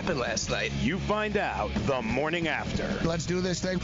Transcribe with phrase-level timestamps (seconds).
[0.00, 0.72] happened last night?
[0.80, 2.88] You find out the morning after.
[3.06, 3.78] Let's do this thing.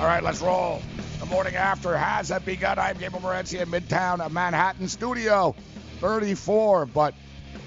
[0.00, 0.82] All right, let's roll.
[1.20, 2.80] The morning after has begun.
[2.80, 5.54] I'm Gabriel Morency in Midtown Manhattan Studio
[6.00, 7.14] 34, but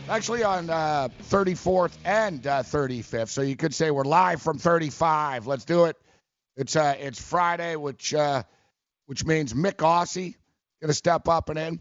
[0.09, 3.29] actually on uh, 34th and uh, 35th.
[3.29, 5.47] So you could say we're live from 35.
[5.47, 5.95] Let's do it.
[6.57, 8.43] It's uh, it's Friday, which uh,
[9.05, 10.35] which means Mick Aussie
[10.81, 11.79] gonna step up and in,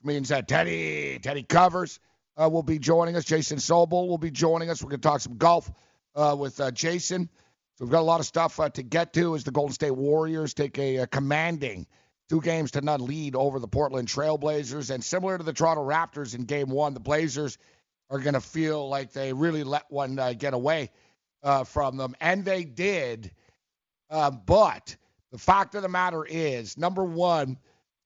[0.00, 2.00] which means that Teddy Teddy Covers
[2.36, 3.24] uh, will be joining us.
[3.24, 4.82] Jason Sobel will be joining us.
[4.82, 5.70] We're gonna talk some golf
[6.14, 7.28] uh, with uh, Jason.
[7.74, 9.92] So we've got a lot of stuff uh, to get to as the Golden State
[9.92, 11.86] Warriors take a, a commanding
[12.28, 14.90] two games to none lead over the Portland Trailblazers.
[14.90, 17.58] And similar to the Toronto Raptors in game one, the Blazers
[18.08, 20.90] are going to feel like they really let one uh, get away
[21.42, 22.14] uh, from them.
[22.20, 23.32] And they did.
[24.08, 24.96] But
[25.32, 27.56] the fact of the matter is, number one,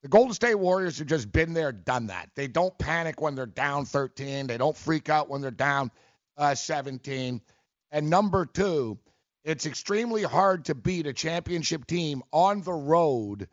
[0.04, 2.28] the Golden State Warriors have just been there, done that.
[2.34, 5.90] They don't panic when they're down 13, they don't freak out when they're down
[6.36, 7.40] uh, 17.
[7.90, 8.98] And number two,
[9.44, 13.48] it's extremely hard to beat a championship team on the road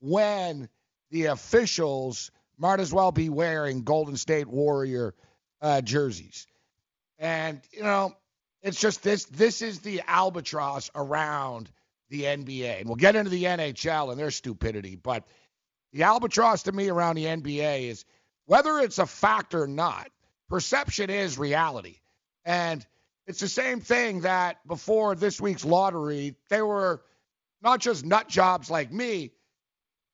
[0.00, 0.68] when
[1.12, 5.14] the officials might as well be wearing Golden State Warrior
[5.62, 6.48] uh, jerseys.
[7.20, 8.16] And, you know,
[8.62, 11.70] it's just this this is the albatross around
[12.10, 12.80] the NBA.
[12.80, 15.24] And we'll get into the NHL and their stupidity, but
[15.92, 18.04] the albatross to me around the NBA is
[18.46, 20.10] whether it's a fact or not,
[20.48, 21.96] perception is reality.
[22.44, 22.84] And
[23.26, 27.02] it's the same thing that before this week's lottery, they were
[27.62, 29.32] not just nut jobs like me,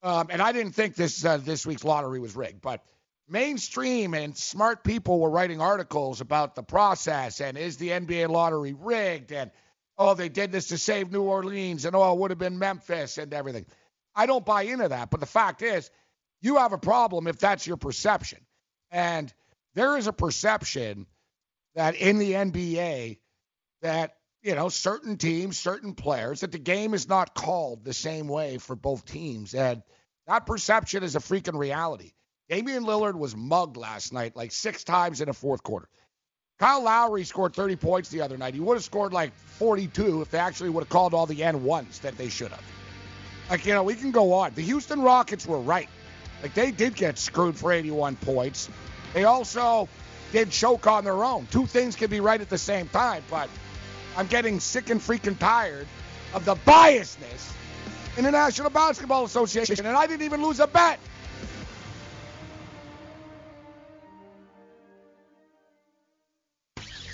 [0.04, 2.84] um, and I didn't think this uh, this week's lottery was rigged, but
[3.26, 8.74] mainstream and smart people were writing articles about the process and is the NBA lottery
[8.74, 9.50] rigged and
[9.96, 13.16] oh they did this to save New Orleans and oh it would have been Memphis
[13.16, 13.64] and everything.
[14.14, 15.90] I don't buy into that, but the fact is
[16.40, 18.40] you have a problem if that's your perception.
[18.90, 19.32] And
[19.74, 21.06] there is a perception
[21.74, 23.18] that in the NBA
[23.82, 28.28] that you know certain teams, certain players that the game is not called the same
[28.28, 29.82] way for both teams, and
[30.26, 32.12] that perception is a freaking reality.
[32.48, 35.88] Damian Lillard was mugged last night like six times in the fourth quarter.
[36.58, 38.54] Kyle Lowry scored 30 points the other night.
[38.54, 41.98] He would have scored like 42 if they actually would have called all the and-ones
[42.00, 42.62] that they should have.
[43.50, 44.54] Like, you know, we can go on.
[44.54, 45.88] The Houston Rockets were right.
[46.42, 48.68] Like, they did get screwed for 81 points.
[49.12, 49.88] They also
[50.32, 51.46] did choke on their own.
[51.50, 53.48] Two things can be right at the same time, but
[54.16, 55.86] I'm getting sick and freaking tired
[56.32, 57.52] of the biasness
[58.16, 60.98] in the National Basketball Association, and I didn't even lose a bet.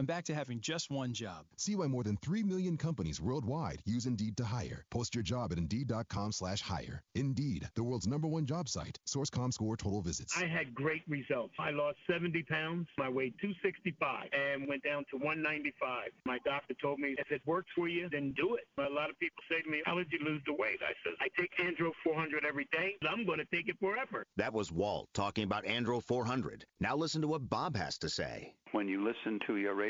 [0.00, 1.44] I'm back to having just one job.
[1.58, 4.86] See why more than 3 million companies worldwide use Indeed to hire.
[4.90, 7.02] Post your job at Indeed.com slash hire.
[7.14, 8.98] Indeed, the world's number one job site.
[9.04, 10.38] Source.comScore total visits.
[10.38, 11.52] I had great results.
[11.58, 12.86] I lost 70 pounds.
[12.98, 16.08] I weighed 265 and went down to 195.
[16.24, 18.64] My doctor told me, if it works for you, then do it.
[18.78, 20.78] A lot of people say to me, how did you lose the weight?
[20.80, 22.96] I said, I take Andro 400 every day.
[23.06, 24.24] I'm going to take it forever.
[24.38, 26.64] That was Walt talking about Andro 400.
[26.80, 28.54] Now listen to what Bob has to say.
[28.72, 29.89] When you listen to your radio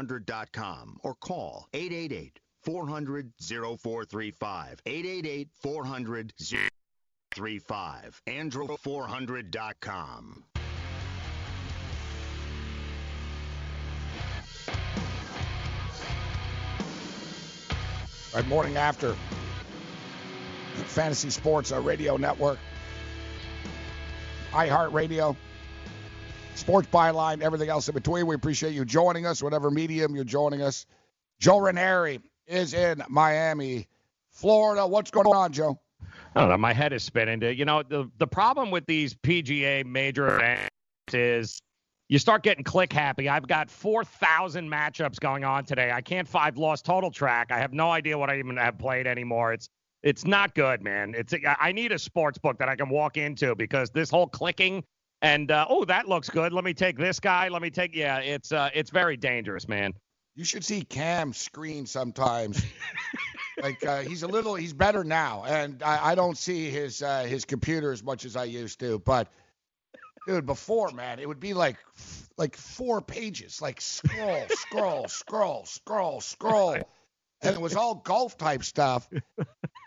[0.00, 4.82] andro400.com or call 888 400 0435.
[4.86, 6.32] 888 400
[7.34, 8.22] 035.
[8.26, 10.44] Andro400.com.
[18.32, 19.16] Right, morning after
[20.74, 22.60] Fantasy Sports our Radio Network,
[24.52, 25.34] iHeartRadio,
[26.60, 28.26] Sports Byline, everything else in between.
[28.26, 30.84] We appreciate you joining us, whatever medium you're joining us.
[31.40, 33.88] Joe Ranieri is in Miami,
[34.30, 34.86] Florida.
[34.86, 35.80] What's going on, Joe?
[36.34, 36.58] I don't know.
[36.58, 37.42] My head is spinning.
[37.42, 40.68] You know, the the problem with these PGA major events
[41.14, 41.62] is
[42.08, 43.28] you start getting click happy.
[43.28, 45.90] I've got 4,000 matchups going on today.
[45.92, 47.50] I can't five lost total track.
[47.50, 49.54] I have no idea what I even have played anymore.
[49.54, 49.70] It's
[50.02, 51.14] it's not good, man.
[51.16, 54.84] It's I need a sports book that I can walk into because this whole clicking
[55.22, 56.52] and uh, oh that looks good.
[56.52, 57.48] Let me take this guy.
[57.48, 58.18] Let me take yeah.
[58.18, 59.94] It's uh it's very dangerous, man.
[60.36, 62.64] You should see Cam screen sometimes.
[63.62, 67.24] like uh, he's a little, he's better now, and I, I don't see his uh,
[67.24, 68.98] his computer as much as I used to.
[69.00, 69.28] But
[70.26, 71.76] dude, before man, it would be like
[72.36, 76.74] like four pages, like scroll, scroll, scroll, scroll, scroll,
[77.42, 79.08] and it was all golf type stuff,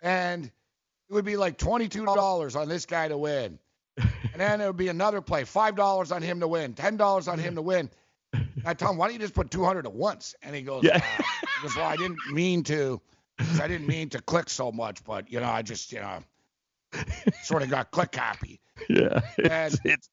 [0.03, 3.59] and it would be like twenty two dollars on this guy to win,
[3.97, 7.27] and then it would be another play, five dollars on him to win, ten dollars
[7.27, 7.89] on him to win.
[8.65, 10.33] I tell him, why don't you just put 200 at once?
[10.41, 10.95] And he goes, Yeah.
[10.97, 11.23] uh,
[11.57, 12.99] he goes, well, I didn't mean to.
[13.61, 16.23] I didn't mean to click so much, but you know, I just, you know,
[17.43, 18.59] sort of got click happy.
[18.89, 19.21] Yeah.
[19.37, 20.09] And It's,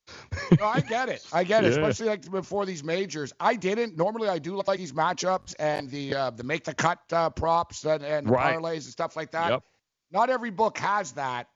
[0.60, 1.26] no, I get it.
[1.32, 1.68] I get it.
[1.72, 1.78] Yeah.
[1.78, 3.32] Especially like before these majors.
[3.40, 3.96] I didn't.
[3.96, 7.86] Normally, I do like these matchups and the uh, the make the cut uh, props
[7.86, 8.54] and, and Right.
[8.54, 9.50] parlays and stuff like that.
[9.50, 9.62] Yep.
[10.12, 11.48] Not every book has that.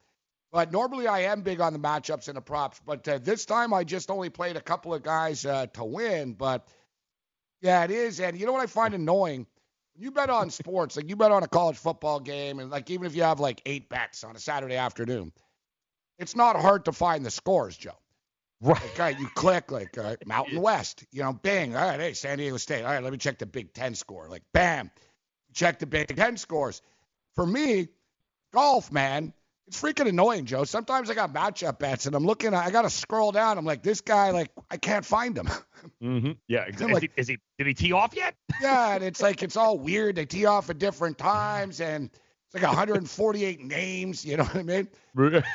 [0.54, 2.80] But normally I am big on the matchups and the props.
[2.86, 6.34] But uh, this time I just only played a couple of guys uh, to win.
[6.34, 6.68] But
[7.60, 8.20] yeah, it is.
[8.20, 9.48] And you know what I find annoying?
[9.94, 12.88] When you bet on sports, like you bet on a college football game, and like
[12.88, 15.32] even if you have like eight bets on a Saturday afternoon,
[16.20, 17.98] it's not hard to find the scores, Joe.
[18.60, 18.80] right.
[18.80, 21.74] Like, right, you click like uh, Mountain West, you know, bing.
[21.74, 22.84] All right, hey, San Diego State.
[22.84, 24.28] All right, let me check the Big Ten score.
[24.28, 24.92] Like, bam,
[25.52, 26.80] check the Big Ten scores.
[27.34, 27.88] For me,
[28.52, 29.32] golf, man,
[29.66, 30.64] it's freaking annoying, Joe.
[30.64, 33.56] Sometimes I got matchup bets and I'm looking, I got to scroll down.
[33.58, 35.48] I'm like, this guy, like, I can't find him.
[36.02, 36.30] Mm-hmm.
[36.48, 36.62] Yeah.
[36.62, 36.94] Exactly.
[36.94, 38.34] like- is, he, is he did he tee off yet?
[38.62, 40.16] yeah, and it's like it's all weird.
[40.16, 44.24] They tee off at different times and it's like 148 names.
[44.24, 44.88] You know what I mean?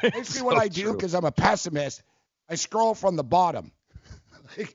[0.04, 2.04] Basically, what I do because I'm a pessimist,
[2.48, 3.72] I scroll from the bottom.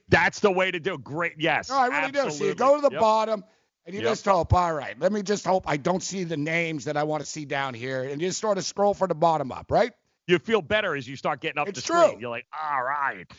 [0.09, 1.03] That's the way to do it.
[1.05, 1.35] Great.
[1.37, 1.69] Yes.
[1.69, 2.29] No, I really do.
[2.31, 2.99] So you go to the Yep.
[2.99, 3.43] bottom
[3.85, 4.09] and you Yep.
[4.11, 7.03] just hope, all right, let me just hope I don't see the names that I
[7.03, 8.03] want to see down here.
[8.03, 9.93] And you just sort of scroll from the bottom up, right?
[10.27, 12.11] You feel better as you start getting up It's the screen.
[12.11, 12.19] true.
[12.21, 13.25] You're like, all right.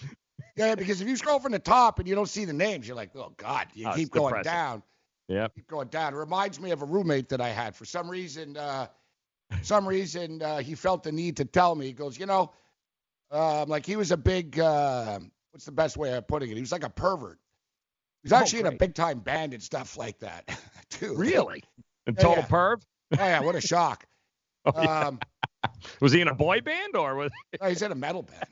[0.59, 2.97] Yeah, because if you scroll from the top and you don't see the names, you're
[2.97, 4.53] like, oh, God, you Oh, keep going depressing.
[4.53, 4.83] down.
[5.29, 5.55] Yep.
[5.55, 6.15] Keep going down.
[6.15, 7.77] It reminds me of a roommate that I had.
[7.77, 8.87] For some reason, uh,
[9.61, 11.85] some reason uh, he felt the need to tell me.
[11.87, 12.53] He goes, you know,
[13.31, 15.19] um, like he was a big, uh,
[15.51, 16.55] what's the best way of putting it?
[16.55, 17.39] He was like a pervert.
[18.27, 20.49] He was Oh, actually in a big time band and stuff like that,
[20.91, 21.15] too.
[21.17, 21.63] Really?
[22.07, 22.49] And total yeah.
[22.49, 22.83] perv?
[23.19, 24.05] Oh yeah, what a shock.
[24.69, 25.07] Oh, yeah.
[25.07, 25.21] Um,
[26.01, 27.31] Was he in a boy band or was?
[27.63, 28.47] no, he's in a metal band.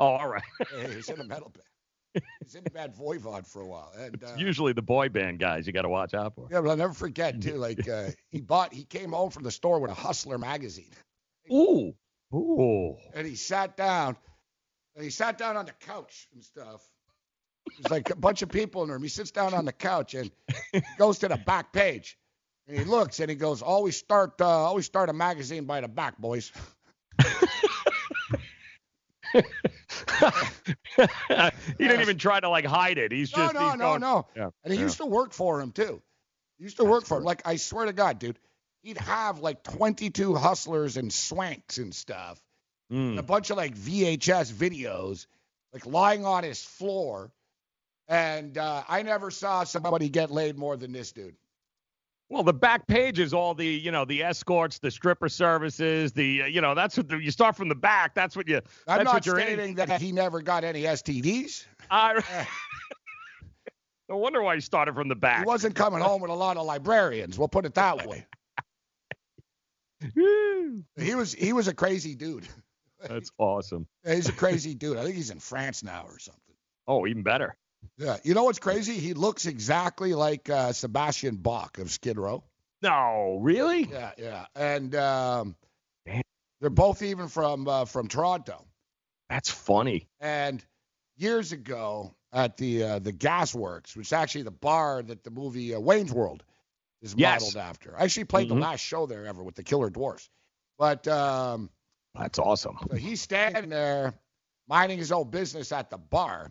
[0.00, 0.42] Oh, all right.
[0.76, 2.24] Yeah, he's in a metal band.
[2.42, 3.92] He's in a Bad Voivod for a while.
[3.96, 6.48] And It's uh, usually the boy band guys you got to watch out for.
[6.50, 7.54] yeah, but I'll never forget too.
[7.56, 10.90] Like uh, he bought, he came home from the store with a Hustler magazine,
[11.52, 11.94] Ooh.
[12.34, 12.96] Ooh.
[13.14, 14.16] and he sat down.
[14.96, 16.82] And he sat down on the couch and stuff.
[17.78, 19.02] There's like a bunch of people in the room.
[19.02, 20.30] He sits down on the couch and
[20.98, 22.18] goes to the back page,
[22.68, 25.88] and he looks and he goes, "Always start, uh, always start a magazine by the
[25.88, 26.52] back, boys."
[30.98, 31.04] he
[31.78, 33.12] didn't even try to like hide it.
[33.12, 34.26] He's No, just no, he's no, going- no.
[34.36, 34.84] Yeah, And he yeah.
[34.84, 36.02] used to work for him too.
[36.58, 37.24] He used to work for him.
[37.24, 38.38] Like I swear to God, dude,
[38.82, 42.40] he'd have like 22 hustlers and swanks and stuff,
[42.92, 43.10] Mm.
[43.10, 45.26] and a bunch of like VHS videos,
[45.72, 47.30] like lying on his floor.
[48.10, 51.36] And uh, I never saw somebody get laid more than this dude.
[52.28, 56.42] Well, the back page is all the, you know, the escorts, the stripper services, the,
[56.42, 58.14] uh, you know, that's what the, you start from the back.
[58.14, 58.56] That's what you.
[58.56, 59.46] I'm that's not what you're in.
[59.46, 61.66] stating that he never got any STDs.
[61.90, 62.46] I.
[64.08, 65.40] no wonder why he started from the back.
[65.40, 67.38] He wasn't coming home with a lot of librarians.
[67.38, 68.26] We'll put it that way.
[70.96, 72.48] He was he was a crazy dude.
[73.06, 73.86] That's awesome.
[74.02, 74.96] He's a crazy dude.
[74.96, 76.54] I think he's in France now or something.
[76.88, 77.54] Oh, even better.
[77.96, 78.16] Yeah.
[78.24, 78.94] You know what's crazy?
[78.94, 82.44] He looks exactly like uh, Sebastian Bach of Skid Row.
[82.82, 83.84] No, really?
[83.84, 84.46] Yeah, yeah.
[84.54, 85.56] And um,
[86.60, 88.64] they're both even from uh, from Toronto.
[89.28, 90.08] That's funny.
[90.20, 90.64] And
[91.16, 95.74] years ago at the uh, the Gasworks, which is actually the bar that the movie
[95.74, 96.42] uh, Wayne's World
[97.02, 97.40] is Yes.
[97.42, 97.94] modeled after.
[97.98, 98.54] I actually played Mhm.
[98.54, 100.28] the last show there ever with the Killer Dwarfs.
[100.78, 101.68] But um,
[102.14, 102.76] That's awesome.
[102.90, 104.14] so he's standing there
[104.68, 106.50] minding his own business at the bar.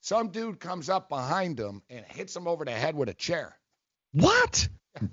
[0.00, 3.56] Some dude comes up behind him and hits him over the head with a chair.
[4.12, 4.68] What?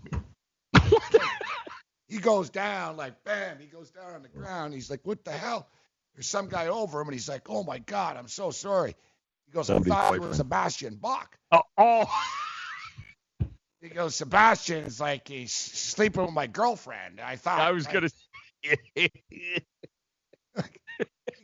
[2.08, 3.60] He goes down like bam.
[3.60, 4.74] He goes down on the ground.
[4.74, 5.70] He's like, "What the hell?"
[6.16, 8.96] There's some guy over him, and he's like, "Oh my God, I'm so sorry."
[9.46, 10.36] He goes, "I thought you were boyfriend.
[10.36, 12.06] Sebastian Bach." Oh, oh.
[13.80, 17.94] He goes, "Sebastian is like he's sleeping with my girlfriend." I thought I was like,
[17.94, 18.10] gonna.
[18.96, 19.62] he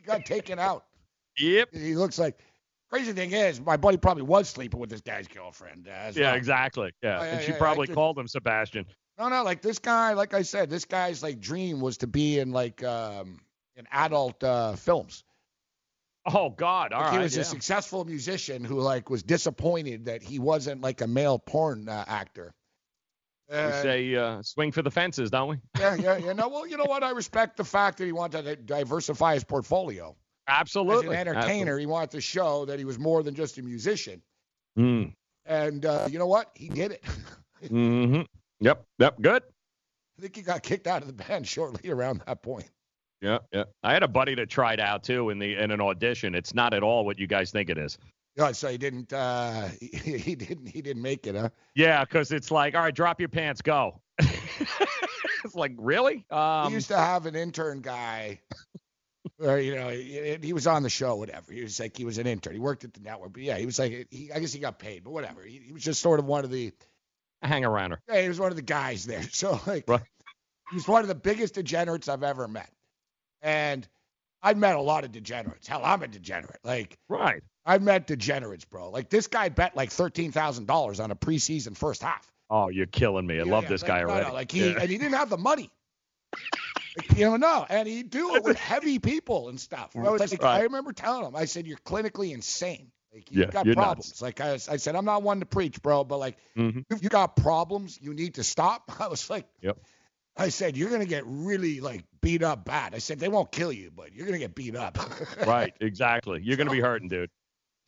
[0.04, 0.84] got taken out.
[1.38, 1.68] yep.
[1.72, 2.38] He looks like.
[2.94, 5.88] Crazy thing is, my buddy probably was sleeping with this guy's girlfriend.
[5.88, 6.34] Uh, Yeah, well.
[6.36, 6.92] exactly.
[7.02, 8.86] Yeah, Oh, yeah, and she I probably called him Sebastian.
[9.18, 12.38] No, no, like this guy, like I said, this guy's like dream was to be
[12.38, 13.40] in like um
[13.74, 15.24] in adult uh films.
[16.24, 16.92] Oh God!
[16.92, 17.16] All Like, right.
[17.18, 17.42] he was yeah.
[17.42, 22.04] a successful musician who like was disappointed that he wasn't like a male porn uh,
[22.06, 22.54] actor.
[23.50, 25.56] we Uh, say uh, swing for the fences, don't we?
[25.80, 26.32] yeah, yeah, yeah.
[26.32, 27.02] No, well, you know what?
[27.02, 30.14] I respect the fact that he wanted to diversify his portfolio.
[30.48, 31.16] Absolutely.
[31.16, 34.22] As an entertainer, he wanted to show that he was more than just a musician.
[34.78, 35.14] Mm.
[35.46, 36.50] And uh, you know what?
[36.54, 37.04] He did it.
[37.68, 38.22] hmm
[38.60, 38.84] Yep.
[38.98, 39.20] Yep.
[39.20, 39.42] Good.
[40.18, 42.70] I think he got kicked out of the band shortly around that point.
[43.20, 43.38] Yeah.
[43.52, 43.64] Yeah.
[43.82, 46.34] I had a buddy that tried out too in the in an audition.
[46.34, 47.98] It's not at all what you guys think it is.
[48.36, 49.12] Yeah, so he didn't.
[49.12, 50.66] Uh, he, he didn't.
[50.66, 51.50] He didn't make it, huh?
[51.74, 54.00] Yeah, because it's like, all right, drop your pants, go.
[54.18, 56.24] it's like, really?
[56.30, 58.40] Um, we used to have an intern guy,
[59.38, 61.52] or you know, he, he was on the show, whatever.
[61.52, 62.52] He was like, he was an intern.
[62.54, 64.78] He worked at the network, but yeah, he was like, he, I guess he got
[64.78, 65.42] paid, but whatever.
[65.42, 66.72] He, he was just sort of one of the,
[67.42, 68.00] a hang around her.
[68.08, 69.22] yeah, he was one of the guys there.
[69.32, 70.02] So like, Right.
[70.70, 72.70] he was one of the biggest degenerates I've ever met,
[73.42, 73.86] and
[74.42, 75.66] I've met a lot of degenerates.
[75.66, 76.60] Hell, I'm a degenerate.
[76.64, 77.42] Like, Right.
[77.66, 78.90] I've met degenerates, bro.
[78.90, 82.30] Like this guy bet like thirteen thousand dollars on a preseason first half.
[82.50, 83.40] Oh, you're killing me.
[83.40, 84.26] I Yeah, love yeah, this like, guy no, already.
[84.26, 84.80] No, like he Yeah.
[84.80, 85.70] and he didn't have the money.
[86.96, 89.94] Like, you know, no, and he'd do it with heavy people and stuff.
[89.96, 90.60] I was like, Right.
[90.60, 92.92] I remember telling him, I said, "You're clinically insane.
[93.12, 94.22] Like you Yeah, got you're problems." nuts.
[94.22, 96.84] Like I, was- I said, I'm not one to preach, bro, but like Mhm.
[96.90, 98.92] if you got problems, you need to stop.
[99.00, 99.78] I was like, Yep.
[100.36, 102.94] I said, you're gonna get really like beat up bad.
[102.94, 104.98] I said they won't kill you, but you're gonna get beat up.
[105.46, 105.72] Right.
[105.80, 106.40] Exactly.
[106.42, 107.30] You're gonna be hurting, dude.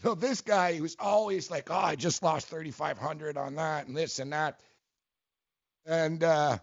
[0.03, 3.97] So this guy, he was always like, "Oh, I just lost 3,500 on that and
[3.97, 4.61] this and that,"
[5.87, 6.59] and uh,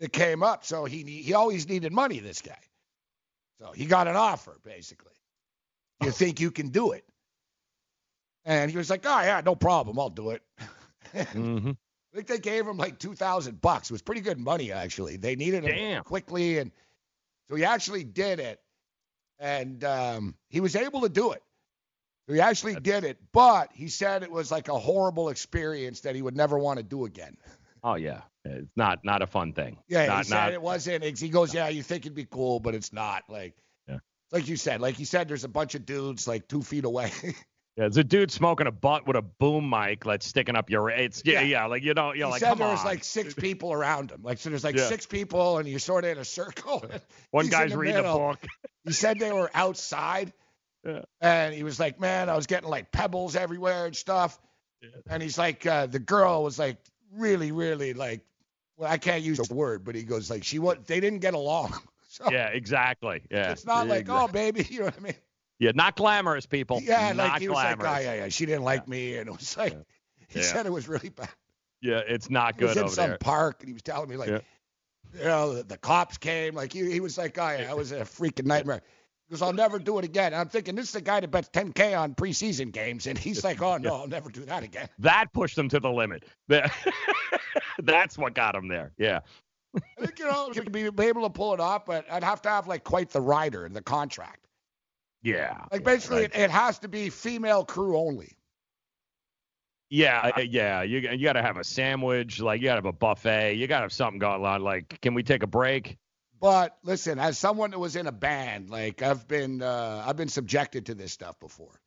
[0.00, 0.64] it came up.
[0.64, 2.20] So he he always needed money.
[2.20, 2.58] This guy,
[3.60, 5.12] so he got an offer basically.
[6.02, 7.04] You think you can do it?
[8.44, 10.42] And he was like, "Oh yeah, no problem, I'll do it."
[11.14, 11.70] mm-hmm.
[11.70, 13.90] I think they gave him like two thousand bucks.
[13.90, 15.16] It was pretty good money actually.
[15.16, 16.04] They needed him Damn.
[16.04, 16.70] quickly, and
[17.48, 18.60] so he actually did it,
[19.38, 21.42] and um, he was able to do it.
[22.28, 26.14] So he actually did it, but he said it was like a horrible experience that
[26.14, 27.36] he would never want to do again.
[27.82, 28.22] Oh yeah.
[28.44, 29.78] It's not not a fun thing.
[29.88, 31.04] Yeah, Not, he said not, it wasn't.
[31.18, 33.24] He goes, yeah, you think it'd be cool, but it's not.
[33.28, 33.54] Like,
[33.86, 33.98] Yeah.
[34.32, 37.12] like you said, like you said, there's a bunch of dudes like two feet away.
[37.76, 40.90] Yeah, there's a dude smoking a butt with a boom mic like sticking up your.
[40.90, 41.46] It's yeah, Yeah.
[41.46, 42.72] yeah, like you know, you're he like, said come there on.
[42.74, 44.20] was like six people around him.
[44.24, 44.88] Like, so there's like Yeah.
[44.88, 46.84] six people, and you're sort of in a circle.
[47.30, 48.40] One guy's the reading a book.
[48.84, 50.32] He said they were outside,
[50.84, 51.02] Yeah.
[51.20, 54.36] and he was like, "Man, I was getting like pebbles everywhere and stuff."
[55.08, 56.78] And he's like, uh, the girl was like
[57.14, 58.20] really, really like,
[58.76, 61.34] well, I can't use a word, but he goes like, she was, they didn't get
[61.34, 61.74] along.
[62.10, 63.20] So Yeah, exactly.
[63.30, 63.52] Yeah.
[63.52, 64.24] it's not like, Exactly.
[64.24, 65.14] oh, baby, you know what I mean?
[65.58, 66.80] Yeah, not glamorous, people.
[66.82, 69.32] Yeah, not like he was like, oh yeah, yeah, she didn't like me, and it
[69.32, 69.76] was like,
[70.28, 70.44] he Yeah.
[70.46, 71.28] said it was really bad.
[71.82, 72.60] Yeah, it's not good.
[72.62, 73.18] He was in over some there.
[73.18, 74.40] park, and he was telling me like, Yeah.
[75.18, 77.92] you know, the, the cops came, like he, he was like, oh yeah, it was
[77.92, 78.80] a freaking nightmare.
[79.28, 80.32] Because I'll never do it again.
[80.32, 83.44] And I'm thinking this is the guy that bets 10K on preseason games, and he's
[83.44, 84.88] like, oh no, I'll never do that again.
[84.98, 86.24] That pushed him to the limit.
[87.82, 88.92] That's what got him there.
[88.98, 89.20] Yeah.
[89.76, 92.40] I think you know to be, be able to pull it off, but I'd have
[92.42, 94.46] to have like quite the rider in the contract.
[95.22, 95.64] Yeah.
[95.70, 96.34] Like basically, right.
[96.34, 98.34] it, it has to be female crew only.
[99.90, 100.82] Yeah, yeah.
[100.82, 102.40] You you got to have a sandwich.
[102.40, 103.54] Like you got to have a buffet.
[103.54, 104.62] You got to have something going on.
[104.62, 105.96] Like, can we take a break?
[106.40, 110.28] But listen, as someone that was in a band, like I've been uh, I've been
[110.28, 111.80] subjected to this stuff before.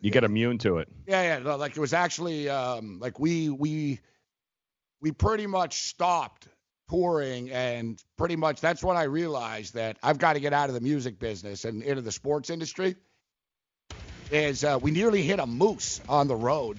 [0.00, 0.88] You get immune to it.
[1.06, 1.38] Yeah, yeah.
[1.40, 4.00] No, like it was actually um, like we we
[5.00, 6.48] we pretty much stopped
[6.88, 10.74] touring and pretty much that's when I realized that I've got to get out of
[10.74, 12.96] the music business and into the sports industry.
[14.30, 16.78] Is uh, we nearly hit a moose on the road.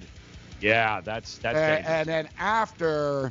[0.62, 1.58] Yeah, that's that's.
[1.58, 3.30] And, and then after,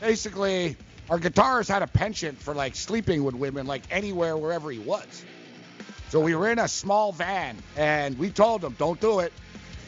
[0.00, 0.76] basically,
[1.10, 5.24] our guitarist had a penchant for like sleeping with women, like anywhere, wherever he was.
[6.08, 9.32] So we were in a small van, and we told him, "Don't do it.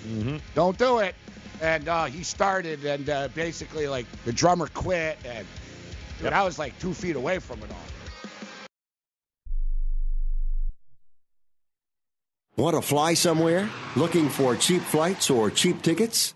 [0.07, 0.39] Mm-hmm.
[0.55, 1.15] Don't do it."
[1.63, 5.47] And uh, he started, and uh, basically, like the drummer quit, and
[6.19, 6.33] dude, yep.
[6.33, 7.77] I was like two feet away from it all.
[12.57, 13.69] Want to fly somewhere?
[13.97, 16.36] Looking for cheap flights or cheap tickets?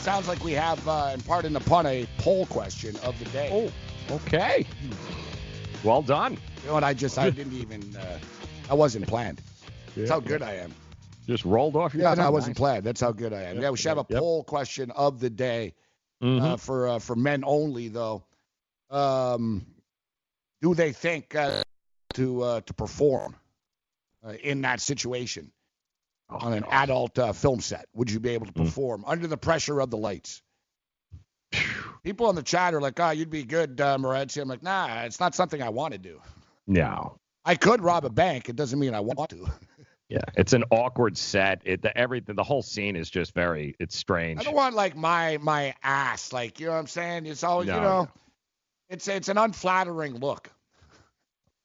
[0.00, 3.26] Sounds like we have, uh, in part in the pun, a poll question of the
[3.26, 3.50] day.
[3.52, 4.66] Oh, okay.
[5.84, 6.38] Well done.
[6.62, 6.84] You know what?
[6.84, 8.18] I just, I didn't even, uh,
[8.68, 9.40] I wasn't planned.
[9.96, 10.74] That's how good I am.
[11.26, 12.84] Just rolled off your Yeah, no, I wasn't planned.
[12.84, 13.56] That's how good I am.
[13.56, 13.62] Yep.
[13.62, 14.18] Yeah, we should have a yep.
[14.18, 15.74] poll question of the day
[16.20, 16.44] uh, mm-hmm.
[16.44, 18.24] uh, for uh, for men only, though.
[18.90, 19.64] Um,
[20.60, 21.62] do they think uh,
[22.14, 23.36] to uh, to perform
[24.26, 25.52] uh, in that situation?
[26.30, 27.86] Oh, on an adult uh, film set?
[27.94, 28.64] Would you be able to hmm.
[28.64, 29.10] perform mm.
[29.10, 30.42] under the pressure of the lights?
[32.02, 35.02] People in the chat are like, "Oh, you'd be good, uh, Morency." I'm like, "Nah,
[35.02, 36.20] it's not something I want to do.
[36.66, 37.18] No.
[37.44, 38.48] I could rob a bank.
[38.48, 39.46] It doesn't mean I want to.
[40.10, 41.62] Yeah, it's an awkward set.
[41.64, 44.40] It the everything the whole scene is just very it's strange.
[44.40, 47.26] I don't want like my my ass, like you know what I'm saying.
[47.26, 48.08] It's always you No, know,
[48.88, 50.50] it's it's an unflattering look.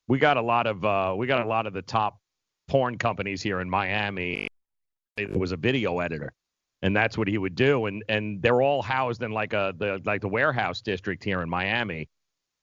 [0.07, 2.19] we got a lot of uh we got a lot of the top
[2.67, 4.47] porn companies here in Miami.
[5.17, 6.33] It was a video editor,
[6.81, 7.85] and that's what he would do.
[7.85, 11.49] And and they're all housed in like a the like the warehouse district here in
[11.49, 12.09] Miami.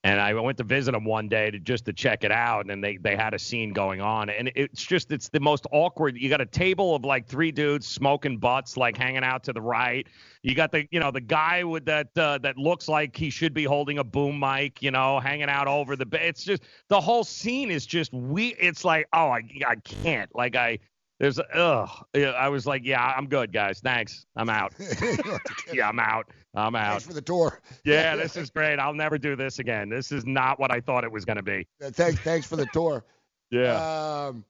[0.04, 2.84] And I went to visit them one day to just to check it out, and
[2.84, 6.18] they they had a scene going on, and it's just it's the most awkward.
[6.18, 9.62] You got a table of like three dudes smoking butts, like hanging out to the
[9.62, 10.06] right.
[10.42, 13.54] You got the you know the guy with that uh, that looks like he should
[13.54, 16.06] be holding a boom mic, you know, hanging out over the.
[16.20, 18.48] It's just the whole scene is just we.
[18.56, 20.80] It's like oh I I can't like I
[21.22, 21.88] there's ugh.
[22.14, 24.74] Yeah, I was like yeah I'm good guys thanks I'm out.
[25.72, 26.90] yeah I'm out I'm out.
[26.90, 27.60] Thanks for the tour.
[27.84, 28.78] Yeah, this is great.
[28.78, 29.88] I'll never do this again.
[29.88, 31.66] This is not what I thought it was going to be.
[31.80, 33.04] Thanks thanks for the tour.
[33.50, 34.26] Yeah.
[34.26, 34.44] Um,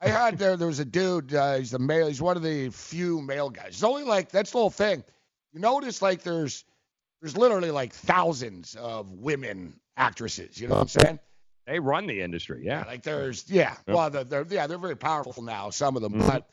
[0.00, 0.56] I had there.
[0.56, 1.34] There was a dude.
[1.34, 2.08] Uh, he's the male.
[2.08, 3.68] He's one of the few male guys.
[3.68, 5.02] It's only like that's the whole thing.
[5.52, 6.64] You notice like there's
[7.20, 10.60] there's literally like thousands of women actresses.
[10.60, 11.18] You know what I'm saying?
[11.66, 12.62] They run the industry.
[12.64, 12.84] Yeah.
[12.86, 13.76] Like there's yeah.
[13.86, 15.70] Well, they're, they're yeah they're very powerful now.
[15.70, 16.48] Some of them, but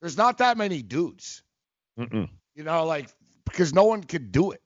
[0.00, 1.42] there's not that many dudes.
[1.98, 2.28] Mm-mm.
[2.54, 3.08] You know, like
[3.44, 4.62] because no one could do it,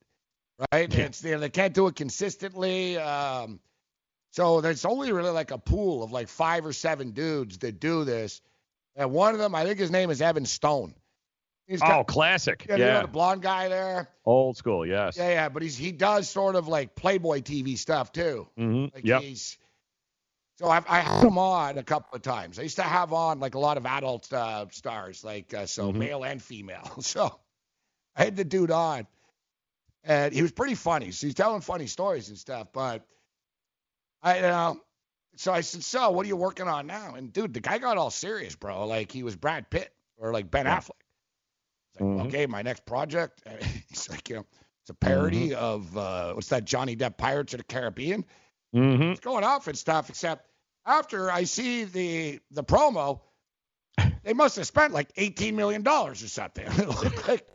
[0.73, 0.93] right?
[0.95, 2.97] It's you know, they can't do it consistently.
[2.99, 3.61] Um,
[4.31, 8.05] so there's only really like a pool of like five or seven dudes that do
[8.05, 8.41] this,
[8.97, 10.95] and one of them, I think his name is Evan Stone.
[11.67, 12.67] He's Oh, classic.
[12.69, 14.09] yeah, you know the blonde guy there.
[14.27, 14.85] Old school.
[14.87, 15.17] Yes.
[15.17, 18.47] Yeah, yeah, but he's he does sort of like Playboy TV stuff too.
[18.59, 18.95] Mm-hmm.
[18.95, 19.23] Like Yep.
[19.23, 19.57] he's
[20.57, 22.59] so I've I had him on a couple of times.
[22.59, 25.93] I used to have on like a lot of adult uh, stars, like uh, so
[25.93, 25.97] Mhm.
[25.99, 26.91] male and female.
[27.03, 27.41] So
[28.17, 29.07] I had the dude on,
[30.05, 31.11] and he was pretty funny.
[31.13, 32.69] So he's telling funny stories and stuff.
[32.73, 33.07] But
[34.23, 34.81] I, you know,
[35.37, 37.99] so I said, "So what are you working on now?" And dude, the guy got
[37.99, 38.87] all serious, bro.
[38.87, 40.79] Like he was Brad Pitt or like Ben Yeah.
[40.79, 40.91] Affleck.
[41.95, 43.43] It's like, okay, my next project.
[43.89, 44.47] He's like, you know,
[44.83, 48.25] it's a parody of uh, what's that Johnny Depp Pirates of the Caribbean.
[48.75, 49.03] Mm-hmm.
[49.03, 50.49] It's going off and stuff, except
[50.85, 53.21] after I see the the promo,
[54.25, 56.67] they must have spent like eighteen million dollars or something.
[57.29, 57.47] like,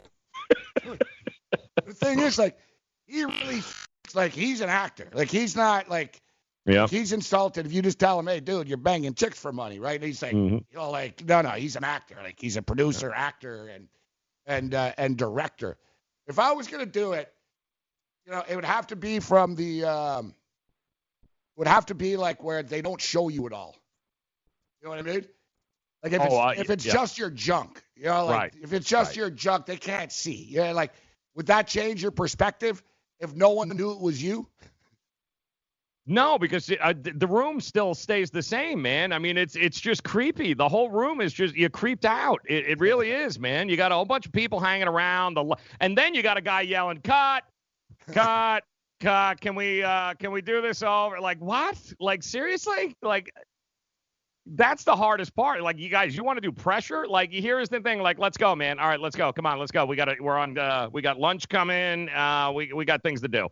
[1.85, 2.57] the thing is, like,
[3.05, 3.61] he really
[4.13, 5.09] like he's an actor.
[5.13, 6.21] Like he's not like
[6.65, 6.87] Yeah.
[6.87, 9.95] he's insulted if you just tell him, hey, dude, you're banging chicks for money, right?
[9.95, 10.63] And he's like, Mhm.
[10.69, 12.15] you know, like, no, no, he's an actor.
[12.23, 13.87] Like he's a producer, actor, and
[14.45, 15.77] and uh, and director.
[16.27, 17.31] If I was gonna do it,
[18.25, 20.35] you know, it would have to be from the um,
[21.59, 23.75] would have to be like where they don't show you at all.
[24.81, 25.25] You know what I mean?
[26.01, 26.93] Like if Oh, it's, uh, if it's yeah.
[26.93, 28.53] just your junk, you know, like Right.
[28.63, 29.17] if it's just Right.
[29.17, 30.45] your junk, they can't see.
[30.49, 30.93] Yeah, like
[31.35, 32.81] would that change your perspective
[33.19, 34.47] if no one knew it was you?
[36.07, 39.11] No, because uh, the room still stays the same, man.
[39.11, 40.53] I mean, it's it's just creepy.
[40.53, 42.39] The whole room is just you creeped out.
[42.45, 43.67] It, it really is, man.
[43.67, 46.41] You got a whole bunch of people hanging around, the, and then you got a
[46.41, 47.43] guy yelling, "Cut,
[48.13, 48.63] cut,
[48.99, 49.41] cut!
[49.41, 51.77] Can we uh can we do this over?" Like what?
[51.99, 52.95] Like seriously?
[53.01, 53.31] Like
[54.45, 55.61] that's the hardest part.
[55.61, 57.07] Like you guys, you want to do pressure?
[57.07, 57.99] Like here's the thing.
[58.01, 58.79] Like let's go, man.
[58.79, 59.31] All right, let's go.
[59.31, 59.85] Come on, let's go.
[59.85, 60.57] We got to We're on.
[60.57, 62.09] Uh, we got lunch coming.
[62.09, 63.47] Uh, we we got things to do.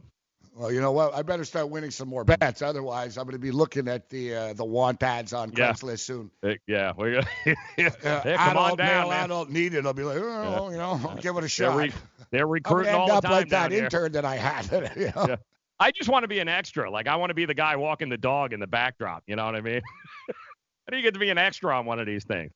[0.58, 1.13] Well, you know what?
[1.13, 2.63] I better start winning some more bets.
[2.63, 5.72] Otherwise, I'm going to be looking at the uh, the want ads on Yeah.
[5.72, 6.32] Craigslist soon.
[6.43, 7.24] Uh, yeah, we Uh,
[7.78, 9.26] yeah, come on adult, down, male, man.
[9.26, 9.86] adult needed.
[9.86, 11.78] I'll be like, oh, you know, I'll give it a shot.
[11.78, 11.93] They're, re-
[12.32, 13.84] they're recruiting gonna end all up the time like that down here.
[13.84, 14.91] intern that I had.
[14.98, 15.26] you know?
[15.30, 15.36] Yeah.
[15.80, 16.89] I just want to be an extra.
[16.89, 19.22] Like I want to be the guy walking the dog in the backdrop.
[19.28, 19.82] You know what I mean?
[20.28, 22.52] How do you get to be an extra on one of these things?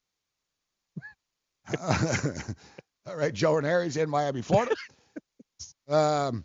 [3.07, 4.75] All right, Joe Ranieri's in Miami, Florida.
[5.87, 6.43] um,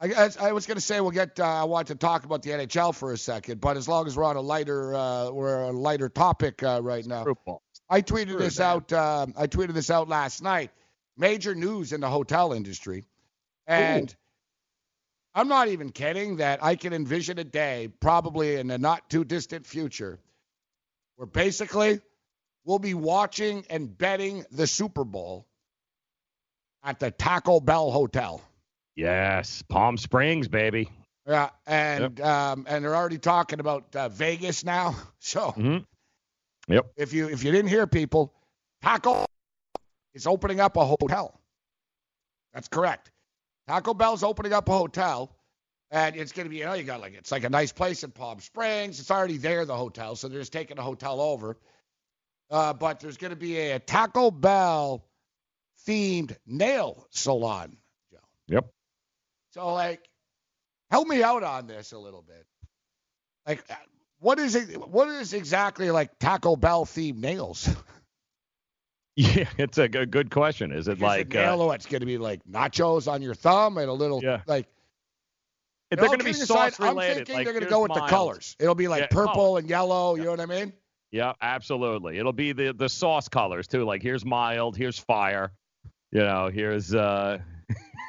[0.00, 1.38] I, I was going to say we'll get.
[1.38, 4.16] Uh, I want to talk about the NHL for a second, but as long as
[4.16, 7.24] we're on a lighter, uh, we're on a lighter topic uh, right now.
[7.88, 8.64] I tweeted Screw this that.
[8.64, 8.92] out.
[8.92, 10.72] Uh, I tweeted this out last night.
[11.16, 13.04] Major news in the hotel industry,
[13.66, 14.14] and
[15.34, 19.24] I'm not even kidding that I can envision a day, probably in the not too
[19.24, 20.18] distant future,
[21.16, 22.00] where basically
[22.64, 25.46] we'll be watching and betting the Super Bowl
[26.82, 28.42] at the Taco Bell Hotel.
[28.96, 30.90] Yes, Palm Springs, baby.
[31.26, 34.94] Yeah, and um, and they're already talking about uh, Vegas now.
[35.20, 35.78] So hmm
[36.68, 36.92] Yep.
[36.98, 38.34] if you if you didn't hear people,
[38.82, 39.24] Taco
[40.12, 41.40] is opening up a hotel.
[42.52, 43.10] That's correct.
[43.66, 45.34] Taco Bell's opening up a hotel,
[45.90, 48.04] and it's going to be you know you got like it's like a nice place
[48.04, 49.00] in Palm Springs.
[49.00, 51.56] It's already there the hotel, so they're just taking the hotel over.
[52.50, 55.06] Uh, but there's going to be a, Taco Bell
[55.88, 57.78] themed nail salon.
[58.48, 58.66] Yep.
[59.54, 60.08] So like,
[60.90, 62.44] help me out on this a little bit.
[63.46, 63.74] Like, uh,
[64.18, 64.88] what is it?
[64.88, 67.68] What is exactly like Taco Bell themed nails?
[69.16, 70.72] Yeah, it's a good, good question.
[70.72, 73.78] Is it like it nail uh, it's going to be like nachos on your thumb
[73.78, 74.40] and a little Yeah.
[74.44, 74.66] like.
[75.92, 77.82] if they're going to be kidding aside, sauce I'm thinking like, they're going to go
[77.82, 78.56] with the colors.
[78.58, 79.58] It'll be like Yeah, purple color.
[79.60, 80.16] and yellow.
[80.16, 80.72] You know what I mean?
[81.12, 82.18] Yeah, absolutely.
[82.18, 83.84] It'll be the the sauce colors too.
[83.84, 85.52] Like here's mild, here's fire.
[86.10, 87.38] You know, here's uh,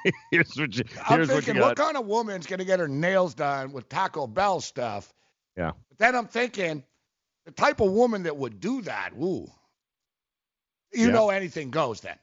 [0.31, 2.79] here's what you, I'm here's what you thinking, what, kind of woman's going to get
[2.79, 5.13] her nails done with Taco Bell stuff?
[5.57, 5.71] Yeah.
[5.89, 6.83] But then I'm thinking,
[7.45, 9.47] the type of woman that would do that, ooh,
[10.93, 11.11] you Yeah.
[11.11, 12.17] know anything goes then.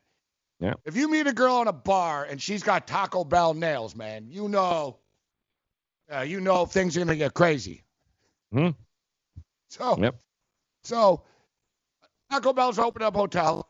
[0.60, 0.74] Yeah.
[0.84, 4.26] If you meet a girl in a bar and she's got Taco Bell nails, man,
[4.30, 4.98] you know,
[6.12, 7.82] uh, you know things are going to get crazy.
[8.52, 8.70] Hmm.
[9.68, 10.16] So, Yep.
[10.84, 11.22] so
[12.30, 13.66] Taco Bell's opened up hotel.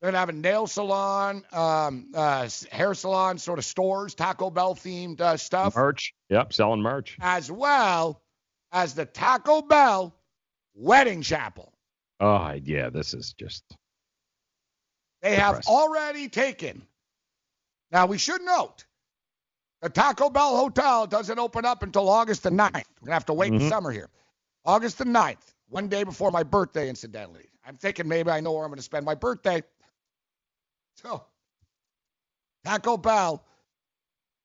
[0.00, 4.74] They're gonna have a nail salon, um, uh, hair salon, sort of stores, Taco Bell
[4.76, 6.14] themed uh, stuff, Merch.
[6.28, 7.16] Yep, selling merch.
[7.20, 8.22] as well
[8.70, 10.14] as the Taco Bell
[10.74, 11.72] wedding chapel.
[12.20, 13.64] Oh yeah, this is just
[15.22, 16.86] They have already taken.
[17.90, 18.84] Now we should note,
[19.82, 22.84] the Taco Bell hotel doesn't open up until August the 9th.
[23.00, 23.58] We're gonna have to wait Mhm.
[23.60, 24.10] the summer here.
[24.64, 27.48] August the 9th, one day before my birthday, incidentally.
[27.64, 29.62] I'm thinking maybe I know where I'm gonna spend my birthday.
[31.02, 31.22] So,
[32.64, 33.44] Taco Bell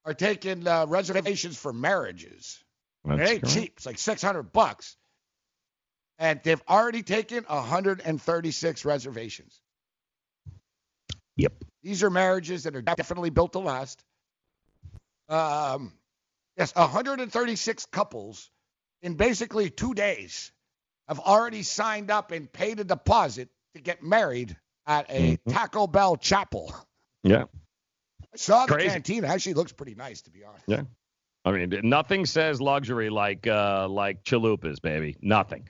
[0.05, 2.63] are taking uh, reservations for marriages.
[3.03, 3.55] that's it ain't correct.
[3.55, 3.73] cheap.
[3.77, 4.95] It's like 600 bucks.
[6.19, 9.59] And they've already taken 136 reservations.
[11.37, 11.53] Yep.
[11.81, 14.03] These are marriages that are definitely built to last.
[15.29, 15.91] Um,
[16.55, 18.51] yes, 136 couples
[19.01, 20.51] in basically two days
[21.07, 25.53] have already signed up and paid a deposit to get married at a Mhm.
[25.53, 26.73] Taco Bell chapel.
[27.23, 27.45] Yeah.
[28.33, 28.89] I saw the Crazy.
[28.89, 29.25] canteen.
[29.25, 30.65] Actually, looks pretty nice, to be honest.
[30.67, 30.81] Yeah.
[31.45, 35.17] I mean, nothing says luxury like uh like chalupas, baby.
[35.21, 35.67] Nothing.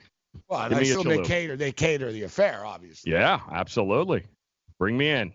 [0.48, 1.56] Well, Give I assume they cater.
[1.56, 3.12] They cater the affair, obviously.
[3.12, 4.24] Yeah, absolutely.
[4.78, 5.32] Bring me in.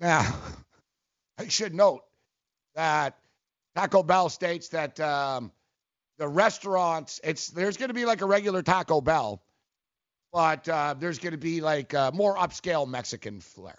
[0.00, 0.34] Now,
[1.38, 2.02] I should note
[2.74, 3.18] that
[3.76, 5.52] Taco Bell states that um,
[6.18, 9.42] the restaurants, it's there's going to be like a regular Taco Bell,
[10.36, 13.78] but uh, there's going to be like uh, more upscale Mexican flair.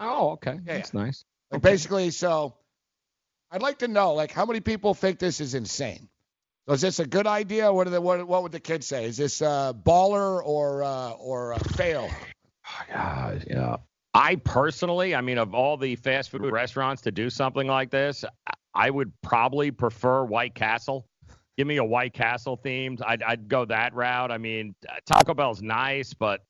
[0.00, 0.58] Oh, okay.
[0.64, 1.22] Yeah, That's nice.
[1.50, 2.54] Like basically, so
[3.50, 6.08] I'd like to know like how many people think this is insane.
[6.66, 7.70] So is this a good idea?
[7.70, 9.04] What are the what, what would the kids say?
[9.04, 12.08] Is this uh, baller or uh, or uh, fail?
[12.88, 13.76] Yeah, yeah.
[14.14, 18.24] I personally, I mean, of all the fast food restaurants to do something like this,
[18.46, 21.06] I- I would probably prefer White Castle.
[21.58, 23.00] Give me a White Castle themed.
[23.04, 24.30] I'd, I'd go that route.
[24.30, 24.74] I mean,
[25.06, 26.42] Taco Bell's nice, but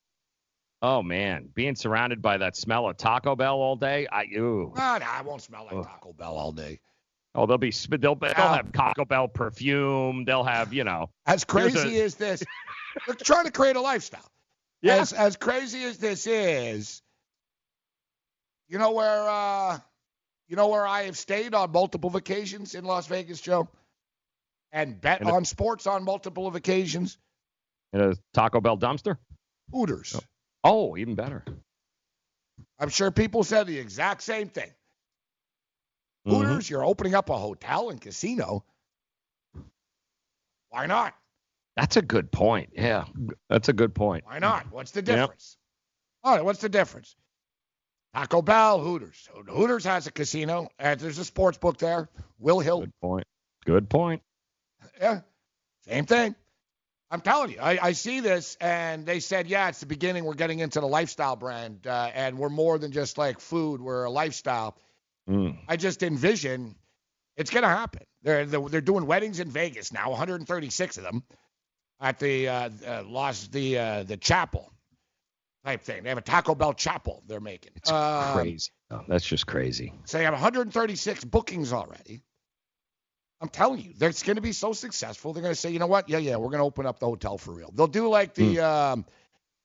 [0.81, 4.73] oh man, being surrounded by that smell of Taco Bell all day, I ooh.
[4.77, 5.85] Ah, nah, I won't smell like Ugh.
[5.85, 6.81] Taco Bell all day.
[7.35, 10.25] Oh, they'll be sp- they'll they'll have Taco Bell perfume.
[10.25, 11.11] They'll have you know.
[11.27, 12.45] As crazy a- as this,
[13.07, 14.31] they're trying to create a lifestyle.
[14.83, 14.97] Yeah.
[14.97, 17.03] As as crazy as this is,
[18.69, 19.79] you know where uh,
[20.49, 23.69] you know where I have stayed on multiple vacations in Las Vegas, Joe,
[24.73, 27.19] and bet In a- on sports on multiple of occasions.
[27.93, 29.19] In a Taco Bell dumpster.
[29.71, 30.19] Hooters.
[30.65, 31.45] Oh, even better.
[32.79, 34.71] I'm sure people said the exact same thing.
[36.27, 36.31] Mhm.
[36.33, 38.65] Hooters, you're opening up a hotel and casino.
[40.71, 41.15] Why not?
[41.77, 42.71] That's a good point.
[42.75, 43.07] Yeah,
[43.49, 44.25] that's a good point.
[44.27, 44.71] Why not?
[44.71, 45.07] What's the Yep.
[45.07, 45.57] difference?
[46.23, 47.17] All right, what's the difference?
[48.15, 49.29] Taco Bell, Hooters.
[49.49, 52.09] Hooters has a casino, and there's a sports book there.
[52.39, 52.81] Will Hill.
[52.81, 53.27] Good point.
[53.65, 54.23] Good point.
[55.03, 55.21] Yeah,
[55.87, 56.35] same thing.
[57.11, 60.25] I'm telling you, I, I see this, and they said, yeah, it's the beginning.
[60.25, 63.83] We're getting into the lifestyle brand, uh, and we're more than just like food.
[63.83, 64.79] We're a lifestyle.
[65.29, 65.59] Mm.
[65.69, 66.75] I just envision
[67.37, 68.03] it's going to happen.
[68.23, 71.23] They're, they're they're doing weddings in Vegas now, 136 of them
[72.01, 74.73] at the uh, uh, Los the uh, the chapel
[75.65, 76.05] type thing.
[76.05, 77.73] They have a Taco Bell chapel they're making.
[77.77, 78.71] It's Um, crazy.
[78.91, 79.93] Oh, that's just crazy.
[80.05, 82.23] So they have 136 bookings already.
[83.43, 85.33] I'm telling you, they're going to be so successful.
[85.33, 86.09] They're going to say, you know what?
[86.09, 87.73] Yeah, yeah, we're going to open up the hotel for real.
[87.75, 89.05] They'll do like the um,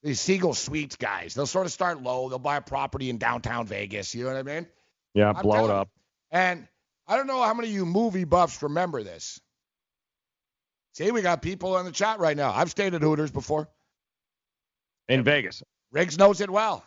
[0.02, 1.34] the Siegel Suites guys.
[1.34, 2.28] They'll sort of start low.
[2.28, 4.16] They'll buy a property in downtown Vegas.
[4.16, 4.66] You know what I mean?
[5.14, 5.90] Yeah, I'm blow it up.
[6.32, 6.66] And
[7.06, 9.40] I don't know how many of you movie buffs remember this.
[10.94, 12.52] See, we got people in the chat right now.
[12.52, 13.68] I've stayed at Hooters before.
[15.08, 15.62] In Vegas.
[15.92, 16.84] Riggs knows it well.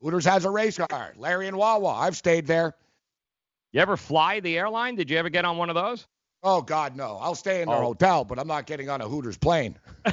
[0.00, 1.14] Hooters has a race car.
[1.16, 1.90] Larry and Wawa.
[1.92, 2.74] I've stayed there.
[3.72, 4.94] You ever fly the airline?
[4.96, 6.06] Did you ever get on one of those?
[6.42, 7.18] Oh God, no.
[7.20, 7.86] I'll stay in their Oh.
[7.86, 9.78] hotel, but I'm not getting on a Hooters plane.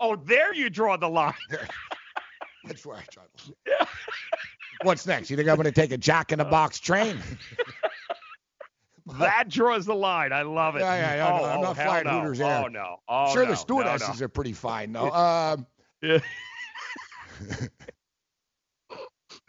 [0.00, 1.32] Oh, there you draw the line.
[2.64, 3.22] That's where I draw.
[3.38, 3.86] try.
[4.82, 5.30] What's next?
[5.30, 7.16] You think I'm going to take a Jack in the Box train?
[9.18, 10.30] that draws the line.
[10.32, 10.80] I love it.
[10.80, 11.32] Yeah, yeah, yeah.
[11.32, 12.20] Oh, no, I'm oh, not hell flying no.
[12.20, 12.64] Hooters there.
[12.64, 12.96] Oh no.
[13.08, 13.52] Oh sure, no.
[13.52, 14.24] the stewardesses no, no.
[14.24, 15.10] are pretty fine though.
[15.10, 15.66] Um,
[16.02, 16.18] Yeah.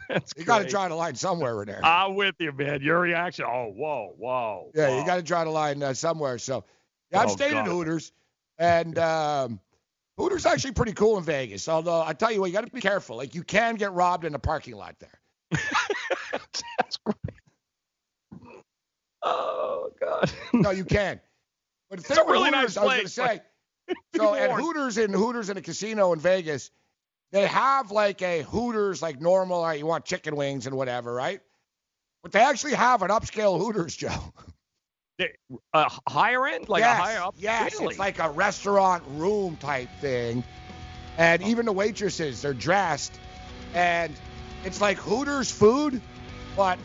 [0.08, 0.70] That's you got to great.
[0.70, 1.84] draw the line somewhere in there.
[1.84, 2.80] I'm with you, man.
[2.82, 3.44] Your reaction.
[3.46, 4.70] Oh, whoa, whoa.
[4.74, 5.00] yeah, whoa.
[5.00, 6.38] you got to draw the line uh, somewhere.
[6.38, 6.64] So,
[7.10, 8.12] yeah, I've Oh, stayed at Hooters,
[8.58, 9.60] and um,
[10.18, 11.68] Hooters actually pretty cool in Vegas.
[11.68, 13.16] Although I tell you what, you got to be careful.
[13.16, 15.20] Like you can get robbed in the parking lot there.
[16.78, 17.16] That's great.
[19.22, 20.30] Oh God.
[20.52, 21.20] No, you can.
[21.90, 23.40] But the thing It's a really Hooters, nice I was going to place, say,
[24.16, 26.70] so at Hooters in Hooters in a casino in Vegas,
[27.32, 31.40] they have like a Hooters like normal, like you want chicken wings and whatever, right?
[32.22, 34.32] But they actually have an upscale Hooters, Joe.
[35.72, 37.34] Uh, higher end, like yes, a higher up.
[37.38, 37.92] Yes, Really?
[37.92, 40.44] it's like a restaurant room type thing,
[41.16, 43.18] and even the waitresses, they're dressed,
[43.74, 44.12] and
[44.64, 46.02] it's like Hooters food,
[46.54, 46.78] but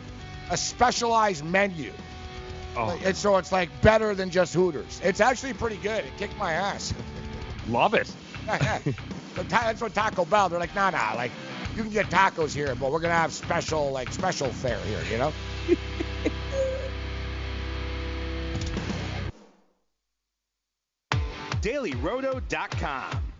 [0.50, 1.92] a specialized menu.
[2.74, 5.00] Oh, And so it's like better than just Hooters.
[5.04, 6.02] It's actually pretty good.
[6.04, 6.94] It kicked my ass.
[7.68, 8.10] love it.
[9.34, 10.48] That's what Taco Bell.
[10.48, 11.14] They're like, nah, nah.
[11.14, 11.32] Like,
[11.76, 15.02] you can get tacos here, but we're gonna have special, like, special fare here.
[15.10, 15.32] You know?
[21.62, 23.31] DailyRoto.com.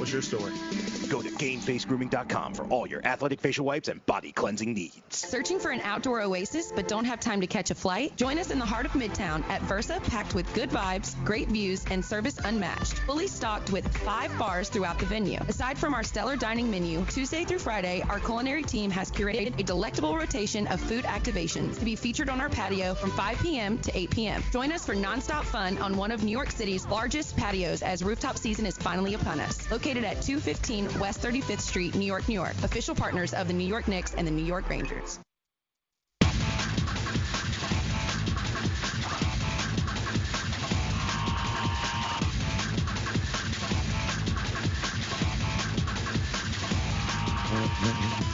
[0.00, 0.54] What's your story?
[1.10, 5.02] Go to GameFaceGrooming.com for all your athletic facial wipes and body cleansing needs.
[5.10, 8.16] Searching for an outdoor oasis but don't have time to catch a flight?
[8.16, 11.84] Join us in the heart of Midtown at Versa, packed with good vibes, great views,
[11.90, 12.94] and service unmatched.
[13.00, 15.38] Fully stocked with five bars throughout the venue.
[15.48, 19.62] Aside from our stellar dining menu, Tuesday through Friday, our culinary team has curated a
[19.62, 23.76] delectable rotation of food activations to be featured on our patio from 5 p.m.
[23.80, 24.42] to 8 p.m.
[24.50, 28.38] Join us for nonstop fun on one of New York City's largest patios as rooftop
[28.38, 29.70] season is finally upon us.
[29.70, 32.54] Located at 215 West 35th Street, New York, New York.
[32.62, 35.18] Official partners of the New York Knicks and the New York Rangers.
[47.52, 48.29] Mm-hmm.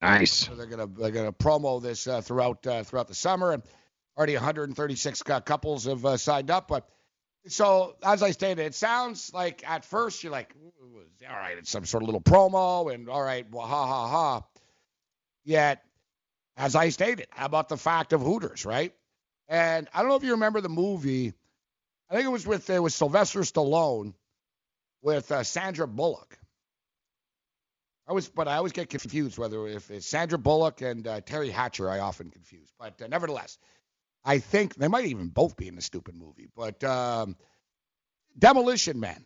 [0.00, 0.32] Nice.
[0.32, 3.62] So they're gonna they're gonna promo this uh, throughout uh, throughout the summer, and
[4.16, 6.68] already 136 cou- couples have uh, signed up.
[6.68, 6.88] But
[7.48, 10.54] so as I stated, it sounds like at first you're like,
[11.28, 14.42] all right, it's some sort of little promo, and all right, well, ha ha ha.
[15.44, 15.82] Yet,
[16.56, 18.94] as I stated, how about the fact of Hooters, right?
[19.48, 21.32] And I don't know if you remember the movie.
[22.10, 24.14] I think it was with it was Sylvester Stallone
[25.02, 26.38] with uh, Sandra Bullock.
[28.08, 31.50] I was, but I always get confused whether if it's Sandra Bullock and uh, Teri
[31.50, 31.90] Hatcher.
[31.90, 33.58] I often confuse, but uh, nevertheless,
[34.24, 36.48] I think they might even both be in the stupid movie.
[36.54, 37.36] But um,
[38.38, 39.24] Demolition Man,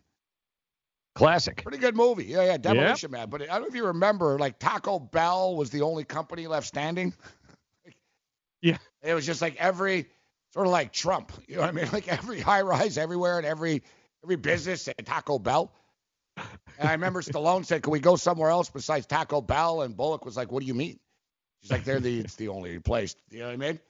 [1.14, 1.62] Classic.
[1.62, 2.24] pretty good movie.
[2.24, 3.28] Yeah, yeah, Demolition Man.
[3.28, 6.66] But I don't know if you remember, like Taco Bell was the only company left
[6.66, 7.12] standing.
[8.62, 8.78] Yeah.
[9.02, 10.06] It was just like every
[10.52, 11.32] sort of like Trump.
[11.48, 11.88] You know what I mean?
[11.92, 13.82] Like every high rise everywhere and every
[14.22, 15.72] every business said Taco Bell.
[16.78, 20.24] And I remember Stallone said, "Can we go somewhere else besides Taco Bell?" And Bullock
[20.24, 20.98] was like, "What do you mean?"
[21.60, 23.80] She's like, "They're the it's the only place." You know what I mean?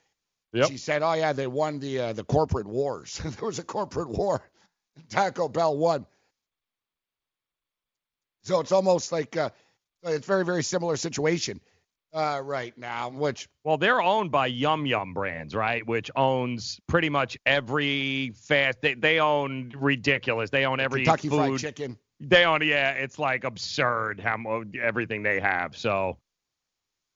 [0.53, 0.69] Yep.
[0.69, 3.21] She said, "Oh yeah, they won the uh, the corporate wars.
[3.23, 4.41] there was a corporate war.
[5.09, 6.05] Taco Bell won."
[8.43, 9.51] So it's almost like uh,
[10.03, 11.61] it's very very similar situation
[12.13, 15.85] uh, right now, which Well, they're owned by Yum Yum Brands, right?
[15.85, 18.81] Which owns pretty much every fast.
[18.81, 20.49] They, they own ridiculous.
[20.49, 21.37] They own every Kentucky food.
[21.37, 21.97] Fried Chicken.
[22.19, 25.75] They own, yeah, it's like absurd how everything they have.
[25.75, 26.17] So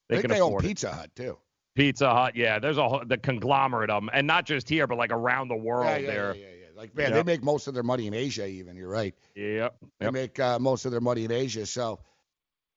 [0.09, 0.67] they can they own afford it.
[0.69, 1.37] Pizza Hut too.
[1.75, 2.57] Pizza Hut, yeah.
[2.57, 5.55] There's a whole, the conglomerate of them, and not just here, but like around the
[5.57, 5.87] world.
[5.87, 6.35] Yeah, yeah, there.
[6.35, 6.65] yeah, yeah, yeah.
[6.75, 7.25] Like man, Yep.
[7.25, 8.47] they make most of their money in Asia.
[8.47, 9.13] Even you're right.
[9.35, 9.75] Yep.
[9.99, 11.65] They make uh, most of their money in Asia.
[11.65, 11.99] So,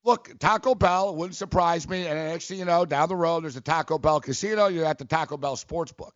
[0.08, 2.06] look, Taco Bell it wouldn't surprise me.
[2.06, 4.66] And next thing you know, down the road, there's a Taco Bell casino.
[4.66, 6.12] You're at the Taco Bell Sportsbook.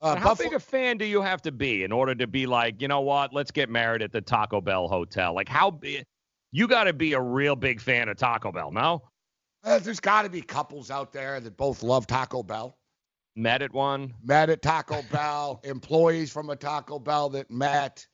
[0.00, 2.46] Uh, how Buffalo- big a fan do you have to be in order to be
[2.46, 3.34] like, you know what?
[3.34, 5.34] Let's get married at the Taco Bell hotel.
[5.34, 6.04] Like, how big?
[6.52, 9.02] You got to be a real big fan of Taco Bell, no?
[9.62, 12.78] Uh, there's got to be couples out there that both love Taco Bell.
[13.36, 14.14] Met at one.
[14.24, 18.06] Met at Taco Bell, employees from a Taco Bell that met.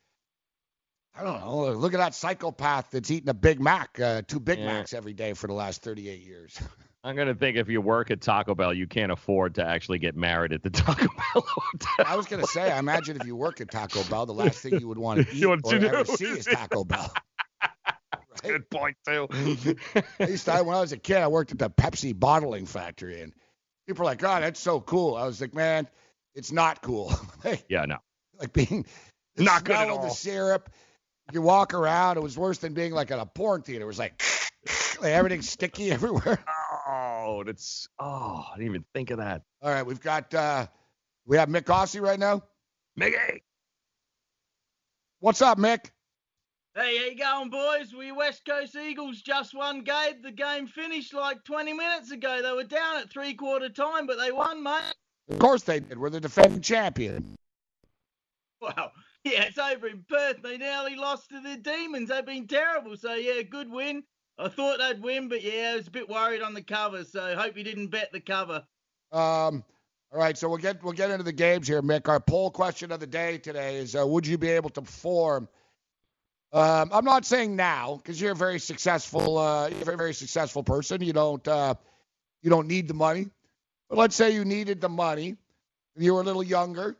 [1.17, 1.73] I don't know.
[1.73, 4.67] Look at that psychopath that's eating a Big Mac, uh, two Big Yeah.
[4.67, 6.59] Macs every day for the last 38 years.
[7.05, 10.17] I'm gonna think if you work at Taco Bell, you can't afford to actually get
[10.17, 12.07] married at the Taco Bell hotel.
[12.07, 14.81] I was gonna say, I imagine if you work at Taco Bell, the last thing
[14.81, 17.13] you would want to eat You want or ever see is Taco Bell.
[18.43, 19.29] Good point too.
[20.19, 23.21] At least I, when I was a kid, I worked at the Pepsi bottling factory,
[23.23, 23.33] and
[23.87, 25.87] people were like, "God, that's so cool." I was like, "Man,
[26.35, 27.13] it's not cool."
[27.45, 27.99] like, yeah, no.
[28.39, 28.85] like being
[29.37, 30.03] Not good at all.
[30.03, 30.71] the syrup.
[31.33, 33.85] You walk around, it was worse than being like at a porn theater.
[33.85, 34.23] It was like,
[35.01, 36.45] like everything's sticky everywhere.
[36.87, 39.43] Oh, that's oh, I didn't even think of that.
[39.63, 40.67] All right, we've got uh
[41.27, 42.43] we have Mick Ossie right now.
[42.97, 43.43] Mickey.
[45.21, 45.91] What's up, Mick?
[46.77, 47.95] Hey, how you going, boys?
[47.95, 50.23] We West Coast Eagles just won, Gabe.
[50.23, 52.43] The game finished like 20 minutes ago.
[52.43, 54.93] They were down at three-quarter time, but they won, mate.
[55.31, 55.97] Of course they did.
[55.99, 57.37] We're the defending champion.
[58.61, 58.93] Well,
[59.25, 60.43] yeah, it's over in Perth.
[60.43, 62.09] They nearly lost to the Demons.
[62.09, 62.97] They've been terrible.
[62.97, 64.05] So, yeah, good win.
[64.39, 67.05] I thought they'd win, but, yeah, I was a bit worried on the cover.
[67.05, 68.65] So, hope you didn't bet the cover.
[69.13, 69.65] Um,
[70.13, 72.09] all right, so we'll get we'll get into the games here, Mick.
[72.09, 75.49] Our poll question of the day today is: uh, Would you be able to perform?
[76.53, 80.15] Um, I'm not saying now because you're a very successful, uh, you're a very, very
[80.15, 81.03] successful person.
[81.03, 81.75] You don't uh,
[82.43, 83.27] you don't need the money.
[83.89, 85.37] But let's say you needed the money,
[85.97, 86.97] you were a little younger,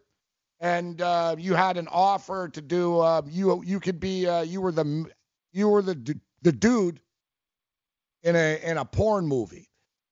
[0.65, 2.99] and uh, you had an offer to do.
[2.99, 5.05] Uh, you you could be uh, you were the
[5.53, 7.01] you were the the dude
[8.23, 9.69] in a in a porn movie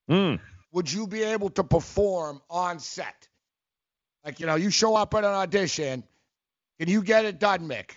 [0.09, 0.35] Hmm.
[0.73, 3.29] would you be able to perform on set?
[4.25, 6.05] Like, you know, you show up at an audition,
[6.79, 7.93] can you get it done, Mick?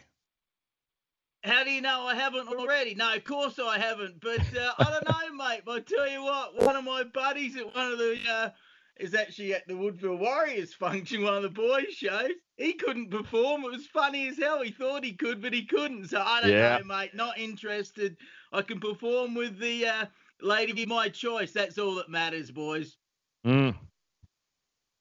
[1.43, 2.95] How do you know I haven't already?
[2.95, 4.21] No, of course I haven't.
[4.21, 5.61] But uh, I don't know, mate.
[5.65, 8.49] But I tell you what, one of my buddies at one of the uh,
[8.97, 12.31] is actually at the Woodville Warriors function, one of the boys' shows.
[12.57, 13.63] He couldn't perform.
[13.65, 14.61] It was funny as hell.
[14.61, 16.07] He thought he could, but he couldn't.
[16.09, 16.77] So I don't Yeah.
[16.77, 17.13] know, mate.
[17.13, 18.15] Not interested.
[18.53, 20.05] I can perform with the uh,
[20.41, 21.51] lady of my choice.
[21.51, 22.97] That's all that matters, boys.
[23.45, 23.69] Mm.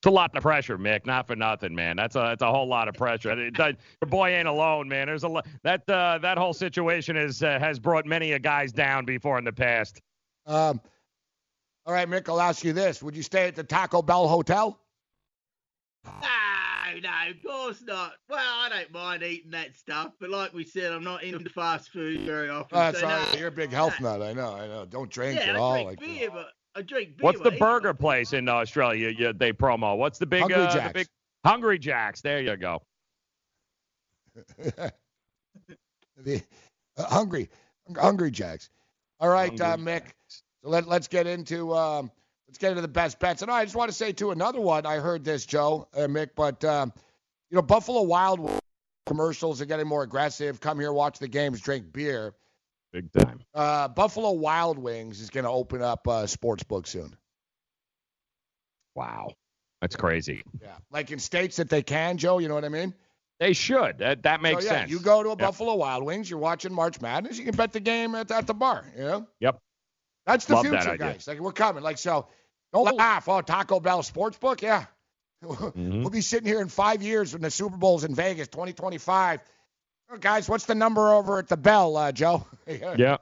[0.05, 1.07] It's a lot of pressure, Mick.
[1.07, 1.97] Not for nothing, man.
[1.97, 3.31] That's a that's a whole lot of pressure.
[3.31, 5.07] It, that, your boy ain't alone, man.
[5.07, 8.71] There's a lot that uh, that whole situation is uh, has brought many a guys
[8.71, 10.03] down before in the past.
[10.47, 10.79] Um,
[11.87, 13.03] all right, Mick, I'll ask you this.
[13.03, 14.79] Would you stay at the Taco Bell Hotel?
[16.05, 18.13] No, no, of course not.
[18.29, 21.91] Well, I don't mind eating that stuff, but like we said, I'm not into fast
[21.91, 22.77] food very often.
[22.77, 23.33] Oh, that's so all right.
[23.33, 23.39] no.
[23.39, 24.23] You're a big health nut.
[24.23, 24.87] I know, I know.
[24.87, 25.73] Don't drink yeah, at I all.
[25.75, 27.25] drink Like, beer, but I drink beer.
[27.25, 29.97] What's the but burger place in Australia you, they promo?
[29.97, 30.93] What's the big Hungry uh, the Jack's.
[30.93, 31.07] big
[31.45, 32.21] Hungry Jacks?
[32.21, 32.83] There you go.
[36.19, 36.43] the
[36.97, 37.49] uh, hungry,
[37.97, 38.71] hungry Jacks.
[39.21, 40.03] All right, uh, Hungry Mick.
[40.65, 42.11] So let, let's get into um,
[42.49, 43.43] let's get into the best bets.
[43.43, 44.87] And I just want to say to another one.
[44.87, 46.93] I heard this, Joe, uh, Mick, but um,
[47.51, 48.51] you know Buffalo Wild
[49.05, 50.61] commercials are getting more aggressive.
[50.61, 52.33] Come here, watch the games, drink beer.
[52.93, 53.41] Big time.
[53.53, 57.15] Uh, Buffalo Wild Wings is going to open up a sports book soon.
[58.95, 59.33] Wow.
[59.83, 60.45] That's crazy.
[60.63, 62.39] Yeah, like in states that they can, Joe.
[62.39, 62.95] You know what I mean?
[63.39, 63.99] They should.
[63.99, 64.91] That that makes so, yeah, sense.
[64.91, 65.39] You go to a Yep.
[65.39, 68.55] Buffalo Wild Wings, you're watching March Madness, you can bet the game at, at the
[68.55, 68.87] bar.
[68.97, 69.27] You know?
[69.41, 69.59] Yep.
[70.27, 70.97] That's the Love future, idea.
[70.99, 71.27] guys.
[71.27, 71.83] Like we're coming.
[71.83, 72.27] Like so,
[72.73, 73.29] don't laugh.
[73.29, 74.87] Oh, Taco Bell Sportsbook, yeah.
[75.45, 76.01] Mm-hmm.
[76.01, 79.41] We'll be sitting here in five years when the Super Bowl's in Vegas, 2025.
[80.11, 82.47] Oh, guys, what's the number over at the Bell, uh, Joe?
[82.67, 83.19] Yeah.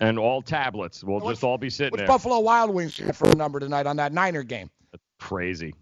[0.00, 1.02] And all tablets.
[1.02, 2.06] We'll What's- just all be sitting What's there.
[2.08, 4.68] Buffalo Wild Wings for a number tonight on that Niner game?
[4.92, 5.72] That's Crazy.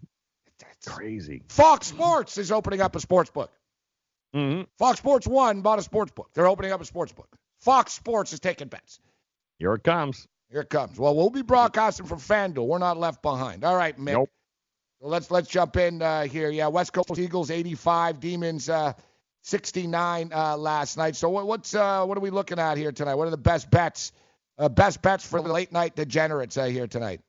[0.59, 1.43] That's Crazy.
[1.49, 3.51] Fox Sports is opening up a sports book.
[4.33, 4.61] Mm-hmm.
[4.77, 6.29] Fox Sports One bought a sports book.
[6.33, 7.27] They're opening up a sports book.
[7.59, 8.99] Fox Sports is taking bets.
[9.59, 10.27] Here it comes.
[10.53, 10.99] Here it comes.
[10.99, 12.67] Well, we'll be broadcasting from FanDuel.
[12.67, 13.63] We're not left behind.
[13.63, 14.13] All right, Mick.
[14.13, 14.29] Nope.
[15.01, 16.51] So let's let's jump in uh, here.
[16.51, 18.93] Yeah, West Coast Eagles 85, Demons uh,
[19.41, 21.15] 69 uh, last night.
[21.15, 23.15] So what, what's uh, what are we looking at here tonight?
[23.15, 24.11] What are the best bets?
[24.59, 27.21] Uh, best bets for the late night degenerates uh, here tonight.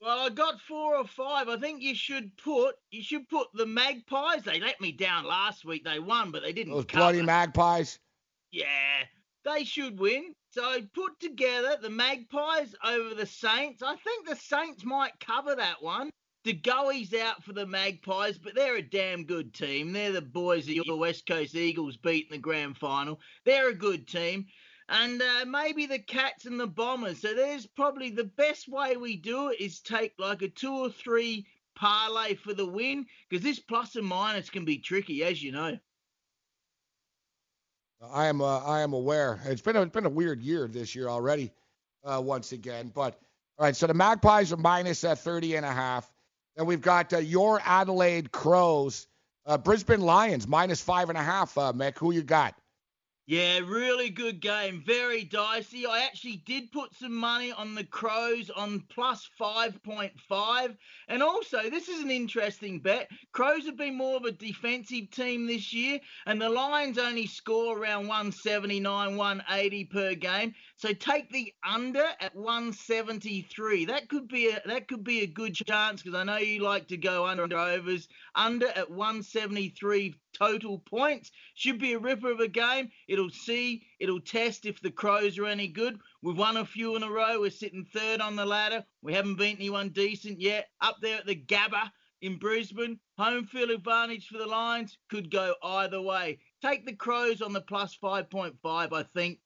[0.00, 1.50] Well, I got four or five.
[1.50, 4.44] I think you should put you should put the Magpies.
[4.44, 5.84] They let me down last week.
[5.84, 6.72] They won, but they didn't.
[6.72, 7.00] Those cover.
[7.00, 7.98] bloody Magpies.
[8.50, 8.64] Yeah,
[9.46, 10.34] they should win.
[10.50, 13.82] So put together the Magpies over the Saints.
[13.82, 16.10] I think the Saints might cover that one.
[16.44, 19.92] De Goey's out for the Magpies, but they're a damn good team.
[19.92, 23.20] They're the boys that the West Coast Eagles beat in the grand final.
[23.44, 24.46] They're a good team.
[24.88, 27.20] And uh, maybe the Cats and the Bombers.
[27.20, 30.90] So there's probably the best way we do it is take like a two or
[30.90, 35.52] three parlay for the win because this plus and minus can be tricky, as you
[35.52, 35.76] know.
[38.02, 39.40] I am uh, I am aware.
[39.44, 41.52] It's been a, it's been a weird year this year already,
[42.04, 42.90] uh, once again.
[42.94, 43.18] But
[43.58, 46.10] all right, so the Magpies are minus at 30 and a half.
[46.56, 49.06] Then we've got uh, your Adelaide Crows,
[49.46, 51.56] uh, Brisbane Lions minus five and a half.
[51.56, 52.54] Uh, Mick, who you got?
[53.28, 54.84] Yeah, really good game.
[54.86, 55.84] Very dicey.
[55.84, 60.76] I actually did put some money on the Crows on plus 5.5.
[61.08, 63.10] And also, this is an interesting bet.
[63.32, 67.76] Crows have been more of a defensive team this year, and the Lions only score
[67.76, 70.54] around 179, 180 per game.
[70.76, 73.86] So take the under at 173.
[73.86, 76.86] That could be a that could be a good chance because I know you like
[76.88, 78.06] to go under overs.
[78.36, 82.90] Under at 173 total points should be a ripper of a game.
[83.08, 85.98] It'll see, it'll test if the Crows are any good.
[86.22, 87.40] We've won a few in a row.
[87.40, 88.84] We're sitting third on the ladder.
[89.02, 90.68] We haven't beaten anyone decent yet.
[90.80, 91.90] Up there at the Gabba
[92.22, 96.38] in Brisbane, home field advantage for the Lions could go either way.
[96.62, 99.38] Take the Crows on the plus 5.5, I think.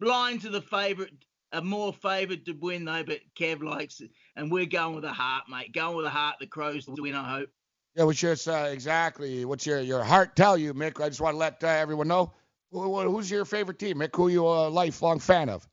[0.00, 1.12] Lions are the favourite,
[1.52, 5.12] are more favoured to win though, but Kev likes it, and we're going with the
[5.12, 5.72] heart, mate.
[5.72, 6.36] Going with the heart.
[6.38, 7.48] The Crows to win, I hope.
[7.96, 9.44] Yeah, what's your uh, exactly?
[9.44, 11.02] What's your your heart tell you, Mick?
[11.02, 12.32] I just want to let uh, everyone know.
[12.70, 14.14] Who, who- who's your favorite team, Mick?
[14.14, 15.66] Who you a lifelong fan of?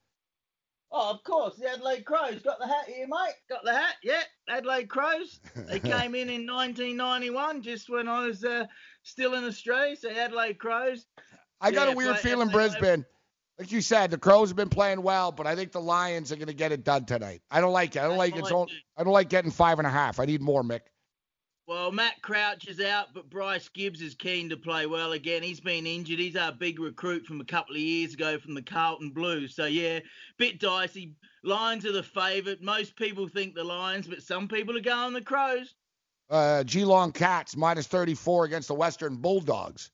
[0.91, 2.41] Oh, of course, the Adelaide Crows.
[2.41, 3.33] Got the hat here, mate.
[3.49, 3.95] Got the hat.
[4.03, 5.39] Yeah, Adelaide Crows.
[5.55, 8.65] They came in in 1991, just when I was uh,
[9.03, 9.95] still in Australia.
[9.97, 11.05] So Adelaide Crows.
[11.59, 13.05] I got Yeah, a weird play- feeling, play- Brisbane.
[13.59, 16.35] Like you said, the Crows have been playing well, but I think the Lions are
[16.35, 17.41] going to get it done tonight.
[17.51, 17.99] I don't like it.
[17.99, 18.51] I don't like it's.
[18.51, 20.19] Only, I don't like getting five and a half.
[20.19, 20.81] I need more, Mick.
[21.67, 25.43] Well, Matt Crouch is out, but Bryce Gibbs is keen to play well again.
[25.43, 26.17] He's been injured.
[26.17, 29.53] He's our big recruit from a couple of years ago from the Carlton Blues.
[29.53, 29.99] So yeah,
[30.37, 31.11] bit dicey.
[31.43, 32.61] Lions are the favourite.
[32.61, 35.75] Most people think the Lions, but some people are going the Crows.
[36.29, 39.91] Uh, Geelong Cats minus 34 against the Western Bulldogs.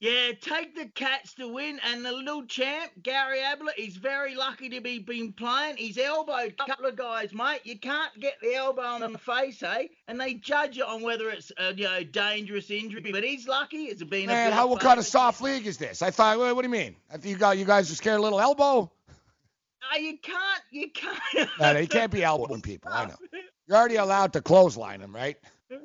[0.00, 3.74] Yeah, take the Cats to win, and the little champ Gary Ablett.
[3.76, 5.76] He's very lucky to be been playing.
[5.76, 7.62] He's elbowed a couple of guys, mate.
[7.64, 9.88] You can't get the elbow on the face, eh?
[10.06, 13.10] And they judge it on whether it's a you know dangerous injury.
[13.10, 13.86] But he's lucky.
[13.86, 16.00] It's been a Man, how what kind of soft league is this?
[16.00, 16.38] I thought.
[16.38, 16.94] What, what do you mean?
[17.10, 18.92] I think you got you guys are scared of little elbow.
[19.80, 20.62] No, you can't.
[20.70, 21.50] You can't.
[21.60, 22.92] No, can't be elbowing people.
[22.92, 23.16] I know.
[23.66, 25.36] You're already allowed to clothesline them, right?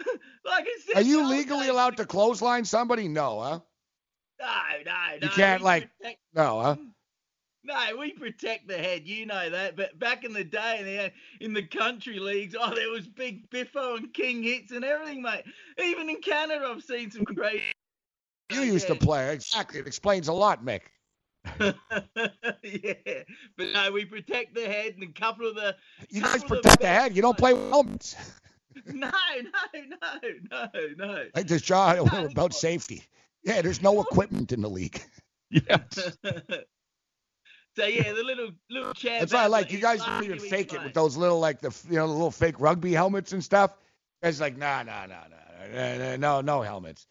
[0.44, 3.08] like I said, Are you no, legally allowed to clothesline somebody?
[3.08, 3.60] No, huh?
[4.40, 4.46] No,
[4.84, 5.26] no, no.
[5.26, 5.90] You can't we like.
[5.98, 6.76] protect- No, huh?
[7.66, 9.06] No, we protect the head.
[9.06, 9.74] You know that.
[9.74, 13.48] But back in the day, in the, in the country leagues, oh, there was big
[13.48, 15.44] Biffo and King hits and everything, mate.
[15.82, 17.62] Even in Canada, I've seen some great.
[18.52, 19.32] You used to play.
[19.32, 19.80] Exactly.
[19.80, 20.82] It explains a lot, Mick.
[22.62, 23.22] yeah,
[23.56, 25.74] but no, we protect the head and a couple of the.
[26.10, 27.16] You guys protect the best- head.
[27.16, 28.14] You don't play with helmets.
[28.86, 29.10] No,
[29.42, 31.24] no, no, no, no.
[31.34, 31.98] Like this, John,
[32.30, 33.02] about safety.
[33.42, 35.00] Yeah, there's no equipment in the league.
[35.52, 35.60] so
[37.76, 39.20] yeah, the little little champ.
[39.20, 41.74] That's why I like you guys don't even fake it with those little like the
[41.88, 43.76] you know the little fake rugby helmets and stuff.
[44.22, 45.78] Guys like nah nah nah nah.
[45.78, 47.06] uh, no, no helmets.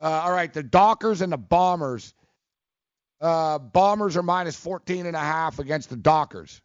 [0.00, 2.14] Uh, all right, the Dockers and the Bombers.
[3.20, 6.60] Uh, Bombers are minus 14 and a half against the Dockers.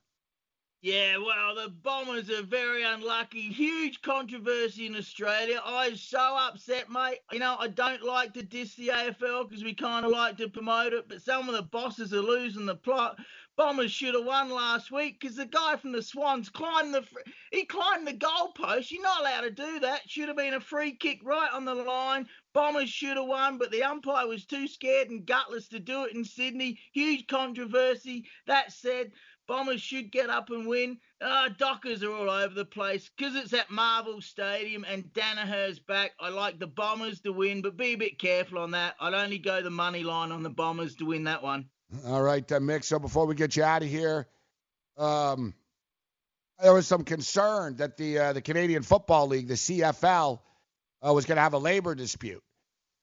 [0.82, 3.50] Yeah, well, the Bombers are very unlucky.
[3.52, 5.62] Huge controversy in Australia.
[5.66, 7.20] I'm so upset, mate.
[7.34, 10.48] You know, I don't like to diss the AFL because we kind of like to
[10.48, 13.20] promote it, but some of the bosses are losing the plot.
[13.58, 17.06] Bombers should have won last week because the guy from the Swans climbed the
[17.52, 18.90] he climbed the goalpost.
[18.90, 20.10] You're not allowed to do that.
[20.10, 22.26] Should have been a free kick right on the line.
[22.54, 26.16] Bombers should have won, but the umpire was too scared and gutless to do it
[26.16, 26.80] in Sydney.
[26.94, 28.30] Huge controversy.
[28.48, 29.12] That said,
[29.50, 31.00] Bombers should get up and win.
[31.20, 36.12] Uh, Dockers are all over the place because it's at Marvel Stadium and Daniher's back.
[36.20, 38.94] I like the Bombers to win, but be a bit careful on that.
[39.02, 41.66] I'd only go the money line on the Bombers to win that one.
[42.06, 42.84] All right, uh, Mick.
[42.84, 44.28] So before we get you out of here,
[44.98, 45.56] um,
[46.62, 50.40] there was some concern that the uh, the Canadian Football League, the CFL,
[51.02, 52.44] uh, was going to have a labor dispute,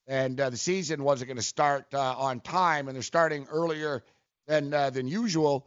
[0.07, 4.05] and uh, the season wasn't going to start uh, on time, and they're starting earlier
[4.47, 5.67] than uh, than usual.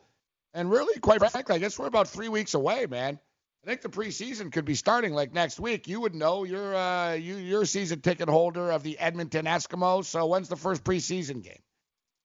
[0.53, 3.19] And really, quite frankly, I guess we're about three weeks away, man.
[3.63, 5.87] I think the preseason could be starting like next week.
[5.87, 6.43] You would know.
[6.43, 10.05] You're uh, you, you're season ticket holder of the Edmonton Eskimos.
[10.05, 11.59] So when's the first preseason game?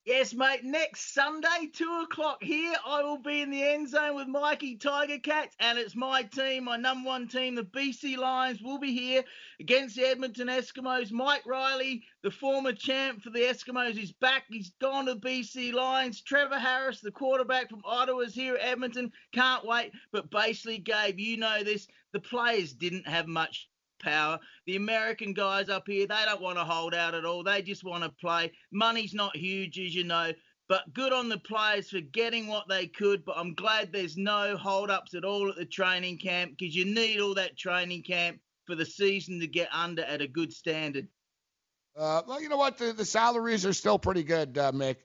[0.07, 0.63] Yes, mate.
[0.63, 5.19] Next Sunday, two o'clock here, I will be in the end zone with Mikey Tiger
[5.19, 9.25] Cats, and it's my team, my number one team, the BC Lions, will be here
[9.59, 11.11] against the Edmonton Eskimos.
[11.11, 14.45] Mike Reilly, the former champ for the Eskimos, is back.
[14.51, 16.21] He's gone to the BC Lions.
[16.21, 19.11] Trevor Harris, the quarterback from Ottawa, is here at Edmonton.
[19.33, 19.93] Can't wait.
[20.13, 21.87] But basically, Gabe, you know this.
[22.13, 23.71] The players didn't have much
[24.05, 24.39] power.
[24.67, 27.43] The American guys up here, they don't want to hold out at all.
[27.43, 28.53] They just want to play.
[28.73, 30.33] Money's not huge, as you know.
[30.69, 33.25] But good on the players for getting what they could.
[33.25, 36.85] But I'm glad there's no hold ups at all at the training camp because you
[36.87, 41.07] need all that training camp for the season to get under at a good standard.
[41.97, 42.79] Uh, well, you know what?
[42.79, 44.97] The, the salaries are still pretty good, uh, Mick.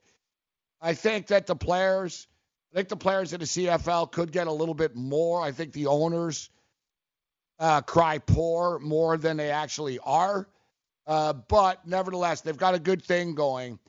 [0.81, 2.27] I think that the players,
[2.73, 5.41] I think the players in the CFL could get a little bit more.
[5.41, 6.49] I think the owners
[7.59, 10.47] uh, cry poor more than they actually are.
[11.07, 13.79] Uh, but nevertheless, they've got a good thing going.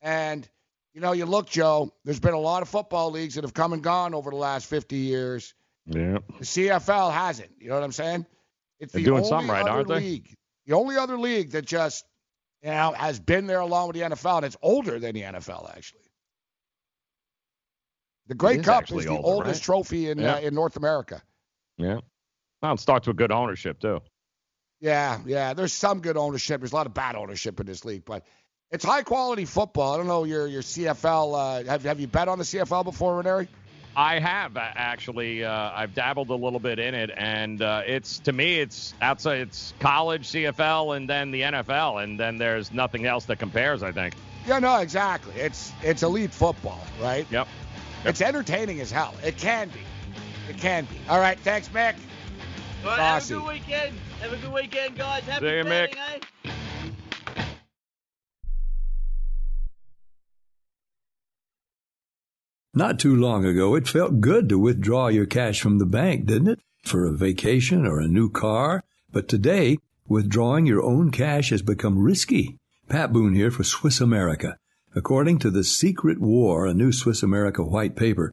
[0.00, 0.48] And,
[0.94, 3.72] you know, you look, Joe, there's been a lot of football leagues that have come
[3.72, 5.54] and gone over the last 50 years.
[5.86, 6.18] Yeah.
[6.38, 7.50] The CFL hasn't.
[7.58, 8.26] You know what I'm saying?
[8.78, 9.96] It's They're the doing only something right, aren't they?
[10.00, 10.34] league.
[10.66, 12.04] The only other league that just,
[12.62, 15.74] you know, has been there along with the NFL, and it's older than the NFL,
[15.76, 16.02] actually.
[18.28, 19.64] The Grey is Cup actually is the older, oldest right?
[19.74, 20.34] trophy in Yeah.
[20.34, 21.22] uh, in North America.
[21.78, 22.00] Yeah.
[22.62, 24.00] Well, it starts with good ownership too.
[24.80, 25.54] Yeah, yeah.
[25.54, 26.60] There's some good ownership.
[26.60, 28.24] There's a lot of bad ownership in this league, but
[28.70, 29.94] it's high quality football.
[29.94, 31.64] I don't know your your CFL.
[31.64, 33.48] Uh, have have you bet on the CFL before, Ranieri?
[33.96, 35.44] I have actually.
[35.44, 39.40] Uh, I've dabbled a little bit in it, and uh, it's to me, it's outside.
[39.40, 43.82] It's college, CFL, and then the NFL, and then there's nothing else that compares.
[43.82, 44.14] I think.
[44.46, 45.34] Yeah, no, exactly.
[45.34, 47.26] It's it's elite football, right?
[47.30, 47.48] Yep.
[48.04, 49.14] It's entertaining as hell.
[49.24, 49.80] It can be.
[50.48, 51.00] It can be.
[51.08, 51.96] All right, thanks, Mick.
[52.84, 53.94] All right, have a good weekend.
[54.20, 55.22] Have a good weekend, guys.
[55.24, 55.94] Happy See you, Mick.
[55.96, 56.50] eh?
[62.74, 66.48] Not too long ago, it felt good to withdraw your cash from the bank, didn't
[66.48, 66.60] it?
[66.84, 68.84] For a vacation or a new car.
[69.10, 72.58] But today, withdrawing your own cash has become risky.
[72.88, 74.58] Pat Boone here for Swiss America.
[74.94, 78.32] According to The Secret War, a new Swiss America white paper,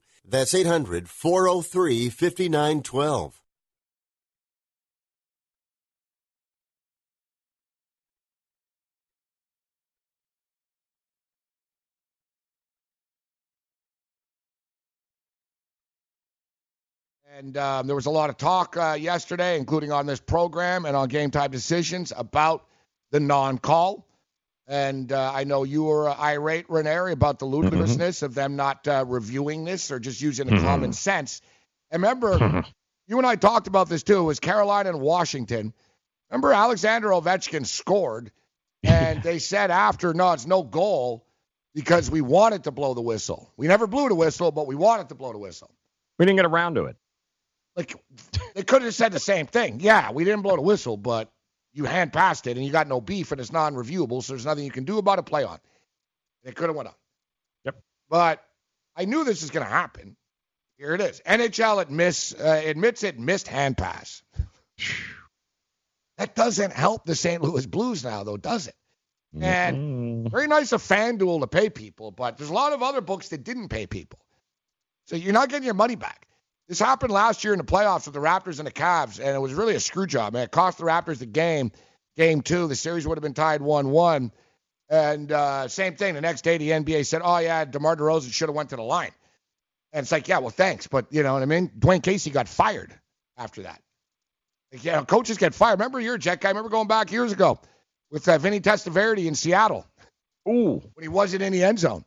[0.23, 3.41] That's 800 403 5912.
[17.37, 20.95] And um, there was a lot of talk uh, yesterday, including on this program and
[20.95, 22.65] on Game Time Decisions, about
[23.09, 24.05] the non call.
[24.71, 29.03] And uh, I know you were irate, Ranieri, about the ludicrousness of them not uh,
[29.05, 30.63] reviewing this or just using the Mhm.
[30.63, 31.41] common sense.
[31.91, 32.63] And remember,
[33.05, 34.19] you and I talked about this too.
[34.19, 35.73] It was Carolina and Washington.
[36.29, 38.31] Remember, Alexander Ovechkin scored,
[38.85, 41.25] and they said after, no, it's no goal
[41.75, 43.51] because we wanted to blow the whistle.
[43.57, 45.69] We never blew the whistle, but we wanted to blow the whistle.
[46.17, 46.95] We didn't get around to it.
[47.75, 47.93] Like
[48.55, 49.81] they could have said the same thing.
[49.81, 51.29] Yeah, we didn't blow the whistle, but
[51.73, 54.65] you hand passed it and you got no beef and it's non-reviewable, so there's nothing
[54.65, 55.25] you can do about it.
[55.25, 55.59] Play on.
[56.43, 56.95] It could have went on.
[57.65, 57.75] Yep.
[58.09, 58.43] But
[58.95, 60.15] I knew this was going to happen.
[60.77, 61.21] Here it is.
[61.25, 64.23] NHL admits uh, admits it missed hand pass.
[66.17, 67.41] that doesn't help the St.
[67.41, 68.75] Louis Blues now, though, does it?
[69.39, 73.29] And very nice of FanDuel to pay people, but there's a lot of other books
[73.29, 74.19] that didn't pay people.
[75.05, 76.27] So you're not getting your money back.
[76.71, 79.39] This happened last year in the playoffs with the Raptors and the Cavs, and it
[79.41, 80.43] was really a screw job, man.
[80.43, 81.73] It cost the Raptors the game,
[82.15, 82.65] game two.
[82.69, 84.31] The series would have been tied 1 1.
[84.89, 86.13] And uh, same thing.
[86.13, 88.83] The next day, the NBA said, oh, yeah, DeMar DeRozan should have went to the
[88.83, 89.11] line.
[89.91, 90.87] And it's like, yeah, well, thanks.
[90.87, 91.69] But, you know what I mean?
[91.77, 92.97] Dwane Casey got fired
[93.35, 93.81] after that.
[94.71, 95.73] Like, yeah, coaches get fired.
[95.73, 96.51] Remember, you're a Jet guy.
[96.51, 97.59] remember going back years ago
[98.11, 99.85] with uh, Vinny Testaverde in Seattle.
[100.47, 100.81] Ooh.
[100.93, 102.05] When he wasn't in the end zone.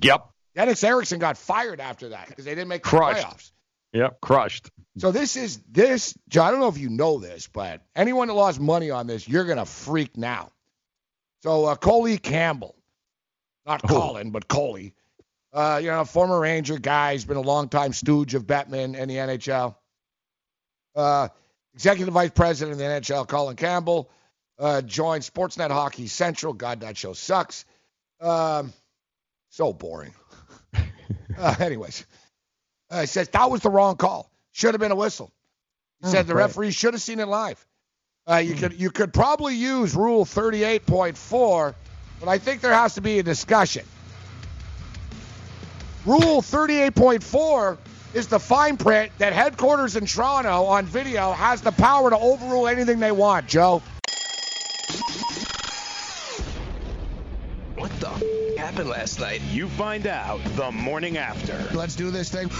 [0.00, 0.28] Yep.
[0.54, 3.26] Dennis Erickson got fired after that because they didn't make the Crushed.
[3.26, 3.50] playoffs.
[3.94, 4.20] Yep.
[4.20, 4.70] Crushed.
[4.98, 6.14] So this is this.
[6.28, 9.26] Joe, I don't know if you know this, but anyone that lost money on this,
[9.26, 10.50] you're gonna freak now.
[11.42, 12.74] So uh, Coley Campbell,
[13.66, 14.94] not Colin, but Coley,
[15.52, 19.16] uh, you know, former Ranger guy, he's been a longtime stooge of Bettman and the
[19.16, 19.76] NHL.
[20.96, 21.28] Uh,
[21.74, 24.10] Executive Vice President of the NHL, Colin Campbell,
[24.58, 26.52] uh, joined Sportsnet Hockey Central.
[26.52, 27.64] God, that show sucks.
[28.20, 28.72] Um,
[29.50, 30.14] so boring.
[31.38, 32.06] uh, anyways,
[32.94, 34.30] uh, he says that was the wrong call.
[34.52, 35.32] Should have been a whistle.
[36.00, 36.42] He Oh, said the great.
[36.44, 37.64] referee should have seen it live.
[38.26, 41.74] Uh, you could you could probably use Rule 38.4,
[42.20, 43.84] but I think there has to be a discussion.
[46.06, 47.78] Rule 38.4
[48.14, 52.68] is the fine print that headquarters in Toronto on video has the power to overrule
[52.68, 53.48] anything they want.
[53.48, 53.82] Joe.
[58.74, 59.40] Happened last night?
[59.52, 61.56] You find out the morning after.
[61.76, 62.50] Let's do this thing.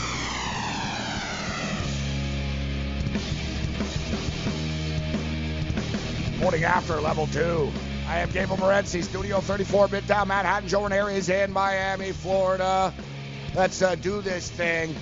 [6.39, 7.69] Morning after level two.
[8.07, 10.69] I am Gabriel Morency, Studio 34, Midtown Manhattan.
[10.69, 12.95] Joe Ranieri is in Miami, Florida.
[13.57, 14.95] Let's uh, do this thing.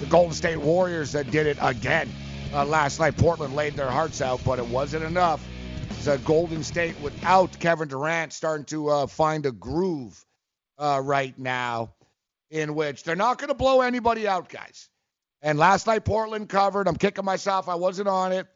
[0.00, 2.08] The Golden State Warriors that did it again
[2.54, 3.18] uh, last night.
[3.18, 5.46] Portland laid their hearts out, but it wasn't enough.
[5.90, 10.24] It's uh, Golden State without Kevin Durant starting to uh, find a groove
[10.78, 11.94] uh, right now
[12.50, 14.88] in which they're not going to blow anybody out, guys.
[15.42, 16.88] And last night, Portland covered.
[16.88, 17.68] I'm kicking myself.
[17.68, 18.46] I wasn't on it.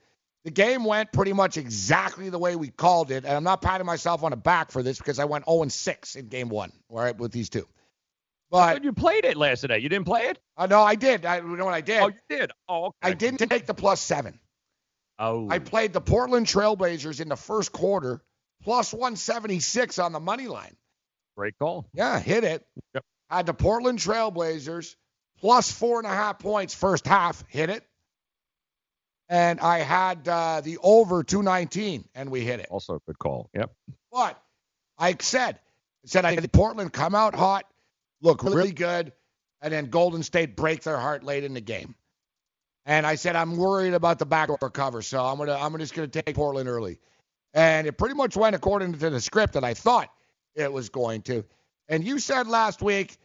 [0.45, 3.87] the game went pretty much exactly the way we called it, and I'm not patting
[3.87, 6.99] myself on the back for this because I went 0 6 in game one, all
[6.99, 7.69] right, with these two.
[8.51, 9.81] But you played it last night.
[9.81, 10.39] You didn't play it?
[10.59, 11.25] Uh, no, I did.
[11.25, 12.03] I, you know what I did?
[12.03, 12.51] Oh, you did.
[12.69, 12.97] Oh, okay.
[13.03, 14.39] I didn't take the plus seven.
[15.19, 15.49] Oh.
[15.49, 18.21] I played the Portland Trailblazers in the first quarter,
[18.63, 20.77] plus 176 on the money line.
[21.37, 21.89] Great call.
[21.95, 22.65] Yeah, hit it.
[22.95, 23.05] Yep.
[23.31, 24.95] Had the Portland Trailblazers
[25.39, 27.85] plus four and a half points first half, hit it.
[29.29, 32.67] And I had uh, the over 219, and we hit it.
[32.71, 33.49] Also a good call.
[33.55, 33.71] Yep.
[34.11, 34.39] But
[34.99, 35.59] I said,
[36.05, 37.65] said I had Portland come out hot,
[38.21, 39.13] look really good,
[39.63, 41.95] and then Golden State break their heart late in the game.
[42.85, 46.09] And I said I'm worried about the backdoor cover, so I'm gonna I'm just gonna
[46.09, 46.99] take Portland early.
[47.55, 50.11] And it pretty much went according to the script that I thought
[50.55, 51.45] it was going to.
[51.89, 53.19] And you said last week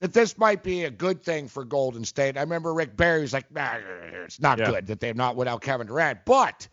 [0.00, 2.36] that this might be a good thing for Golden State.
[2.36, 3.76] I remember Rick Barry was like, nah,
[4.24, 4.70] it's not Yeah.
[4.70, 6.24] good that they're not without Kevin Durant.
[6.24, 6.68] But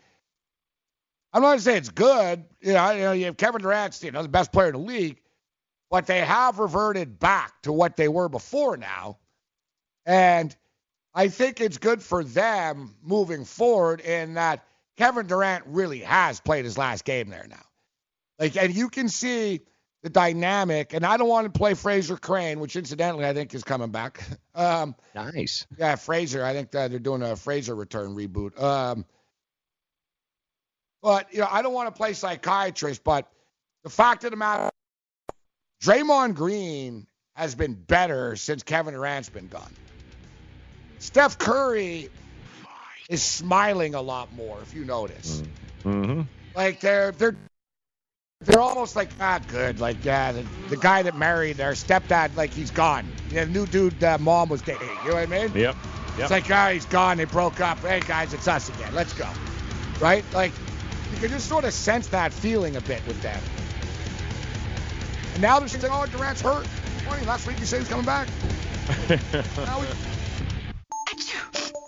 [1.34, 2.44] I'm not going to say it's good.
[2.62, 4.80] You know, you know, you have Kevin Durant's you know the best player in the
[4.80, 5.22] league,
[5.90, 9.18] but they have reverted back to what they were before now,
[10.06, 10.56] and
[11.14, 14.66] I think it's good for them moving forward in that
[14.98, 17.64] Kevin Durant really has played his last game there now.
[18.40, 19.62] Like, and you can see
[20.02, 20.94] the dynamic.
[20.94, 24.24] And I don't want to play Frasier Crane, which incidentally I think is coming back.
[24.54, 25.66] Um, nice.
[25.78, 26.44] Yeah, Frasier.
[26.44, 28.62] I think they're doing a Frasier return reboot.
[28.62, 29.06] Um,
[31.02, 33.32] but you know, I don't want to play psychiatrist, but
[33.86, 34.70] the fact of the matter,
[35.82, 39.74] Draymond Green has been better since Kevin Durant's been gone.
[41.00, 42.10] Steph Curry
[43.10, 45.42] is smiling a lot more, if you notice.
[45.86, 46.22] Mm-hmm.
[46.56, 47.38] Like they're they're
[48.42, 49.80] they're almost like ah good.
[49.80, 53.16] Like yeah, the, the guy that married their stepdad, like he's gone.
[53.30, 54.90] Yeah, the new dude uh, mom was dating.
[55.04, 55.52] You know what I mean?
[55.56, 55.76] Yep.
[56.18, 56.20] Yep.
[56.20, 57.18] It's like ah he's gone.
[57.18, 57.80] They broke up.
[57.80, 58.94] Hey guys, it's us again.
[58.94, 59.30] Let's go.
[60.00, 60.26] Right?
[60.34, 60.54] Like
[61.12, 63.42] you can just sort of sense that feeling a bit with them.
[65.34, 66.68] And now they're saying, oh Durant's hurt.
[67.06, 68.28] Funny, last week you said he was coming back.
[69.66, 69.88] now we,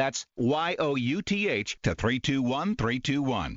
[0.00, 3.56] That's Y-O-U-T-H to 321321.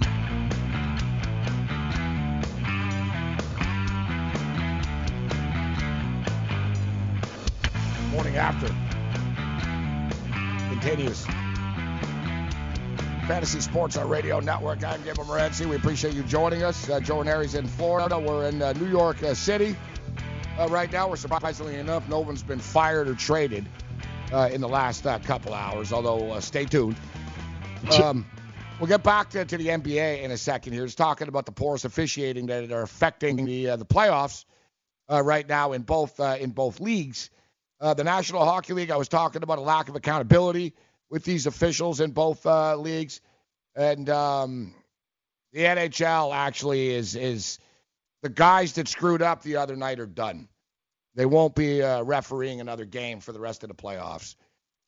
[8.12, 8.68] Morning after
[10.70, 11.26] continues.
[13.28, 14.84] Fantasy Sports on Radio Network.
[14.84, 15.66] I'm Gabriel Morency.
[15.66, 16.90] We appreciate you joining us.
[16.90, 18.20] Uh, Joe Ranieri's in Florida.
[18.20, 19.78] We're in uh, New York uh, City.
[20.58, 23.68] Uh, right now, we're surprisingly enough, no one's been fired or traded
[24.32, 26.96] uh, in the last uh, couple hours, although stay tuned.
[28.00, 28.26] Um,
[28.80, 30.86] we'll get back to, to, the NBA in a second here.
[30.86, 34.46] Just talking about the porous officiating that are affecting the the playoffs
[35.10, 37.30] right now in both in both leagues.
[37.82, 40.74] the National Hockey League, I was talking about a lack of accountability
[41.10, 43.22] with these officials in both uh, leagues,
[43.76, 44.74] and um,
[45.52, 47.60] the NHL actually is is
[48.24, 50.48] the guys that screwed up the other night are done.
[51.14, 54.36] They won't be uh, refereeing another game for the rest of the playoffs.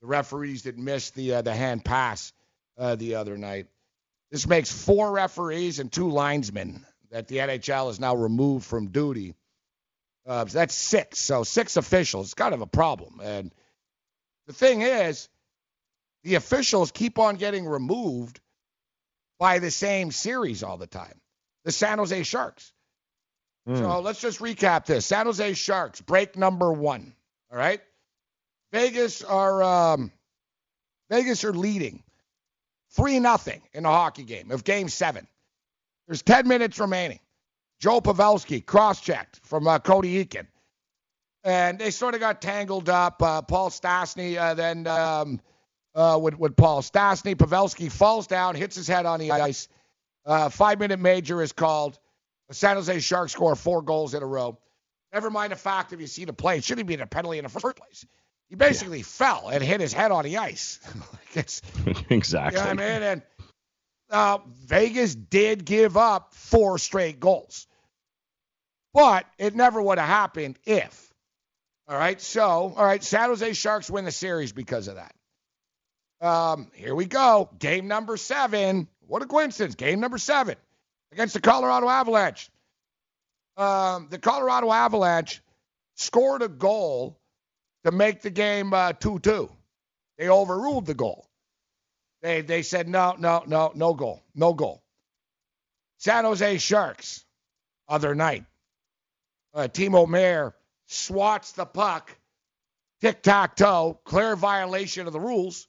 [0.00, 2.32] The referees that missed the uh, the hand pass
[2.78, 3.66] uh, the other night.
[4.30, 9.34] This makes four referees and two linesmen that the NHL has now removed from duty.
[10.26, 11.18] Uh, that's six.
[11.20, 12.28] So six officials.
[12.28, 13.20] It's kind of a problem.
[13.22, 13.54] And
[14.46, 15.28] the thing is,
[16.24, 18.40] the officials keep on getting removed
[19.38, 21.20] by the same series all the time
[21.64, 22.72] the San Jose Sharks.
[23.68, 23.78] Mm.
[23.78, 27.14] So let's just recap this San Jose Sharks, break number one.
[27.50, 27.80] All right.
[28.72, 30.12] Vegas are um,
[31.10, 32.02] Vegas are leading
[32.90, 35.26] three nothing in the hockey game of Game Seven.
[36.06, 37.20] There's 10 minutes remaining.
[37.80, 40.46] Joe Pavelski cross-checked from uh, Cody Eakin,
[41.44, 43.22] and they sort of got tangled up.
[43.22, 45.40] Uh, Paul Stastny uh, then um,
[45.94, 47.34] uh, with, with Paul Stastny.
[47.34, 49.68] Pavelski falls down, hits his head on the ice.
[50.24, 51.98] Uh, five minute major is called.
[52.48, 54.58] The San Jose Sharks score four goals in a row.
[55.12, 57.44] Never mind the fact if you see the play, it shouldn't be a penalty in
[57.44, 58.04] the first place.
[58.48, 59.04] He basically yeah.
[59.04, 60.78] fell and hit his head on the ice.
[62.10, 62.60] exactly.
[62.60, 63.02] You know I mean?
[63.02, 63.22] And
[64.10, 67.66] uh, Vegas did give up four straight goals.
[68.94, 71.12] But it never would have happened if.
[71.88, 72.20] All right.
[72.20, 75.14] So, all right, San Jose Sharks win the series because of that.
[76.20, 77.50] Um, here we go.
[77.58, 78.88] Game number seven.
[79.06, 79.74] What a coincidence.
[79.74, 80.56] Game number seven
[81.12, 82.50] against the Colorado Avalanche.
[83.56, 85.42] Um, the Colorado Avalanche
[85.94, 87.18] scored a goal
[87.84, 89.48] to make the game uh, 2 2.
[90.18, 91.28] They overruled the goal.
[92.22, 94.22] They, they said, no, no, no, no goal.
[94.34, 94.82] No goal.
[95.98, 97.24] San Jose Sharks,
[97.88, 98.44] other night.
[99.54, 100.54] Uh, Timo Meier
[100.86, 102.14] swats the puck,
[103.00, 105.68] tic tac toe, clear violation of the rules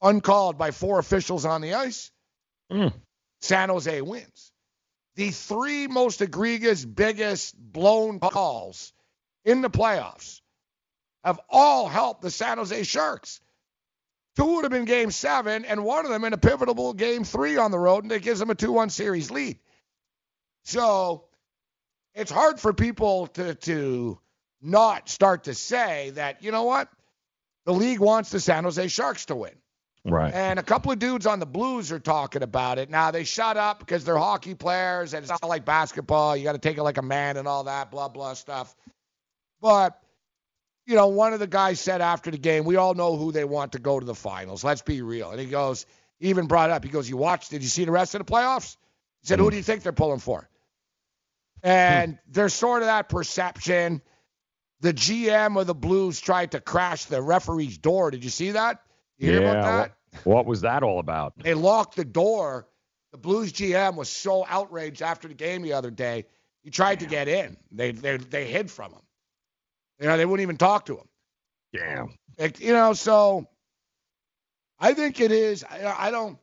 [0.00, 2.10] uncalled by four officials on the ice.
[2.72, 2.92] Mm.
[3.40, 4.52] San Jose wins.
[5.16, 8.92] The three most egregious, biggest blown calls
[9.44, 10.40] in the playoffs
[11.24, 13.40] have all helped the San Jose Sharks.
[14.36, 17.56] Two would have been game seven, and one of them in a pivotal game three
[17.56, 19.58] on the road, and it gives them a 2 1 series lead.
[20.62, 21.24] So
[22.14, 24.20] it's hard for people to, to
[24.62, 26.88] not start to say that, you know what?
[27.64, 29.54] The league wants the San Jose Sharks to win.
[30.10, 30.32] Right.
[30.32, 32.90] And a couple of dudes on the Blues are talking about it.
[32.90, 36.36] Now they shut up because they're hockey players and it's not like basketball.
[36.36, 38.74] You got to take it like a man and all that blah blah stuff.
[39.60, 40.00] But
[40.86, 43.44] you know, one of the guys said after the game, we all know who they
[43.44, 44.64] want to go to the finals.
[44.64, 45.30] Let's be real.
[45.30, 45.84] And he goes,
[46.18, 48.76] even brought up, he goes, you watched, did you see the rest of the playoffs?
[49.20, 49.42] He said, mm.
[49.42, 50.48] who do you think they're pulling for?
[51.62, 52.18] And mm.
[52.28, 54.00] there's sort of that perception.
[54.80, 58.10] The GM of the Blues tried to crash the referee's door.
[58.10, 58.80] Did you see that?
[59.18, 59.97] You hear yeah, about that?
[60.24, 61.34] What was that all about?
[61.38, 62.66] They locked the door.
[63.12, 66.26] The Blues GM was so outraged after the game the other day.
[66.62, 67.08] He tried Damn.
[67.08, 67.56] to get in.
[67.72, 69.00] They they they hid from him.
[70.00, 71.08] You know, they wouldn't even talk to him.
[71.72, 72.14] Damn.
[72.36, 73.48] It, you know, so
[74.78, 75.64] I think it is.
[75.64, 76.38] I, I don't.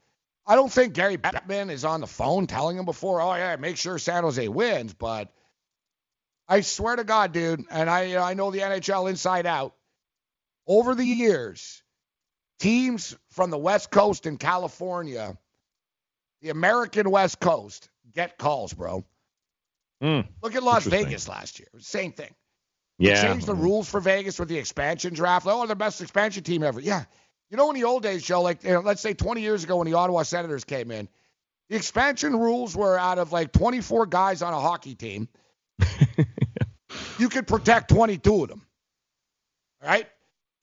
[0.47, 3.21] I don't think Gary Bettman is on the phone telling him before.
[3.21, 4.93] Oh yeah, make sure San Jose wins.
[4.93, 5.31] But
[6.47, 9.73] I swear to God, dude, and I I know the NHL inside out.
[10.67, 11.83] Over the years,
[12.59, 15.37] teams from the West Coast in California,
[16.41, 19.03] the American West Coast, get calls, bro.
[20.03, 21.67] Mm, Look at Las Vegas last year.
[21.79, 22.33] Same thing.
[22.97, 23.21] Yeah.
[23.21, 25.45] They changed the rules for Vegas with the expansion draft.
[25.49, 26.79] Oh, the best expansion team ever.
[26.79, 27.03] Yeah.
[27.49, 29.77] You know, in the old days, Joe, like you know, let's say 20 years ago
[29.77, 31.07] when the Ottawa Senators came in,
[31.69, 35.27] The expansion rules were out of like 24 guys on a hockey team,
[37.19, 38.61] you could protect 22 of them.
[39.81, 40.07] All right?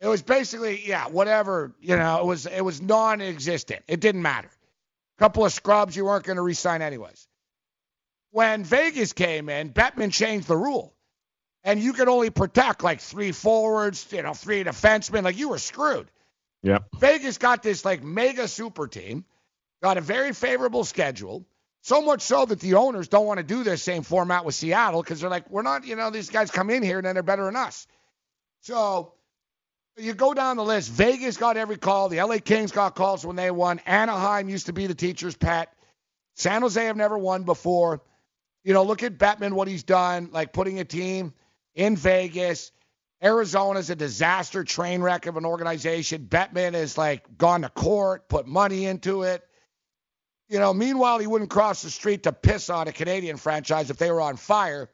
[0.03, 3.85] It was basically, yeah, whatever, you know, it was it was non-existent.
[3.87, 4.51] It didn't matter.
[5.17, 7.29] A couple of scrubs you weren't going to re-sign anyways.
[8.33, 10.93] When Vegas came in, Bettman changed the rule.
[11.63, 15.23] And you could only protect like three forwards, you know, three defensemen.
[15.23, 16.11] Like you were screwed.
[16.65, 16.79] Yeah.
[16.99, 19.25] Vegas got this like mega super team,
[19.85, 21.47] got a very favorable schedule.
[21.83, 25.03] So much so that the owners don't want to do this same format with Seattle
[25.03, 27.23] because they're like, we're not, you know, these guys come in here and then they're
[27.23, 27.87] better than us.
[28.63, 29.15] So
[29.97, 30.91] you go down the list.
[30.91, 32.09] Vegas got every call.
[32.09, 33.81] The LA Kings got calls when they won.
[33.87, 35.73] Anaheim used to be the teacher's pet.
[36.35, 38.01] San Jose have never won before.
[38.65, 41.35] You know, look at Bettman, what he's done, like putting a team
[41.75, 42.73] in Vegas.
[43.23, 46.27] Arizona's a disaster train wreck of an organization.
[46.29, 49.43] Bettman has like gone to court, put money into it.
[50.49, 53.97] You know, meanwhile, he wouldn't cross the street to piss on a Canadian franchise if
[53.97, 54.91] they were on fire.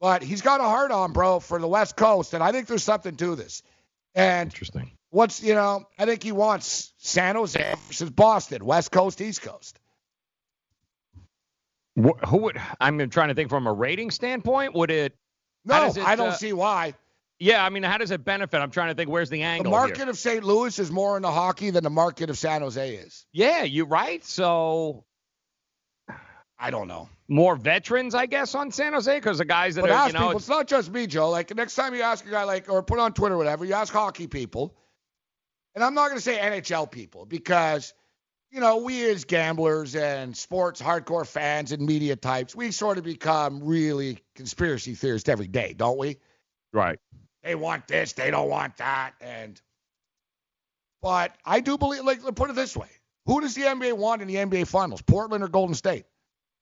[0.00, 2.82] But he's got a heart on, bro, for the West Coast, and I think there's
[2.82, 3.62] something to this.
[4.14, 4.92] And interesting.
[5.10, 9.78] What's you know, I think he wants San Jose versus Boston, West Coast, East Coast.
[11.96, 12.60] Wh- Who would?
[12.80, 14.74] I'm trying to think from a rating standpoint.
[14.74, 15.14] Would it?
[15.64, 16.94] No, it, I don't uh, see why.
[17.38, 18.58] Yeah, I mean, how does it benefit?
[18.58, 19.10] I'm trying to think.
[19.10, 19.64] Where's the angle?
[19.64, 20.08] The market here?
[20.08, 20.44] of St.
[20.44, 23.26] Louis is more into hockey than the market of San Jose is.
[23.32, 24.24] Yeah, you're right.
[24.24, 25.04] So
[26.62, 27.08] I don't know.
[27.26, 30.12] more veterans, I guess, on San Jose because the guys that But are, ask you
[30.12, 30.38] know, people.
[30.38, 31.28] It's not just me, Joe.
[31.28, 33.74] Like next time you ask a guy, like, or put on Twitter, or whatever, you
[33.74, 34.76] ask hockey people,
[35.74, 37.94] and I'm not going to say NHL people because,
[38.52, 43.02] you know, we as gamblers and sports hardcore fans and media types, we sort of
[43.02, 46.18] become really conspiracy theorists every day, don't we?
[46.72, 46.98] right.
[47.42, 49.60] They want this, they don't want that, and.
[51.02, 52.86] But I do believe, like, put it this way:
[53.26, 56.04] Who does the NBA want in the NBA Finals, Portland or Golden State?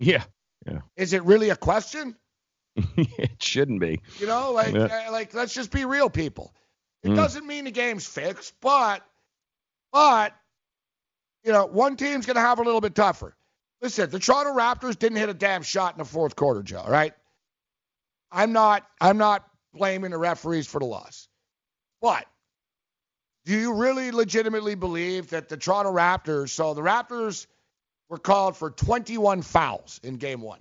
[0.01, 0.25] Yeah.
[0.67, 0.81] Yeah.
[0.97, 2.17] Is it really a question?
[2.97, 4.01] it shouldn't be.
[4.19, 5.05] You know, like, Yeah.
[5.09, 6.53] uh, like let's just be real, people.
[7.03, 7.17] It Mm.
[7.17, 9.03] doesn't mean the game's fixed, but,
[9.93, 10.35] but,
[11.45, 13.37] you know, one team's gonna have a little bit tougher.
[13.81, 16.85] Listen, the Toronto Raptors didn't hit a damn shot in the fourth quarter, Joe.
[16.87, 17.15] Right?
[18.31, 21.29] I'm not, I'm not blaming the referees for the loss,
[22.03, 22.27] but
[23.47, 26.51] do you really legitimately believe that the Toronto Raptors?
[26.51, 27.47] So the Raptors
[28.11, 30.61] were called for 21 fouls in Game One.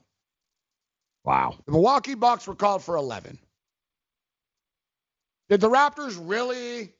[1.25, 1.55] Wow.
[1.65, 3.37] The Milwaukee Bucks were called for 11.
[5.49, 6.93] Did the Raptors really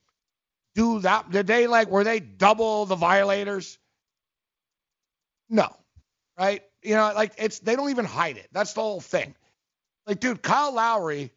[0.76, 1.30] do that?
[1.30, 3.78] Did they like, were they double the violators?
[5.50, 5.74] No.
[6.38, 6.64] Right?
[6.82, 8.48] You know, like it's, they don't even hide it.
[8.52, 9.36] That's the whole thing.
[10.08, 11.32] Like, dude, Kyle Lowry,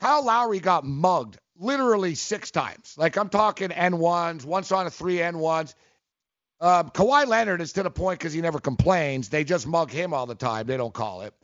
[0.00, 2.94] Kyle Lowry got mugged literally six times.
[2.98, 5.76] Like, I'm talking and-ones, once on a three and-ones.
[6.60, 9.28] Um, Kawhi Leonard is to the point because he never complains.
[9.28, 10.66] They just mug him all the time.
[10.66, 11.34] They don't call it.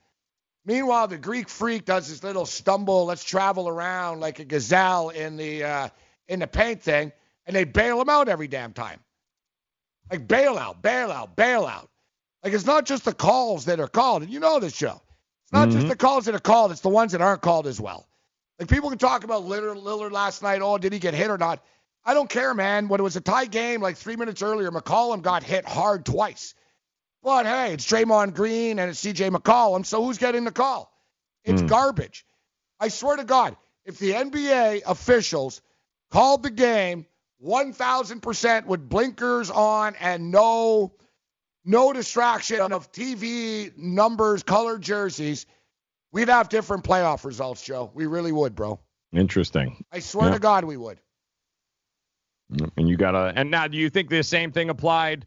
[0.64, 5.36] Meanwhile, the Greek freak does this little stumble, let's travel around like a gazelle in
[5.36, 5.88] the uh,
[6.28, 7.12] in the paint thing,
[7.46, 9.00] and they bail him out every damn time.
[10.10, 11.88] Like bail out, bail out, bail out.
[12.44, 15.00] Like it's not just the calls that are called, and you know this show.
[15.44, 15.90] It's not just Mhm.
[15.90, 18.06] the calls that are called; it's the ones that aren't called as well.
[18.58, 20.60] Like people can talk about Lillard, Lillard last night.
[20.62, 21.64] Oh, did he get hit or not?
[22.04, 22.88] I don't care, man.
[22.88, 26.54] When it was a tie game, like three minutes earlier, McCollum got hit hard twice.
[27.22, 29.28] But hey, it's Draymond Green and it's C.J.
[29.30, 30.90] McCollum, so who's getting the call?
[31.44, 31.66] It's Hmm.
[31.68, 32.24] garbage.
[32.78, 35.60] I swear to God, if the NBA officials
[36.10, 37.04] called the game
[37.42, 40.92] 1,000% with blinkers on and no
[41.62, 45.44] no distraction of TV numbers, colored jerseys,
[46.10, 47.90] we'd have different playoff results, Joe.
[47.92, 48.80] We really would, bro.
[49.12, 49.84] Interesting.
[49.92, 50.34] I swear Yeah.
[50.34, 50.98] to God, we would.
[52.76, 53.32] And you gotta.
[53.36, 55.26] And now, do you think the same thing applied?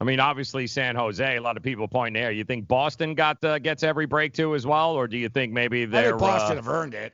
[0.00, 1.36] I mean, obviously San Jose.
[1.36, 2.32] A lot of people point there.
[2.32, 5.52] You think Boston got uh, gets every break too as well, or do you think
[5.52, 7.12] maybe they're think Boston uh, have earned it.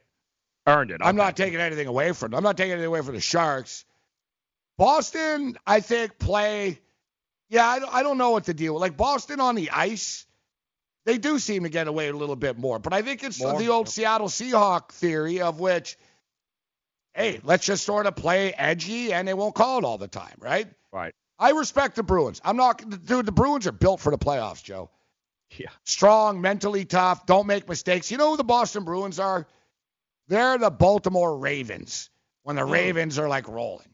[0.66, 1.01] earned it?
[1.03, 2.39] I'm not taking anything away from them.
[2.39, 3.84] I'm not taking anything away from the Sharks.
[4.78, 6.80] Boston, I think, play.
[7.49, 8.78] Yeah, I don't, I don't know what the deal.
[8.78, 10.26] Like Boston on the ice,
[11.04, 12.79] they do seem to get away a little bit more.
[12.79, 13.58] But I think it's More?
[13.58, 15.96] the old Seattle Seahawk theory of which,
[17.17, 20.37] hey, let's just sort of play edgy and they won't call it all the time,
[20.38, 20.68] right?
[20.93, 21.14] Right.
[21.38, 22.41] I respect the Bruins.
[22.45, 23.26] I'm not, dude.
[23.26, 24.91] The Bruins are built for the playoffs, Joe.
[25.57, 25.71] Yeah.
[25.84, 28.11] Strong, mentally tough, don't make mistakes.
[28.11, 29.47] You know who the Boston Bruins are?
[30.29, 32.11] They're the Baltimore Ravens
[32.43, 33.88] when the Ravens are like rolling.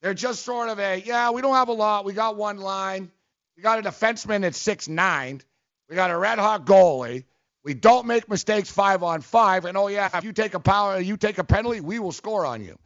[0.00, 2.04] They're just sort of a, yeah, we don't have a lot.
[2.04, 3.10] We got one line.
[3.56, 5.42] We got a defenseman at six nine.
[5.88, 7.24] We got a red hot goalie.
[7.64, 9.64] We don't make mistakes five on five.
[9.64, 12.44] And oh yeah, if you take a power, you take a penalty, we will score
[12.44, 12.76] on you.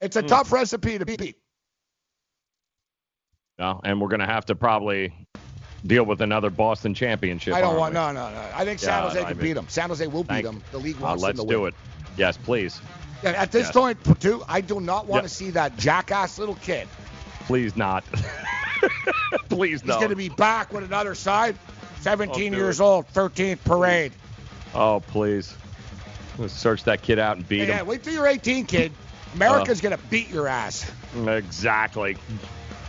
[0.00, 0.26] It's a Hmm.
[0.28, 1.36] tough recipe to beat.
[3.58, 5.12] No, and we're gonna have to probably
[5.86, 7.54] deal with another Boston championship.
[7.54, 7.92] I don't want.
[7.92, 8.00] we?
[8.00, 8.50] No, no, no.
[8.54, 9.66] I think San God, Jose I can mean- beat them.
[9.68, 10.62] San Jose will beat them.
[10.72, 11.68] The league wants Uh, wants let's them to do win.
[11.68, 11.74] it.
[12.16, 12.80] Yes, please.
[13.22, 13.72] Yeah, at this Yes.
[13.72, 15.28] point, too, I do not want Yeah.
[15.28, 16.86] to see that jackass little kid.
[17.46, 18.04] Please not.
[19.48, 19.94] please not.
[19.94, 21.56] He's going to be back with another side.
[22.00, 24.12] 17 Oh, years old, 13th parade.
[24.74, 25.54] Oh, please.
[26.38, 27.86] Let's search that kid out and beat Yeah, him.
[27.86, 28.92] wait till you're 18, kid.
[29.34, 30.90] America's going to beat your ass.
[31.26, 32.16] Exactly.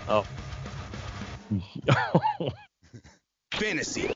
[0.08, 0.26] Oh.
[3.54, 4.12] Fantasy.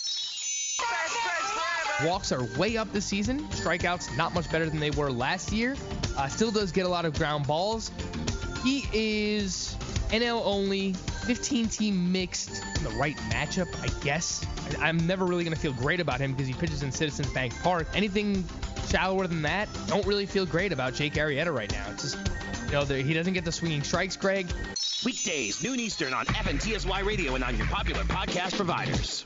[2.03, 3.40] Walks are way up this season.
[3.49, 5.76] Strikeouts not much better than they were last year.
[6.18, 7.91] Uh, still does get a lot of ground balls.
[8.64, 9.76] He is
[10.14, 14.45] NL only, 15 team mixed the right matchup, I guess.
[14.80, 17.30] I, I'm never really going to feel great about him because he pitches in Citizens
[17.34, 17.88] Bank Park.
[17.95, 18.45] Anything
[18.88, 21.85] shallower than that, don't really feel great about Jake Arrieta right now.
[21.90, 22.18] It's just,
[22.68, 24.45] you know, he doesn't get the swinging strikes, Greg.
[25.03, 29.26] Weekdays, noon Eastern on FNTSY Radio and on your popular podcast providers.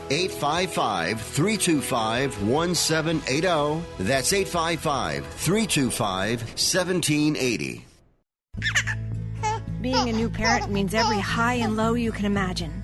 [0.11, 3.81] 855 325 1780.
[3.99, 7.85] That's 855 325 1780.
[9.81, 12.83] Being a new parent means every high and low you can imagine.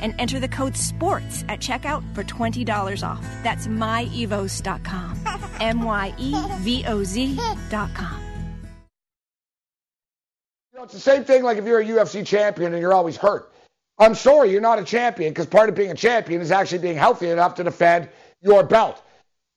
[0.00, 3.24] and enter the code SPORTS at checkout for $20 off.
[3.42, 5.20] That's myevoz.com.
[5.60, 8.22] M Y E V O Z.com.
[10.72, 13.16] You know, it's the same thing like if you're a UFC champion and you're always
[13.16, 13.52] hurt.
[13.98, 16.96] I'm sorry, you're not a champion because part of being a champion is actually being
[16.96, 18.08] healthy enough to defend
[18.40, 19.02] your belt.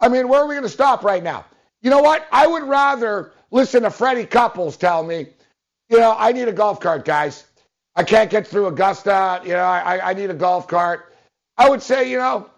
[0.01, 1.45] I mean, where are we going to stop right now?
[1.81, 2.27] You know what?
[2.31, 5.27] I would rather listen to Freddie Couples tell me,
[5.89, 7.45] you know, I need a golf cart, guys.
[7.95, 9.41] I can't get through Augusta.
[9.43, 11.13] You know, I, I need a golf cart.
[11.57, 12.49] I would say, you know,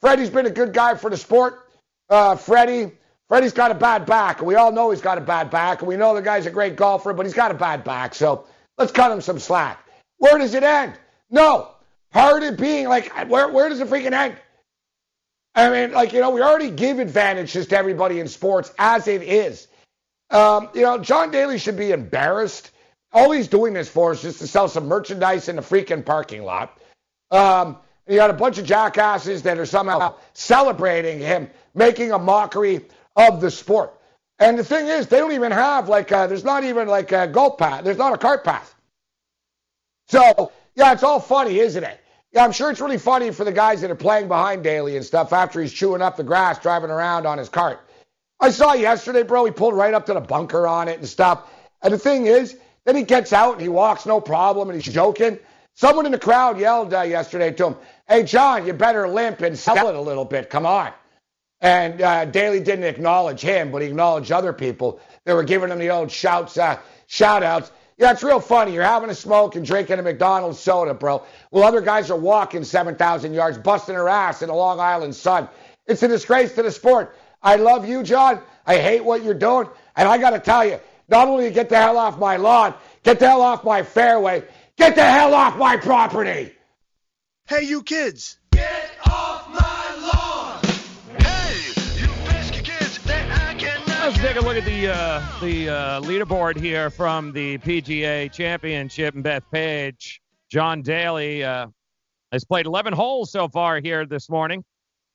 [0.00, 1.68] Freddie's been a good guy for the sport.
[2.08, 2.92] Uh, Freddie,
[3.28, 4.40] Freddie's got a bad back.
[4.40, 6.76] We all know he's got a bad back, and we know the guy's a great
[6.76, 8.14] golfer, but he's got a bad back.
[8.14, 8.46] So
[8.78, 9.86] let's cut him some slack.
[10.16, 10.94] Where does it end?
[11.30, 11.70] No.
[12.10, 14.36] Part of being like, where, where does it freaking end?
[15.54, 19.22] I mean, like, you know, we already give advantages to everybody in sports as it
[19.22, 19.66] is.
[20.30, 22.70] Um, you know, John Daly should be embarrassed
[23.12, 26.42] all he's doing this for is just to sell some merchandise in the freaking parking
[26.42, 26.78] lot.
[27.30, 32.86] Um, you got a bunch of jackasses that are somehow celebrating him, making a mockery
[33.16, 33.94] of the sport.
[34.38, 37.26] And the thing is, they don't even have like a, there's not even like a
[37.26, 37.84] golf path.
[37.84, 38.74] There's not a cart path.
[40.08, 42.00] So yeah, it's all funny, isn't it?
[42.32, 45.04] Yeah, I'm sure it's really funny for the guys that are playing behind Daly and
[45.04, 47.80] stuff after he's chewing up the grass, driving around on his cart.
[48.40, 49.44] I saw yesterday, bro.
[49.44, 51.50] He pulled right up to the bunker on it and stuff.
[51.82, 52.56] And the thing is,
[52.88, 55.38] then he gets out and he walks no problem and he's joking.
[55.74, 57.76] Someone in the crowd yelled uh, yesterday to him,
[58.08, 60.48] Hey, John, you better limp and sell it a little bit.
[60.48, 60.92] Come on.
[61.60, 65.78] And uh, Daly didn't acknowledge him, but he acknowledged other people that were giving him
[65.78, 66.78] the old shouts, uh,
[67.08, 67.70] shout outs.
[67.98, 68.72] Yeah, it's real funny.
[68.72, 71.24] You're having a smoke and drinking a McDonald's soda, bro.
[71.50, 75.46] Well, other guys are walking 7,000 yards, busting their ass in the Long Island sun.
[75.86, 77.14] It's a disgrace to the sport.
[77.42, 78.40] I love you, John.
[78.66, 79.68] I hate what you're doing.
[79.94, 83.18] And I got to tell you, not only get the hell off my lawn, get
[83.18, 84.44] the hell off my fairway,
[84.76, 86.52] get the hell off my property.
[87.46, 88.38] Hey, you kids.
[88.52, 90.60] Get off my lawn!
[91.18, 93.00] Hey, you biscuit kids!
[93.06, 99.14] Let's take a look at the uh, the uh, leaderboard here from the PGA Championship
[99.14, 100.18] and Bethpage.
[100.50, 101.68] John Daly uh,
[102.32, 104.64] has played 11 holes so far here this morning,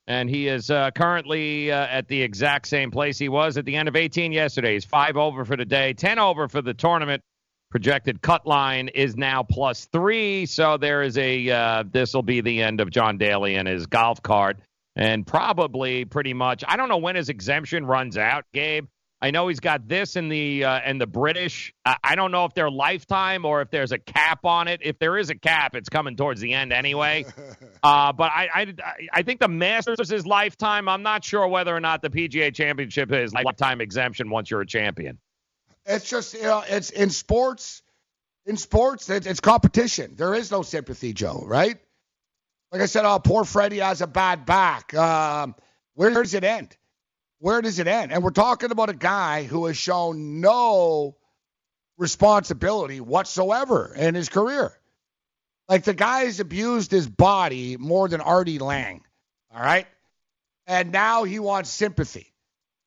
[0.08, 3.76] and he is uh, currently uh, at the exact same place he was at the
[3.76, 4.74] end of 18 yesterday.
[4.74, 7.22] He's five over for the day, 10 over for the tournament.
[7.72, 12.40] Projected cut line is now plus three, so there is a uh, this will be
[12.40, 14.58] the end of John Daly and his golf cart
[14.96, 16.64] and probably pretty much.
[16.68, 18.86] I don't know when his exemption runs out, Gabe.
[19.24, 21.74] I know he's got this in the uh, in the British.
[21.86, 24.82] I, I don't know if they're lifetime or if there's a cap on it.
[24.84, 27.26] If there is a cap, it's coming towards the end anyway.
[27.82, 28.74] Uh, but I, I
[29.12, 30.88] I think the Masters is lifetime.
[30.88, 34.66] I'm not sure whether or not the PGA Championship is lifetime exemption once you're a
[34.66, 35.20] champion.
[35.86, 37.82] It's just you know, it's in sports.
[38.46, 40.14] In sports, it's, it's competition.
[40.16, 41.44] There is no sympathy, Joe.
[41.46, 41.78] Right?
[42.72, 44.94] Like I said, oh, poor Freddie has a bad back.
[44.94, 45.54] Um,
[45.96, 46.78] where does it end?
[47.44, 48.14] Where does it end?
[48.14, 51.18] And we're talking about a guy who has shown no
[51.98, 54.72] responsibility whatsoever in his career.
[55.68, 59.02] Like the guy has abused his body more than Artie Lange.
[59.54, 59.86] All right.
[60.68, 62.34] And now he wants sympathy.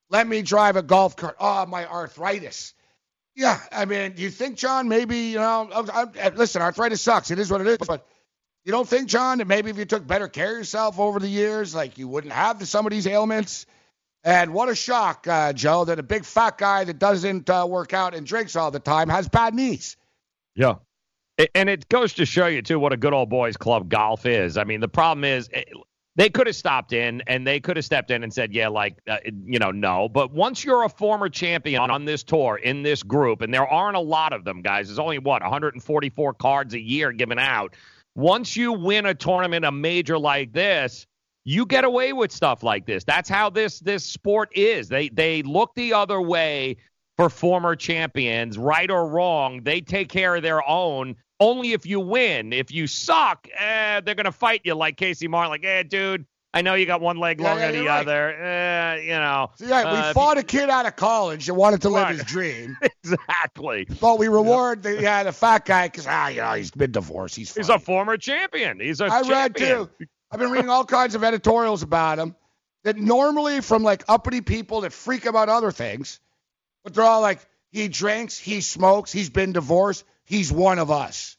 [0.09, 1.37] Let me drive a golf cart.
[1.39, 2.73] Oh, my arthritis.
[3.35, 7.03] Yeah, I mean, do you think, John, maybe, you know, I, I, uh, listen, arthritis
[7.03, 7.31] sucks.
[7.31, 7.87] It is what it is.
[7.87, 8.07] But
[8.65, 11.29] you don't think, John, that maybe if you took better care of yourself over the
[11.29, 13.67] years, like you wouldn't have some of these ailments?
[14.27, 17.95] And what a shock, uh, Joe, that a big fat guy that doesn't uh, work
[17.95, 19.97] out and drinks all the time has bad knees.
[20.57, 20.75] Yeah.
[21.55, 24.57] And it goes to show you, too, what a good old boys club golf is.
[24.57, 25.63] I mean, the problem is eh,
[26.17, 28.99] they could have stopped in and they could have stepped in and said, yeah, like,
[29.07, 30.09] uh, you know, no.
[30.09, 33.97] But once you're a former champion on this tour, in this group, and there aren't
[33.97, 37.77] a lot of them, guys, there's only, what, 144 cards a year given out.
[38.17, 41.07] Once you win a tournament, a major like this,
[41.49, 43.05] you get away with stuff like this.
[43.05, 44.89] That's how this this sport is.
[44.89, 46.77] They they look the other way
[47.17, 49.63] for former champions, right or wrong.
[49.63, 52.53] They take care of their own only if you win.
[52.53, 55.51] If you suck, eh, they're going to fight you like Casey Martin.
[55.51, 58.01] Like, eh, dude, I know you got one leg longer yeah, than the right.
[58.01, 58.31] other.
[58.43, 59.51] Eh, you know.
[59.57, 62.25] See, right, we uh, fought a kid out of college that wanted to live his
[62.25, 62.77] dream.
[63.05, 63.87] exactly.
[64.01, 67.37] But we reward the, yeah, the fat guy because, ah, you know, he's been divorced.
[67.37, 68.81] He's He's a former champion.
[68.81, 69.89] He's a I read champion.
[69.99, 70.07] too.
[70.37, 72.37] I've been reading all kinds of editorials about him
[72.85, 76.21] that normally from like uppity people that freak about other things,
[76.85, 77.39] but they're all like,
[77.71, 81.39] he drinks, he smokes, he's been divorced, he's one of us.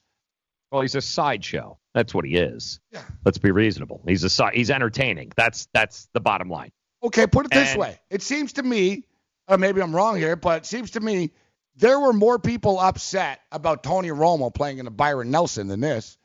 [0.71, 1.77] Well, he's a sideshow.
[1.93, 2.79] That's what he is.
[2.91, 3.03] Yeah.
[3.23, 4.01] Let's be reasonable.
[4.07, 5.31] He's a si- he's entertaining.
[5.37, 6.71] That's that's the bottom line.
[7.03, 7.99] Okay, put it this And- way.
[8.09, 9.03] It seems to me,
[9.47, 11.33] or maybe I'm wrong here, but it seems to me
[11.75, 16.16] there were more people upset about Tony Romo playing in the Byron Nelson than this.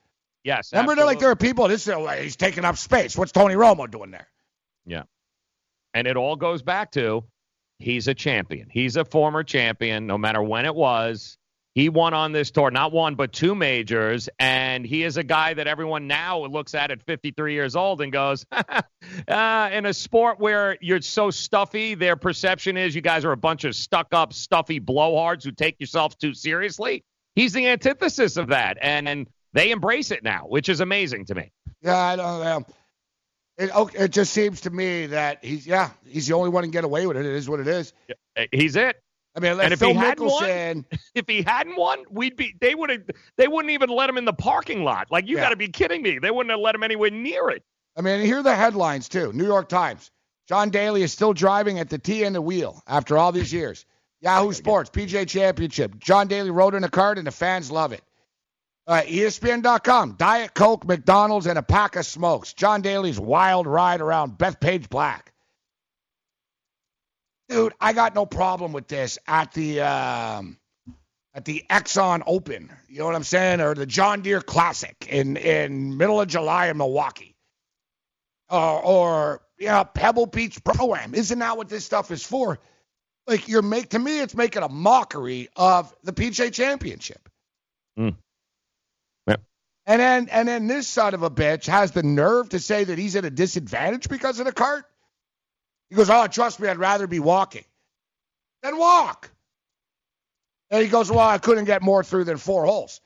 [0.44, 0.72] Yes.
[0.72, 1.68] Remember, they're like there are people.
[1.68, 3.16] This is he's taking up space.
[3.16, 4.28] What's Tony Romo doing there?
[4.84, 5.04] Yeah.
[5.94, 7.24] And it all goes back to
[7.78, 8.68] he's a champion.
[8.70, 11.36] He's a former champion, no matter when it was.
[11.74, 14.28] He won on this tour, not one, but two majors.
[14.38, 18.12] And he is a guy that everyone now looks at at 53 years old and
[18.12, 18.82] goes, uh,
[19.72, 23.64] in a sport where you're so stuffy, their perception is you guys are a bunch
[23.64, 27.04] of stuck up, stuffy blowhards who take yourselves too seriously.
[27.36, 28.76] He's the antithesis of that.
[28.82, 31.52] And, and they embrace it now, which is amazing to me.
[31.82, 32.64] Yeah, I don't know.
[33.58, 36.72] It, it just seems to me that he's yeah he's the only one who can
[36.72, 37.26] get away with it.
[37.26, 37.92] It is what it is.
[38.36, 38.96] Eh, he's it.
[39.34, 42.54] I mean, and if Phil he hadn't Mickelson, won, if he hadn't won, we'd be
[42.60, 43.02] they would have
[43.36, 45.10] they wouldn't even let him in the parking lot.
[45.10, 45.44] Like you Yeah.
[45.44, 46.18] got to be kidding me.
[46.18, 47.62] They wouldn't have let him anywhere near it.
[47.96, 49.32] I mean, here are the headlines too.
[49.32, 50.10] New York Times:
[50.48, 53.84] John Daly is still driving at the T end of wheel after all these years.
[54.22, 58.02] Yahoo Sports PGA Championship: John Daly rode in a cart and the fans love it.
[58.86, 62.52] Uh, ESPN.com: Diet Coke, McDonald's, and a pack of smokes.
[62.52, 65.32] John Daly's wild ride around Bethpage Black.
[67.48, 70.58] Dude, I got no problem with this at the um,
[71.34, 72.72] at the Exxon Open.
[72.88, 73.60] You know what I'm saying?
[73.60, 77.36] Or the John Deere Classic in in middle of July in Milwaukee.
[78.48, 81.14] Or or yeah, Pebble Beach Pro-Am.
[81.14, 82.58] Isn't that what this stuff is for?
[83.26, 87.28] Like you're make to me, it's making a mockery of the PGA Championship.
[87.98, 88.16] Mm.
[89.86, 92.98] And then and then this son of a bitch has the nerve to say that
[92.98, 94.84] he's at a disadvantage because of the cart.
[95.90, 97.64] He goes, "Oh, trust me, I'd rather be walking."
[98.62, 99.30] Then walk.
[100.70, 103.00] And he goes, "Well, I couldn't get more through than four holes."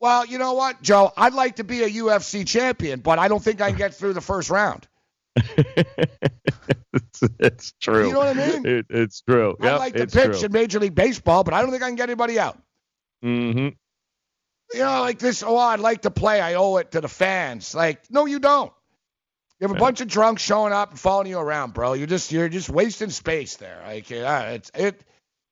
[0.00, 1.12] Well, you know what, Joe?
[1.16, 4.14] I'd like to be a UFC champion, but I don't think I can get through
[4.14, 4.88] the first round.
[5.36, 8.08] it's, it's true.
[8.08, 8.66] You know what I mean?
[8.66, 9.56] It, it's true.
[9.60, 10.44] I'd Yep, like to pitch true.
[10.46, 12.58] in Major League Baseball, but I don't think I can get anybody out.
[13.24, 13.68] Mm-hmm.
[14.74, 16.40] You know, like this, oh, I'd like to play.
[16.40, 17.74] I owe it to the fans.
[17.74, 18.72] Like, no, you don't.
[19.60, 21.92] You have a bunch of drunks showing up and following you around, bro.
[21.92, 23.80] You're just you're just wasting space there.
[23.86, 25.00] Like, yeah, it's it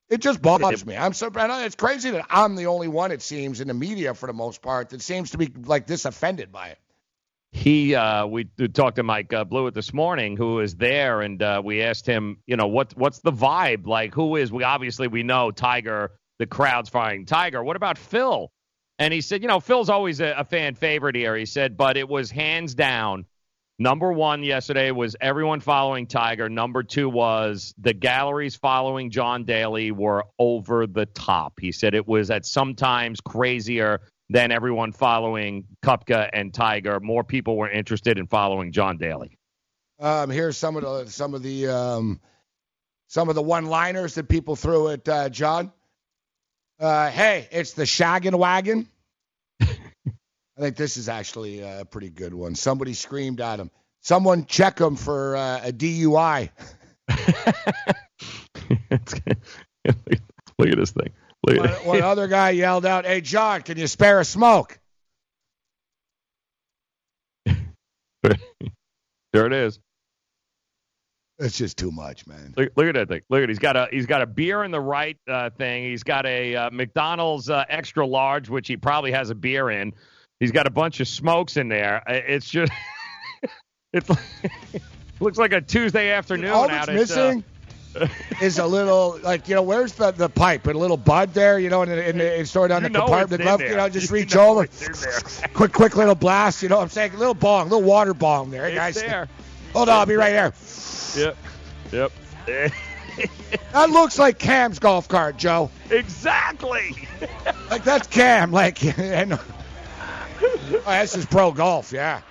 [0.09, 0.97] it just bothers me.
[0.97, 4.27] I'm so it's crazy that I'm the only one, it seems, in the media for
[4.27, 6.79] the most part, that seems to be like this offended by it.
[7.53, 11.61] he uh we talked to Mike uh, Blewett this morning who was there and uh
[11.65, 15.23] we asked him you know what what's the vibe like who is we obviously we
[15.23, 18.51] know Tiger the crowd's following Tiger what about Phil
[19.01, 21.97] and he said you know Phil's always a, a fan favorite here he said but
[21.97, 23.27] it was hands down
[23.81, 29.91] number 1 yesterday was everyone following Tiger number 2 was the galleries following John Daly
[29.91, 34.01] were over the top he said it was at sometimes crazier
[34.31, 37.01] than everyone following Koepka and Tiger.
[37.01, 39.37] More people were interested in following John Daly.
[39.99, 42.21] Um, here's some of the some of the um,
[43.09, 45.73] some of the one-liners that people threw at uh, John.
[46.81, 48.89] Uh, hey, it's the shaggin' wagon.
[49.61, 49.67] I
[50.59, 52.55] think this is actually a pretty good one.
[52.55, 53.71] Somebody screamed at him.
[54.01, 56.49] Someone check him for uh, a DUI.
[60.59, 61.13] Look at this thing.
[61.47, 64.79] Look One, one other guy yelled out, "Hey John, can you spare a smoke?"
[67.45, 69.79] there it is.
[71.41, 72.53] It's just too much, man.
[72.57, 73.23] Look, look at that thing.
[73.31, 75.85] Look at he's got a he's got a beer in the right uh, thing.
[75.85, 79.95] He's got a uh, McDonald's uh, extra large, which he probably has a beer in.
[80.39, 82.03] He's got a bunch of smokes in there.
[82.07, 82.71] It's just
[83.95, 84.09] it
[85.21, 86.51] looks like a Tuesday afternoon.
[86.51, 87.45] All that's out missing
[87.95, 88.07] at, uh,
[88.43, 91.59] is a little like you know where's the, the pipe and a little bud there
[91.59, 93.71] you know and, and it's stored on You the compartment it's glove there.
[93.71, 96.83] you know just You reach know over it's quick quick little blast you know what
[96.83, 99.29] I'm saying a little bong little water bong there It's guys there.
[99.73, 100.53] Hold on I'll be right there
[101.17, 101.37] Yep.
[101.93, 102.13] Yep.
[103.73, 107.09] that looks like Cam's golf cart Joe exactly.
[107.71, 112.23] like that's Cam like and oh, that's just pro golf yeah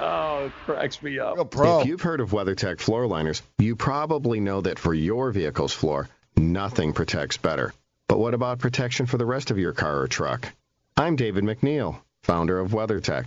[0.00, 1.34] Oh, it cracks me up.
[1.34, 5.32] Real pro If you've heard of WeatherTech floor liners, you probably know that for your
[5.32, 7.74] vehicle's floor, nothing protects better.
[8.06, 10.52] But what about protection for the rest of your car or truck?
[10.96, 13.26] I'm David MacNeil, founder of WeatherTech.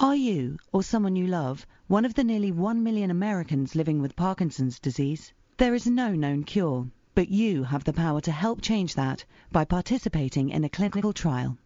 [0.00, 4.16] Are you, or someone you love, one of the nearly 1 million Americans living with
[4.16, 5.32] Parkinson's disease?
[5.56, 9.64] There is no known cure, but you have the power to help change that by
[9.64, 11.58] participating in a clinical trial.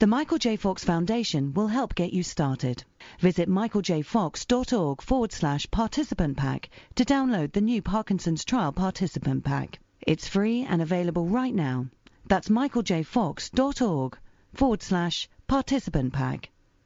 [0.00, 0.56] The Michael J.
[0.56, 2.82] Fox Foundation will help get you started.
[3.20, 9.78] Visit michaeljfox.org forward slash participant pack to download the new Parkinson's Trial Participant Pack.
[10.00, 11.86] It's free and available right now.
[12.26, 14.18] That's michaeljfox.org
[14.54, 16.50] forward slash participant pack.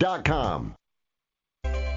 [0.00, 0.79] Inc.com.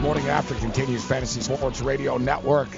[0.00, 2.68] morning after continues Fantasy Sports Radio Network.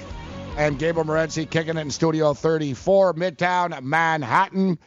[0.57, 4.79] And Gabriel Morency kicking it in Studio 34, Midtown Manhattan.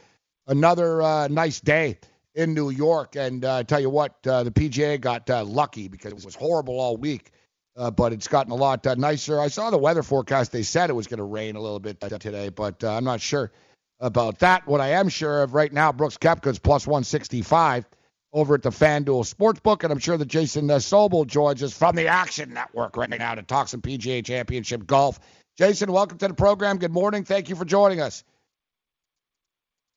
[0.49, 1.99] Another uh, nice day
[2.35, 3.15] in New York.
[3.15, 6.35] And uh, I tell you what, uh, the PGA got uh, lucky because it was
[6.35, 7.31] horrible all week.
[7.77, 9.41] Uh, but it's gotten a lot uh, nicer.
[9.41, 10.51] I saw the weather forecast.
[10.51, 13.53] They said it was going to rain a little bit today, but I'm not sure
[14.01, 14.67] about that.
[14.67, 17.87] What I am sure of right now, Brooks Koepka's plus 165
[18.35, 21.95] over at the FanDuel Sportsbook, and I'm sure that Jason uh, Sobel joins us from
[21.95, 25.21] the Action Network right now to talk some PGA Championship golf.
[25.57, 26.79] Jason, welcome to the program.
[26.79, 27.25] Good morning.
[27.25, 28.25] Thank you for joining us.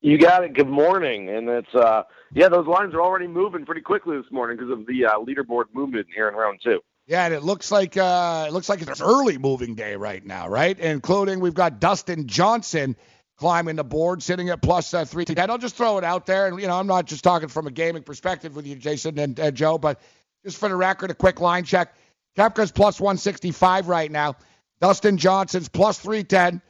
[0.01, 0.53] You got it.
[0.53, 2.03] Good morning, and it's uh
[2.33, 5.65] yeah, those lines are already moving pretty quickly this morning because of the uh, leaderboard
[5.73, 6.79] movement here in round two.
[7.07, 10.23] Yeah, and it looks like uh, it looks like it's an early moving day right
[10.23, 10.77] now, right?
[10.77, 12.95] Including we've got Dustin Johnson
[13.37, 15.49] climbing the board, sitting at plus uh, three ten.
[15.49, 17.71] I'll just throw it out there, and you know I'm not just talking from a
[17.71, 20.01] gaming perspective with you, Jason and uh, Joe, but
[20.43, 21.95] just for the record, a quick line check.
[22.37, 24.35] Koepka's plus 165 right now.
[24.79, 26.61] Dustin Johnson's plus 310.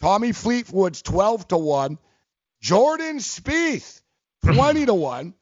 [0.00, 1.98] Tommy Fleetwood's 12 to 1.
[2.60, 4.02] Jordan Spieth,
[4.44, 5.34] 20 to 1.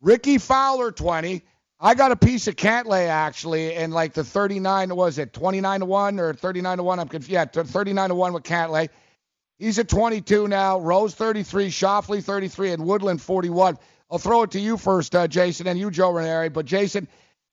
[0.00, 1.42] Rickie Fowler, 20.
[1.80, 5.86] I got a piece of Cantlay actually, and like the 39 was it 29 to
[5.86, 6.98] one or 39 to one?
[6.98, 7.30] I'm confused.
[7.30, 8.88] Yeah, 39 to one with Cantlay.
[9.58, 10.78] He's at 22 now.
[10.78, 13.78] Rose 33, Schauffele 33, and Woodland 41.
[14.10, 16.48] I'll throw it to you first, uh, Jason, and you, Joe Ranieri.
[16.48, 17.08] But Jason,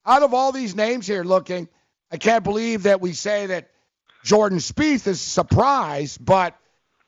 [0.06, 1.68] out of all these names here looking,
[2.11, 3.72] I can't believe that we say that
[4.23, 6.56] Jordan Spieth is surprised, but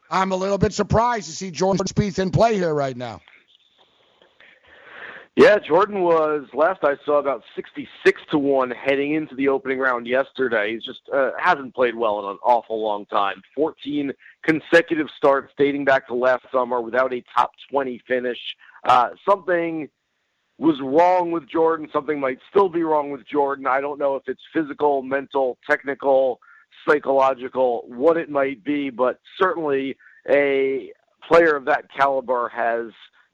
[0.09, 3.21] I'm a little bit surprised to see Jordan Spieth in play here right now.
[5.37, 10.07] Yeah, Jordan was last I saw about 66 to one heading into the opening round
[10.07, 10.73] yesterday.
[10.73, 13.43] He's just uh, hasn't played well in an awful long time.
[13.53, 18.39] 14 consecutive starts dating back to last summer without a top 20 finish.
[18.83, 19.87] Uh, something
[20.57, 21.87] was wrong with Jordan.
[21.93, 23.67] Something might still be wrong with Jordan.
[23.67, 26.39] I don't know if it's physical, mental, technical,
[26.89, 29.97] psychological, what it might be, but certainly
[30.27, 30.91] a
[31.29, 32.91] player of that caliber has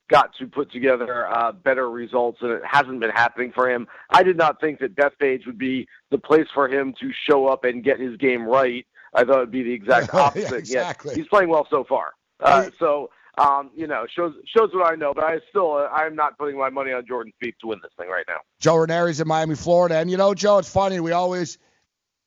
[0.09, 3.88] got to put together uh, better results, and it hasn't been happening for him.
[4.09, 7.63] I did not think that Bethpage would be the place for him to show up
[7.63, 8.85] and get his game right.
[9.13, 10.51] I thought it'd be the exact opposite.
[10.51, 11.11] yeah, exactly.
[11.11, 12.13] Yet he's playing well so far.
[12.39, 15.13] Uh, so um, you know, shows shows what I know.
[15.13, 17.91] But I still, uh, I'm not putting my money on Jordan Spieth to win this
[17.97, 18.39] thing right now.
[18.59, 20.99] Joe Ranieri's in Miami, Florida, and you know, Joe, it's funny.
[20.99, 21.57] We always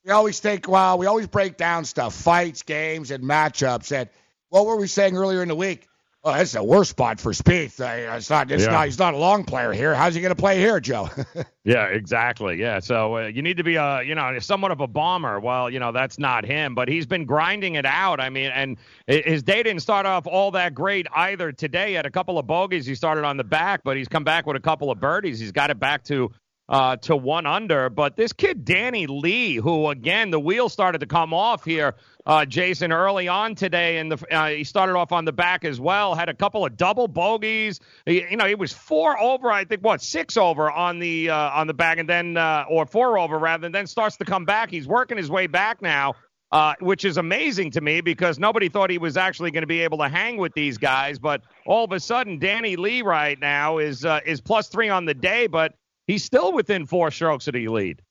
[0.05, 3.93] we always think, well, we always break down stuff, fights, games, and matchups.
[3.93, 4.09] And
[4.49, 5.87] what were we saying earlier in the week?
[6.29, 7.79] Oh, that's the worst spot for Spieth.
[7.81, 8.51] Uh, it's not.
[8.51, 8.73] It's Yeah.
[8.73, 8.87] not.
[8.87, 9.95] He's not a long player here.
[9.95, 11.09] How's he going to play here, Joe?
[11.65, 12.61] Yeah, exactly.
[12.61, 15.41] Yeah, so uh, you need to be a, you know, somewhat of a bomber.
[15.41, 18.21] Well, you know, that's not him, but he's been grinding it out.
[18.21, 18.77] I mean, and
[19.09, 21.51] his day didn't start off all that great either.
[21.51, 22.87] Today, he had a couple of bogeys.
[22.87, 25.41] He started on the back, but he's come back with a couple of birdies.
[25.41, 26.31] He's got it back to
[26.69, 27.89] uh, to one under.
[27.91, 31.95] But this kid, Danny Lee, who again the wheels started to come off here,
[32.25, 36.15] uh, Jason, early on today, and uh, he started off on the back as well.
[36.15, 37.79] Had a couple of double bogeys.
[38.05, 41.37] He, you know, he was four over, I think, what six over on the uh,
[41.51, 44.45] on the back, and then uh, or four over rather, and then starts to come
[44.45, 44.71] back.
[44.71, 46.15] He's working his way back now.
[46.53, 49.81] Uh, which is amazing to me because nobody thought he was actually going to be
[49.81, 51.19] able to hang with these guys.
[51.19, 55.07] But all of a sudden, Danny Lee right now is uh, is plus three on
[55.07, 55.75] the day, but
[56.07, 58.03] he's still within four strokes of the lead.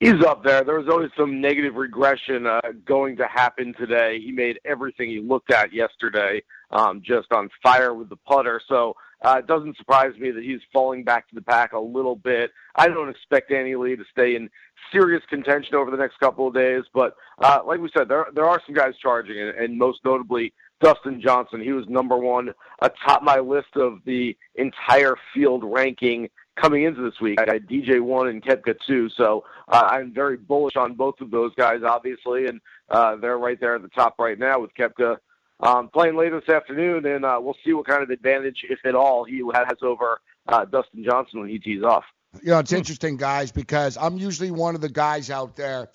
[0.00, 0.64] He's up there.
[0.64, 4.18] There was always some negative regression uh, going to happen today.
[4.18, 8.62] He made everything he looked at yesterday um, just on fire with the putter.
[8.66, 12.16] So uh, it doesn't surprise me that he's falling back to the pack a little
[12.16, 12.50] bit.
[12.74, 14.48] I don't expect Danny Lee to stay in
[14.90, 18.48] serious contention over the next couple of days, but uh, like we said, there there
[18.48, 21.60] are some guys charging, and, and most notably Dustin Johnson.
[21.60, 27.20] He was number one atop my list of the entire field ranking coming into this
[27.20, 27.38] week.
[27.40, 31.30] I had DJ one and Koepka two, so uh, I'm very bullish on both of
[31.30, 35.18] those guys, obviously, and uh, they're right there at the top right now with Koepka
[35.60, 38.94] um, playing later this afternoon, and uh, we'll see what kind of advantage, if at
[38.94, 42.04] all, he has over uh, Dustin Johnson when he tees off.
[42.42, 45.88] You know, it's interesting, guys, because I'm usually one of the guys out there.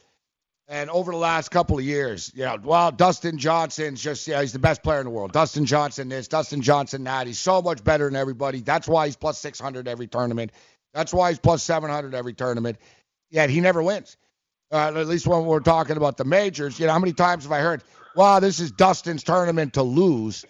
[0.68, 4.52] And over the last couple of years, you know, well, Dustin Johnson's just, yeah, he's
[4.52, 5.32] the best player in the world.
[5.32, 7.28] Dustin Johnson this, Dustin Johnson that.
[7.28, 8.62] He's so much better than everybody.
[8.62, 10.52] That's why he's plus 600 every tournament.
[10.94, 12.78] That's why he's plus 700 every tournament.
[13.30, 14.18] Yet he never wins.
[14.72, 17.52] Uh, at least when we're talking about the majors, you know, how many times have
[17.52, 17.84] I heard,
[18.16, 20.46] wow, this is Dustin's tournament to lose,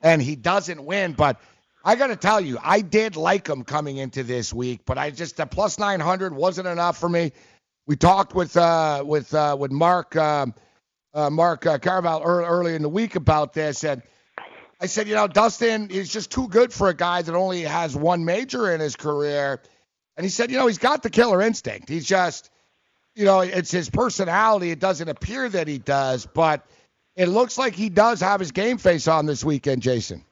[0.00, 1.12] and he doesn't win.
[1.14, 1.40] But
[1.84, 5.10] I got to tell you, I did like him coming into this week, but I
[5.10, 7.32] just the plus 900 wasn't enough for me.
[7.86, 10.54] We talked with uh, with uh, with Mark um,
[11.14, 14.02] uh, Mark uh, Carval ear- earlier in the week about this, and
[14.80, 17.96] I said, you know, Dustin is just too good for a guy that only has
[17.96, 19.62] one major in his career.
[20.16, 21.88] And he said, you know, he's got the killer instinct.
[21.88, 22.50] He's just,
[23.14, 24.70] you know, it's his personality.
[24.70, 26.66] It doesn't appear that he does, but
[27.14, 30.24] it looks like he does have his game face on this weekend, Jason.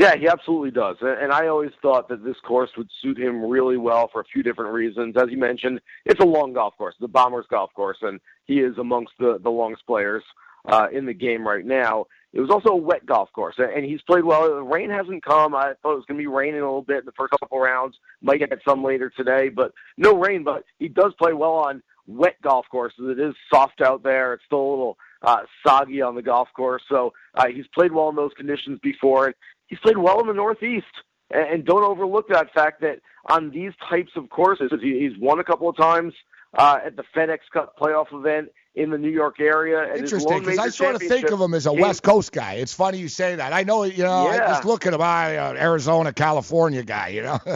[0.00, 0.96] Yeah, he absolutely does.
[1.02, 4.42] And I always thought that this course would suit him really well for a few
[4.42, 5.14] different reasons.
[5.18, 8.78] As you mentioned, it's a long golf course, the Bombers golf course, and he is
[8.78, 10.22] amongst the, the longest players
[10.66, 12.06] uh, in the game right now.
[12.32, 14.48] It was also a wet golf course, and he's played well.
[14.48, 15.54] The rain hasn't come.
[15.54, 17.60] I thought it was going to be raining a little bit in the first couple
[17.60, 17.98] rounds.
[18.22, 20.44] Might get some later today, but no rain.
[20.44, 23.04] But he does play well on wet golf courses.
[23.06, 24.32] It is soft out there.
[24.32, 26.82] It's still a little uh, soggy on the golf course.
[26.88, 29.26] So uh, he's played well in those conditions before.
[29.26, 29.34] And
[29.70, 30.86] he's played well in the Northeast.
[31.32, 35.68] And, don't overlook that fact that on these types of courses, he's won a couple
[35.68, 36.12] of times
[36.58, 39.92] uh, at the FedEx Cup playoff event in the New York area.
[39.92, 42.54] And Interesting, because I sort of think of him as a West Coast guy.
[42.54, 43.52] It's funny you say that.
[43.52, 47.22] I know, you know, I just look at him, I uh, Arizona, California guy, you
[47.22, 47.38] know.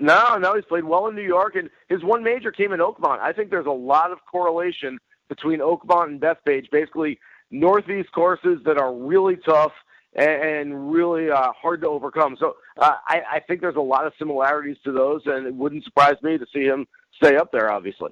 [0.00, 3.18] No, no, he's played well in New York, and his one major came in Oakmont.
[3.18, 4.98] I think there's a lot of correlation
[5.28, 6.70] between Oakmont and Bethpage.
[6.70, 7.18] Basically,
[7.50, 9.72] Northeast courses that are really tough
[10.16, 12.36] and, and really uh, hard to overcome.
[12.40, 15.84] So uh, I, I think there's a lot of similarities to those, and it wouldn't
[15.84, 16.86] surprise me to see him
[17.22, 17.70] stay up there.
[17.70, 18.10] Obviously.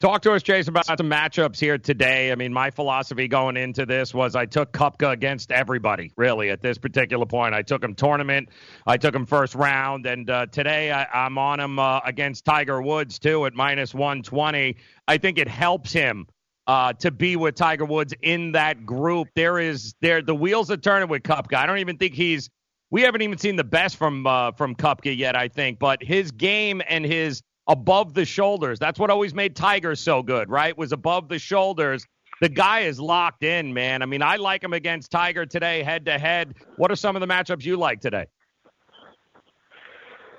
[0.00, 2.32] Talk to us, Jason, about some matchups here today.
[2.32, 6.62] I mean, my philosophy going into this was I took Koepka against everybody, really, at
[6.62, 7.54] this particular point.
[7.54, 8.48] I took him tournament,
[8.86, 12.80] I took him first round, and uh, today I, am on him uh, against Tiger
[12.80, 14.78] Woods, too, at minus 120.
[15.06, 16.28] I think it helps him
[16.70, 19.26] uh, to be with Tiger Woods in that group.
[19.34, 21.56] There is there the wheels are turning with Koepka.
[21.56, 22.48] I don't even think he's
[22.90, 26.30] we haven't even seen the best from uh, from Koepka yet, I think, but his
[26.30, 28.78] game and his above the shoulders.
[28.78, 30.78] That's what always made Tiger so good, right?
[30.78, 32.06] Was above the shoulders.
[32.40, 34.00] The guy is locked in, man.
[34.00, 36.54] I mean, I like him against Tiger today, head to head.
[36.76, 38.26] What are some of the matchups you like today?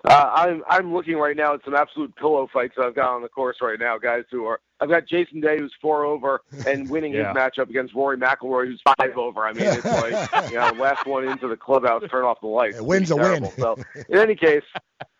[0.03, 3.27] Uh, I'm I'm looking right now at some absolute pillow fights I've got on the
[3.27, 7.13] course right now, guys who are I've got Jason Day who's four over and winning
[7.13, 7.27] yeah.
[7.27, 9.45] his matchup against Rory McIlroy who's five over.
[9.45, 9.85] I mean, it's
[10.33, 12.77] like you know, last one into the clubhouse, turn off the lights.
[12.77, 13.47] It wins a win.
[13.57, 13.77] So
[14.09, 14.63] in any case,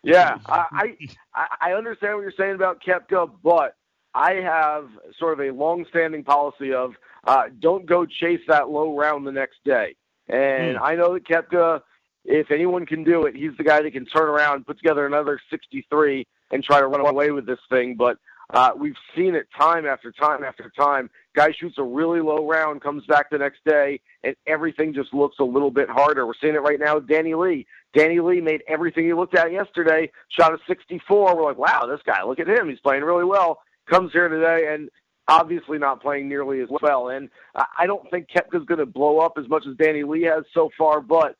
[0.02, 0.96] yeah, I,
[1.34, 3.76] I I understand what you're saying about Koepka, but
[4.14, 4.88] I have
[5.18, 6.94] sort of a long-standing policy of
[7.24, 9.94] uh, don't go chase that low round the next day.
[10.28, 10.82] And mm.
[10.82, 11.82] I know that Koepka
[12.24, 15.06] if anyone can do it, he's the guy that can turn around, and put together
[15.06, 17.96] another 63, and try to run away with this thing.
[17.96, 18.18] But
[18.50, 21.10] uh, we've seen it time after time after time.
[21.34, 25.38] Guy shoots a really low round, comes back the next day, and everything just looks
[25.38, 26.26] a little bit harder.
[26.26, 27.66] We're seeing it right now with Danny Lee.
[27.94, 31.36] Danny Lee made everything he looked at yesterday, shot a 64.
[31.36, 32.68] We're like, wow, this guy, look at him.
[32.68, 33.60] He's playing really well.
[33.88, 34.90] Comes here today and
[35.28, 37.08] obviously not playing nearly as well.
[37.08, 40.44] And I don't think Koepka's going to blow up as much as Danny Lee has
[40.52, 41.36] so far, but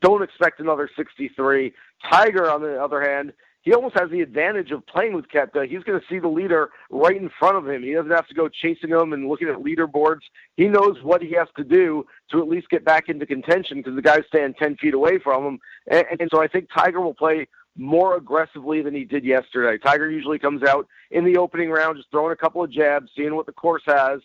[0.00, 1.72] don't expect another 63.
[2.10, 3.32] Tiger, on the other hand,
[3.62, 5.68] he almost has the advantage of playing with Koepka.
[5.68, 7.82] He's going to see the leader right in front of him.
[7.82, 10.22] He doesn't have to go chasing him and looking at leaderboards.
[10.56, 13.94] He knows what he has to do to at least get back into contention because
[13.94, 15.58] the guy's staying 10 feet away from him.
[15.90, 17.46] And, and so I think Tiger will play
[17.76, 19.78] more aggressively than he did yesterday.
[19.78, 23.34] Tiger usually comes out in the opening round just throwing a couple of jabs, seeing
[23.34, 24.20] what the course has,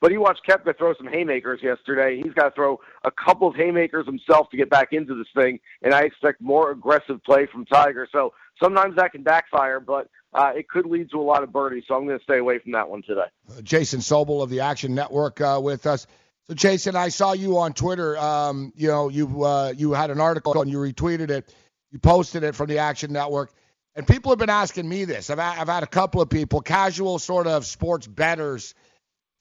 [0.00, 2.20] but he watched Koepka throw some haymakers yesterday.
[2.22, 5.60] He's got to throw a couple of haymakers himself to get back into this thing,
[5.82, 8.08] and I expect more aggressive play from Tiger.
[8.12, 11.84] So sometimes that can backfire, but uh, it could lead to a lot of birdies.
[11.88, 13.26] So I'm going to stay away from that one today.
[13.50, 16.06] Uh, Jason Sobel of the Action Network uh, with us.
[16.46, 18.16] So Jason, I saw you on Twitter.
[18.18, 21.52] Um, you know, you uh, you had an article and you retweeted it.
[21.90, 23.52] You posted it from the Action Network.
[23.94, 25.28] And people have been asking me this.
[25.28, 28.74] I've, I've had a couple of people, casual sort of sports betters–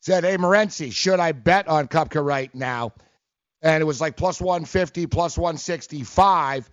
[0.08, 2.94] said, Hey, Morency, should I bet on Koepka right now?
[3.62, 6.70] And it was like plus 150, plus 165.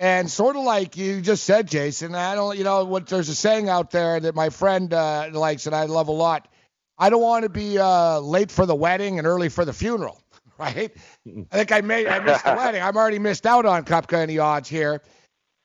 [0.00, 3.34] And sort of like you just said, Jason, I don't, you know, what there's a
[3.34, 6.48] saying out there that my friend uh, likes and I love a lot.
[6.98, 10.20] I don't want to be uh, late for the wedding and early for the funeral,
[10.58, 10.90] right?
[11.52, 12.82] I think I made, I missed the wedding.
[12.82, 15.00] I'm already missed out on Koepka any odds here.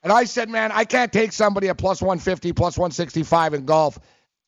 [0.03, 3.97] And I said, man, I can't take somebody at plus 150, plus 165 in golf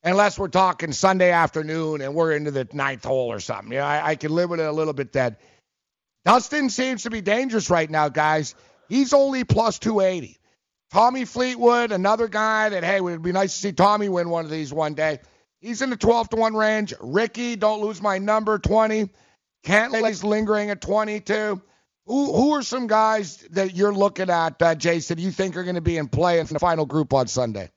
[0.04, 3.72] unless we're talking Sunday afternoon and we're into the ninth hole or something.
[3.72, 5.36] You know, I, I can live with it a little bit then.
[6.26, 8.56] Dustin seems to be dangerous right now, guys.
[8.90, 10.38] He's only plus 280.
[10.92, 14.44] Tommy Fleetwood, another guy that, hey, it would be nice to see Tommy win one
[14.44, 15.20] of these one day.
[15.62, 16.94] He's in the 12 to 1 range.
[17.00, 19.10] Rickie, don't lose my number, 20.
[19.64, 21.62] Cantlay's lingering at 22.
[22.08, 25.76] Who, who are some guys that you're looking at, uh, Jason, you think are going
[25.76, 27.70] to be in play in the final group on Sunday?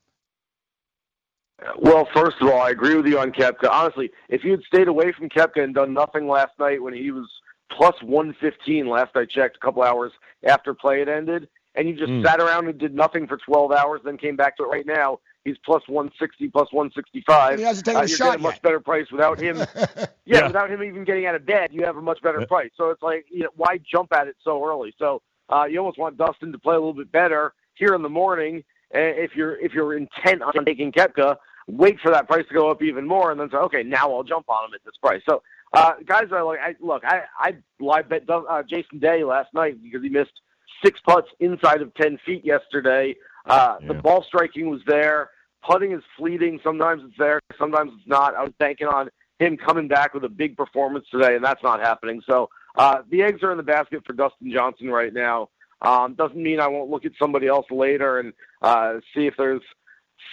[1.79, 3.69] Well, first of all, I agree with you on Koepka.
[3.71, 7.11] Honestly, if you had stayed away from Koepka and done nothing last night when he
[7.11, 7.29] was
[7.71, 10.13] plus 115 last I checked, a couple hours
[10.45, 12.25] after play had ended, and you just mm.
[12.25, 15.19] sat around and did nothing for 12 hours, then came back to it right now,
[15.45, 17.59] he's plus 160, plus 165.
[17.59, 19.57] He hasn't taken uh, a you're shot getting a much better price without him.
[19.77, 22.71] yeah, yeah, without him even getting out of bed, you have a much better price.
[22.77, 24.95] So it's like, you know, why jump at it so early?
[24.99, 28.09] So uh, you almost want Dustin to play a little bit better here in the
[28.09, 28.65] morning.
[28.91, 31.37] if you're if you're intent on taking Koepka,
[31.67, 34.23] wait for that price to go up even more, and then say, okay, now I'll
[34.23, 35.23] jump on him at this price.
[35.29, 35.43] So,
[35.73, 39.83] uh, guys are like, I, look, I I live bet uh, Jason Day last night
[39.83, 40.41] because he missed
[40.85, 43.17] six putts inside of ten feet yesterday.
[43.47, 43.89] Uh, yeah.
[43.89, 45.31] The ball striking was there.
[45.67, 46.61] Putting is fleeting.
[46.63, 48.35] Sometimes it's there, sometimes it's not.
[48.35, 49.09] I was banking on
[49.39, 52.23] him coming back with a big performance today, and that's not happening.
[52.29, 55.49] So uh, the eggs are in the basket for Dustin Johnson right now.
[55.83, 58.33] Um, doesn't mean I won't look at somebody else later and
[58.63, 59.63] uh, see if there's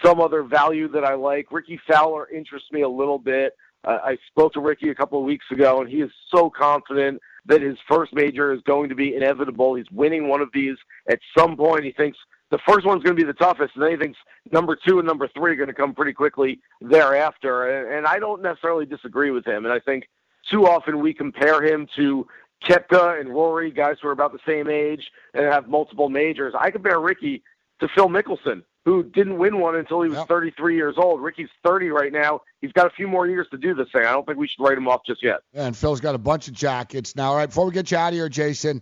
[0.04, 1.52] some other value that I like.
[1.52, 3.56] Rickie Fowler interests me a little bit.
[3.84, 7.20] Uh, I spoke to Rickie a couple of weeks ago, and he is so confident
[7.46, 9.76] that his first major is going to be inevitable.
[9.76, 10.78] He's winning one of these
[11.10, 11.84] at some point.
[11.84, 12.18] He thinks
[12.52, 14.20] the first one's going to be the toughest, and then he thinks
[14.52, 17.70] number two and number three are going to come pretty quickly thereafter.
[17.70, 19.66] And, and I don't necessarily disagree with him.
[19.66, 20.08] And I think
[20.50, 22.28] too often we compare him to
[22.64, 26.54] Koepka and Rory, guys who are about the same age and have multiple majors.
[26.58, 27.42] I compare Rickie
[27.80, 30.28] to Phil Mickelson, who didn't win one until he was yep.
[30.28, 31.22] 33 years old.
[31.22, 32.42] Rickie's 30 right now.
[32.62, 34.06] He's got a few more years to do this thing.
[34.06, 35.42] I don't think we should write him off just yet.
[35.54, 37.32] Yeah, and Phil's got a bunch of jackets now.
[37.32, 38.82] All right, before we get you out of here, Jason,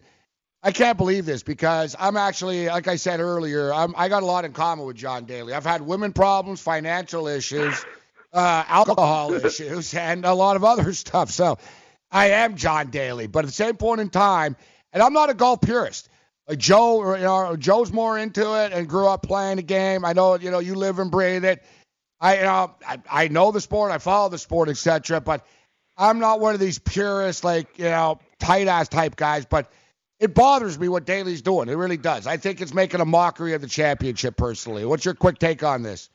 [0.63, 4.25] I can't believe this because I'm actually, like I said earlier, I'm, I got a
[4.25, 5.53] lot in common with John Daly.
[5.53, 7.85] I've had women problems, financial issues,
[8.33, 11.29] uh, alcohol issues, and a lot of other stuff.
[11.29, 11.57] So
[12.09, 14.55] I am John Daly, but at the same point in time,
[14.93, 16.09] and I'm not a golf purist.
[16.49, 20.03] Like Joe, you know, Joe's more into it and grew up playing the game.
[20.03, 21.63] I know, you know, you live and breathe it.
[22.19, 25.21] I, you know, I, I know the sport, I follow the sport, etc.
[25.21, 25.45] But
[25.95, 29.45] I'm not one of these purists, like you know, tight ass type guys.
[29.45, 29.71] But
[30.19, 31.69] it bothers me what Daly's doing.
[31.69, 32.25] It really does.
[32.25, 34.35] I think it's making a mockery of the championship.
[34.35, 36.09] Personally, what's your quick take on this?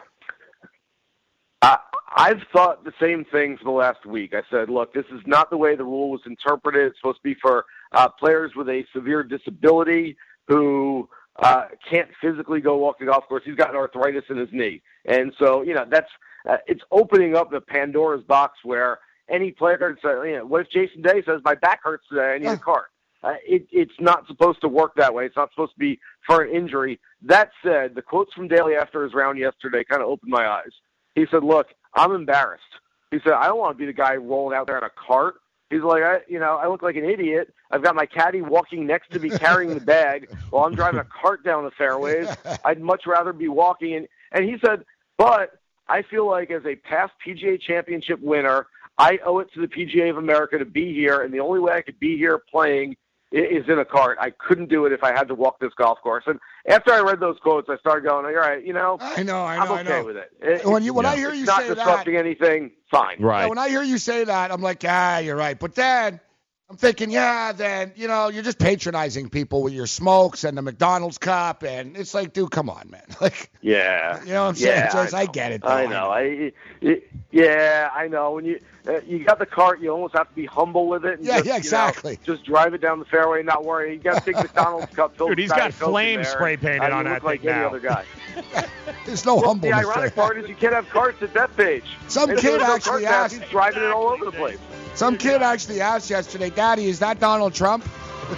[1.63, 1.77] Uh,
[2.17, 4.35] I've thought the same thing for the last week.
[4.35, 6.89] I said, look, this is not the way the rule was interpreted.
[6.89, 10.17] It's supposed to be for uh, players with a severe disability
[10.49, 13.43] who uh, can't physically go walk the golf course.
[13.45, 16.11] He's got arthritis in his knee, and so you know that's
[16.49, 18.99] uh, it's opening up the Pandora's box where
[19.29, 22.35] any player can say, you know, what if Jason Day says my back hurts today,
[22.35, 22.87] I need a cart.
[23.23, 25.25] Uh, it, it's not supposed to work that way.
[25.25, 27.01] It's not supposed to be for an injury.
[27.23, 30.73] That said, the quotes from Daly after his round yesterday kind of opened my eyes.
[31.15, 32.63] He said, "Look, I'm embarrassed."
[33.11, 35.37] He said, "I don't want to be the guy rolling out there in a cart."
[35.71, 37.53] He's like, I, you know, I look like an idiot.
[37.71, 41.05] I've got my caddy walking next to me carrying the bag while I'm driving a
[41.05, 42.29] cart down the fairways.
[42.65, 43.97] I'd much rather be walking.
[43.97, 44.85] And, and he said,
[45.17, 45.59] but
[45.89, 48.67] I feel like as a past PGA championship winner,
[48.99, 51.23] I owe it to the PGA of America to be here.
[51.23, 52.97] And the only way I could be here playing
[53.35, 54.19] is in a cart.
[54.21, 56.25] I couldn't do it if I had to walk this golf course.
[56.27, 59.45] And after I read those quotes, I started going, all right, you know, I know,
[59.45, 60.05] I know, I'm okay I know.
[60.05, 60.33] with it.
[60.41, 61.13] it when you when yeah.
[61.13, 63.21] I hear you it's not disrupting that, anything, fine.
[63.21, 63.43] Right.
[63.43, 65.59] Yeah, when I hear you say that, I'm like, ah, you're right.
[65.59, 66.21] But then
[66.71, 70.63] I'm thinking, yeah, then you know, you're just patronizing people with your smokes and the
[70.63, 73.03] McDonald's cup, and it's like, dude, come on, man.
[73.21, 74.77] Like, yeah, you know what I'm saying?
[74.77, 75.63] Yeah, Just, I, I, get it.
[75.63, 75.69] Though.
[75.69, 76.11] I know.
[76.11, 78.33] I, it, yeah, I know.
[78.33, 81.19] When you uh, you got the cart, you almost have to be humble with it.
[81.19, 82.19] And Yeah, just, yeah, you know, exactly.
[82.25, 83.95] just drive it down the fairway, and not worry.
[83.95, 86.57] You got a big McDonald's cup filled Dude, he's got Coke in flames there, spray
[86.57, 87.69] painted and on you that look like thing any now.
[87.69, 88.05] other guy.
[89.05, 89.81] There's no Well, humbleness.
[89.83, 91.83] The ironic part is you can't have carts at Bethpage.
[92.09, 94.59] Some If kid was no actually asked- He's driving it all over the place.
[94.95, 97.85] Some kid actually asked yesterday, Daddy, is that Donald Trump?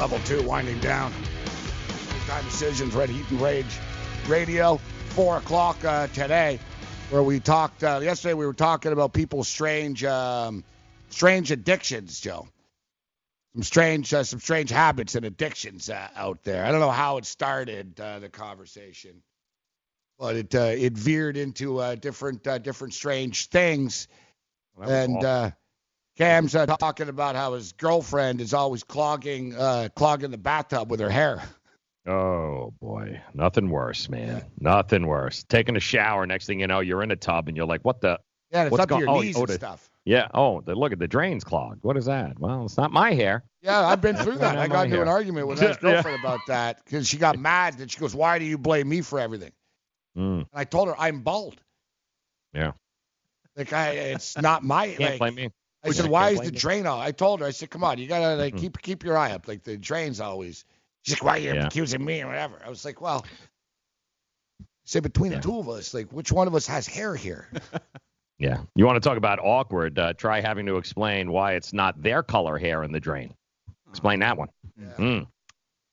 [0.00, 1.12] Level two winding down.
[2.26, 3.66] Time decisions, Red Heat and Rage
[4.28, 4.78] Radio,
[5.10, 6.58] four o'clock uh, today,
[7.10, 7.84] where we talked.
[7.84, 10.64] Uh, yesterday we were talking about people's strange, um,
[11.10, 12.48] strange addictions, Joe.
[13.52, 16.64] Some strange, uh, some strange habits and addictions uh, out there.
[16.64, 19.22] I don't know how it started uh, the conversation,
[20.18, 24.08] but it uh, it veered into uh, different uh, different strange things.
[24.80, 25.50] And uh,
[26.20, 31.00] Cam's uh, talking about how his girlfriend is always clogging uh, clogging the bathtub with
[31.00, 31.42] her hair.
[32.06, 34.44] Oh boy, nothing worse, man.
[34.58, 35.44] Nothing worse.
[35.48, 38.02] Taking a shower, next thing you know, you're in a tub and you're like, "What
[38.02, 38.20] the?
[38.50, 39.88] Yeah, it's what's up to your oh, knees oh, and the- stuff.
[40.04, 40.28] Yeah.
[40.34, 41.84] Oh, the, look at the drains clogged.
[41.84, 42.38] What is that?
[42.38, 43.44] Well, it's not my hair.
[43.62, 44.58] Yeah, I've been through that.
[44.58, 47.38] I got my into an argument with Yeah, his girlfriend about that because she got
[47.38, 49.52] mad and she goes, "Why do you blame me for everything?"
[50.18, 51.56] Mm, And I told her I'm bald.
[52.52, 52.72] yeah.
[53.56, 54.88] Like I, it's not my.
[54.88, 55.50] Can't like, blame me.
[55.82, 57.98] I Yeah, said, "Why is the drain on?" I told her, I said, "Come on,
[57.98, 58.58] you gotta like Mm.
[58.60, 59.48] keep keep your eye up.
[59.48, 60.64] Like the drain's always."
[61.02, 61.66] She's like, "Why are you Yeah.
[61.66, 63.24] accusing me or whatever?" I was like, "Well."
[64.84, 67.48] say said between the two of us, like which one of us has hair here?
[68.38, 68.62] Yeah.
[68.74, 69.98] You want to talk about awkward?
[69.98, 73.34] Uh, try having to explain why it's not their color hair in the drain.
[73.90, 74.48] Explain that one.
[74.98, 75.26] Mm.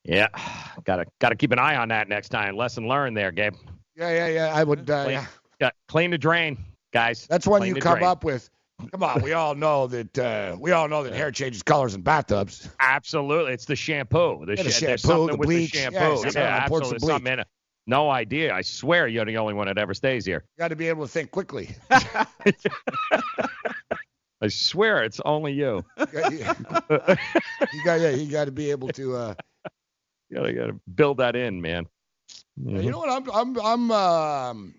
[0.05, 0.29] Yeah.
[0.85, 2.55] Gotta gotta keep an eye on that next time.
[2.55, 3.53] Lesson learned there, Gabe.
[3.97, 4.55] Yeah, yeah, yeah.
[4.55, 4.89] I would.
[4.89, 5.25] Uh, Clean, yeah.
[5.59, 6.57] got, clean the drain,
[6.93, 7.27] guys.
[7.27, 8.09] That's when Clean you come drain.
[8.09, 8.49] up with.
[8.91, 10.17] Come on, we all know that.
[10.19, 12.69] Uh, we all know that hair changes colors in bathtubs.
[12.79, 13.53] Absolutely.
[13.53, 14.45] It's the shampoo.
[14.45, 15.71] The, Yeah, the sh- shampoo, the with bleach.
[15.71, 16.21] the Yeah, shampoo.
[16.39, 17.07] Yeah, pours the absolutely.
[17.07, 17.47] Something in it.
[17.87, 18.53] No idea.
[18.53, 20.43] I swear you're the only one that ever stays here.
[20.57, 21.69] You got to be able to think quickly.
[21.89, 22.27] I
[24.49, 25.83] swear it's only you.
[25.97, 26.05] you
[27.83, 29.15] got, yeah, you got to be able to.
[29.15, 29.33] Uh,
[30.29, 31.85] You gotta, gotta build that in, man.
[32.57, 33.09] Yeah, you know what?
[33.09, 34.75] I'm I'm I'm um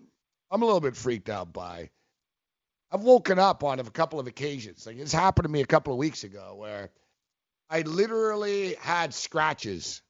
[0.51, 1.89] I'm a little bit freaked out by.
[2.91, 4.85] I've woken up on a couple of occasions.
[4.85, 6.89] Like it's happened to me a couple of weeks ago where
[7.69, 10.01] I literally had scratches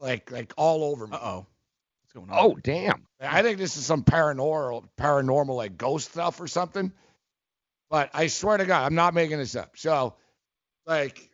[0.00, 1.14] like like all over me.
[1.14, 1.46] Uh-oh.
[2.02, 2.36] What's going on?
[2.38, 3.06] Oh, damn.
[3.20, 6.92] I think this is some paranormal paranormal like ghost stuff or something.
[7.90, 9.76] But I swear to God, I'm not making this up.
[9.76, 10.14] So
[10.86, 11.30] like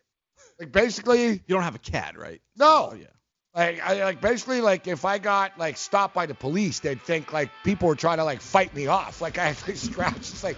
[0.59, 2.41] like basically You don't have a cat, right?
[2.57, 2.89] no.
[2.91, 3.07] Oh, yeah.
[3.55, 7.33] Like I like basically like if I got like stopped by the police, they'd think
[7.33, 9.21] like people were trying to like fight me off.
[9.29, 10.57] Like I had like scratches like,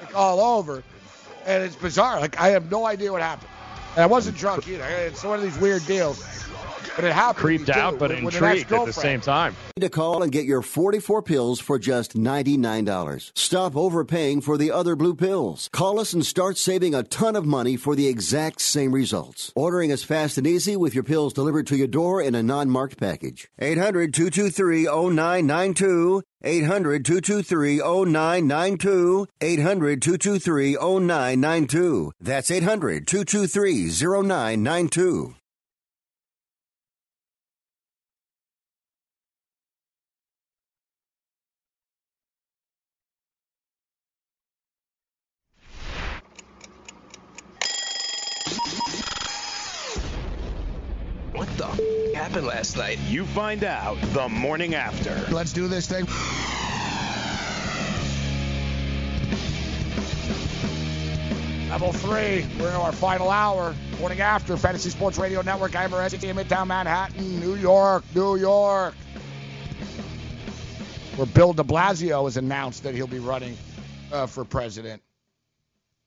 [0.00, 0.82] like all over,
[1.44, 2.20] and it's bizarre.
[2.20, 3.50] Like I have no idea what happened,
[3.94, 4.84] and I wasn't drunk either.
[4.84, 6.24] It's one of these weird deals,
[6.96, 7.42] but it happened.
[7.44, 9.56] Creeped out, but with, intrigued with at the same time.
[9.76, 13.32] Need To call and get your 44 pills for just $99.
[13.34, 15.68] Stop overpaying for the other blue pills.
[15.72, 19.52] Call us and start saving a ton of money for the exact same results.
[19.54, 22.70] Ordering is fast and easy with your pills delivered to your door in a non
[22.70, 23.48] marked package.
[23.58, 26.22] 800 223 0992.
[26.42, 29.26] 800 223 0992.
[29.40, 32.12] 800 223 0992.
[32.20, 35.34] That's 800 223 0992.
[52.14, 52.98] happened last night?
[53.00, 55.14] You find out the morning after.
[55.32, 56.06] Let's do this thing.
[61.68, 63.74] Level three, we're in our final hour.
[63.98, 65.74] Morning after Fantasy Sports Radio Network.
[65.74, 68.94] I'm Rezzy in Midtown Manhattan, New York, New York.
[71.16, 73.56] Where Bill de Blasio has announced that he'll be running
[74.12, 75.02] uh, for president.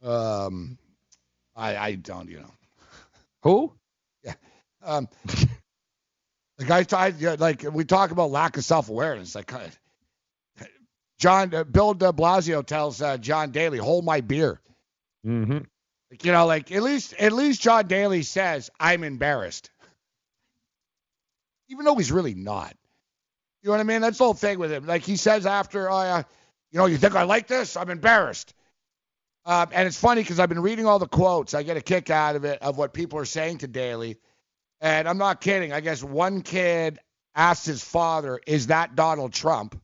[0.01, 0.77] Um,
[1.55, 2.51] I, I don't, you know.
[3.43, 3.73] Who?
[4.23, 4.33] Yeah.
[4.83, 5.09] Um,
[6.57, 9.35] the guy, I, yeah, like we talk about lack of self awareness.
[9.35, 9.59] Like, uh,
[11.19, 14.59] John uh, Bill De Blasio tells uh, John Daly, "Hold my beer."
[15.25, 15.59] Mm-hmm.
[16.11, 19.69] Like, you know, like at least at least John Daly says, "I'm embarrassed,"
[21.69, 22.75] even though he's really not.
[23.61, 24.01] You know what I mean?
[24.01, 24.85] That's the whole thing with him.
[24.85, 26.23] Like he says after, "Oh, yeah,
[26.71, 27.77] you know, you think I like this?
[27.77, 28.53] I'm embarrassed."
[29.45, 31.53] Um, and it's funny because I've been reading all the quotes.
[31.53, 34.17] I get a kick out of it of what people are saying to Daly,
[34.81, 35.73] and I'm not kidding.
[35.73, 36.99] I guess one kid
[37.35, 39.79] asked his father, "Is that Donald Trump?"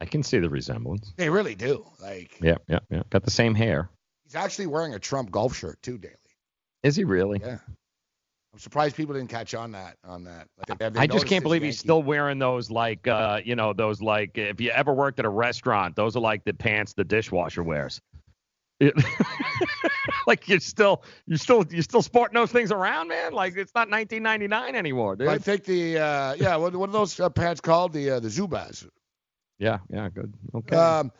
[0.00, 1.12] I can see the resemblance.
[1.16, 1.86] They really do.
[2.00, 3.02] Like Yeah, yeah, yeah.
[3.10, 3.90] Got the same hair.
[4.24, 6.14] he's actually wearing a Trump golf shirt too, Daly.
[6.82, 7.38] Is he really?
[7.42, 7.58] Yeah.
[8.52, 10.48] I'm surprised people didn't catch on that on that.
[10.68, 14.00] Like, I just can't believe Yankee- he's still wearing those like uh you know those
[14.00, 17.62] like if you ever worked at a restaurant those are like the pants the dishwasher
[17.62, 18.00] wears.
[20.26, 23.32] Like you're still you're still you're still sporting those things around, man.
[23.32, 25.28] Like it's not 1999 anymore, dude.
[25.28, 27.92] I think the uh, yeah, what, what are those uh, pants called?
[27.92, 28.86] The uh, the Zubaz.
[29.58, 30.32] yeah, yeah, good.
[30.54, 30.76] Okay.
[30.76, 31.12] Um,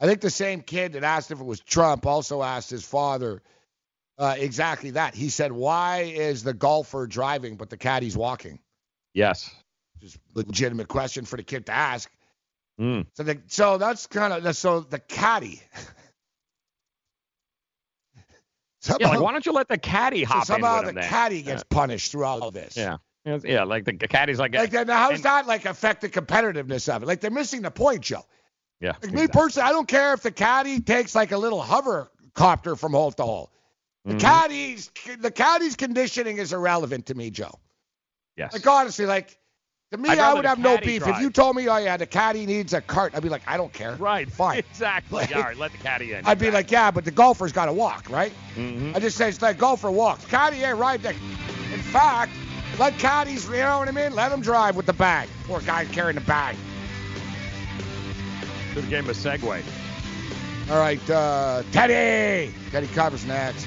[0.00, 3.42] I think the same kid that asked if it was Trump also asked his father
[4.18, 5.14] uh, exactly that.
[5.14, 8.58] He said, "Why is the golfer driving but the caddy's walking?"
[9.14, 9.50] yes.
[10.00, 12.08] Just legitimate question for the kid to ask.
[12.80, 13.06] Mm.
[13.14, 15.60] So the, so that's kind of so the caddy.
[19.00, 20.94] Yeah, like why don't you let the caddy so hop in somehow with the him
[20.96, 21.08] then?
[21.08, 22.76] caddy gets punished through all of this.
[22.76, 22.98] Yeah.
[23.24, 26.88] Yeah, yeah, like the caddy's like, Like, now how does that like affect the competitiveness
[26.94, 27.06] of it?
[27.06, 28.24] Like they're missing the point, Joe.
[28.80, 32.10] yeah, Like me personally, I don't care if the caddy takes like a little hover
[32.34, 33.50] copter from hole to hole.
[34.04, 34.20] The Mhm.
[34.20, 37.58] caddy's the caddy's conditioning is irrelevant to me, Joe.
[38.36, 38.52] Yes.
[38.52, 39.36] Like honestly, like
[39.90, 41.16] to me, I would have no beef drive.
[41.16, 43.14] if you told me, oh yeah, the caddy needs a cart.
[43.14, 43.94] I'd be like, I don't care.
[43.96, 44.30] Right.
[44.30, 44.58] Fine.
[44.70, 45.26] Exactly.
[45.34, 46.26] All right, let the caddy in.
[46.26, 48.32] I'd be like, yeah, but the golfer's got to walk, right?
[48.54, 48.94] Mhm.
[48.94, 50.24] I just say it's like golfer walks.
[50.26, 51.14] Caddy ain't right there.
[51.72, 52.32] In fact,
[52.78, 54.14] let caddies, you know what I mean?
[54.14, 55.28] Let them drive with the bag.
[55.44, 56.54] Poor guy carrying the bag.
[58.74, 59.62] Should have gave him a segue.
[60.70, 62.52] All right, uh, Teddy.
[62.70, 63.66] Teddy covers next.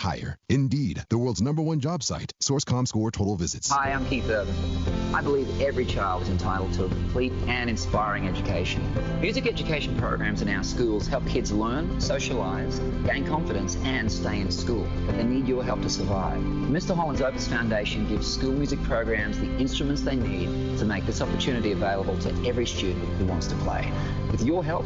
[0.01, 0.35] hire.
[0.49, 2.33] Indeed, the world's number one job site.
[2.39, 3.69] Source.comScore total visits.
[3.69, 4.53] Hi, I'm Keith Urban.
[5.13, 8.81] I believe every child is entitled to a complete and inspiring education.
[9.21, 14.49] Music education programs in our schools help kids learn, socialize, gain confidence, and stay in
[14.49, 14.87] school.
[15.05, 16.39] But they need your help to survive.
[16.39, 16.95] Mr.
[16.95, 21.73] Holland's Opus Foundation gives school music programs the instruments they need to make this opportunity
[21.73, 23.91] available to every student who wants to play.
[24.31, 24.85] With your help,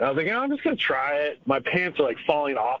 [0.00, 1.40] I was like, oh, I'm just gonna try it.
[1.46, 2.80] My pants are like falling off.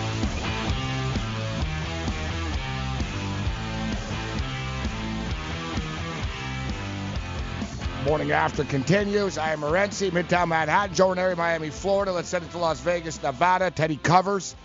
[8.05, 9.37] Morning after continues.
[9.37, 12.11] I am Morency, Midtown Manhattan, Joe Ranieri, Miami, Florida.
[12.11, 13.69] Let's send it to Las Vegas, Nevada.
[13.69, 14.55] Teddy Covers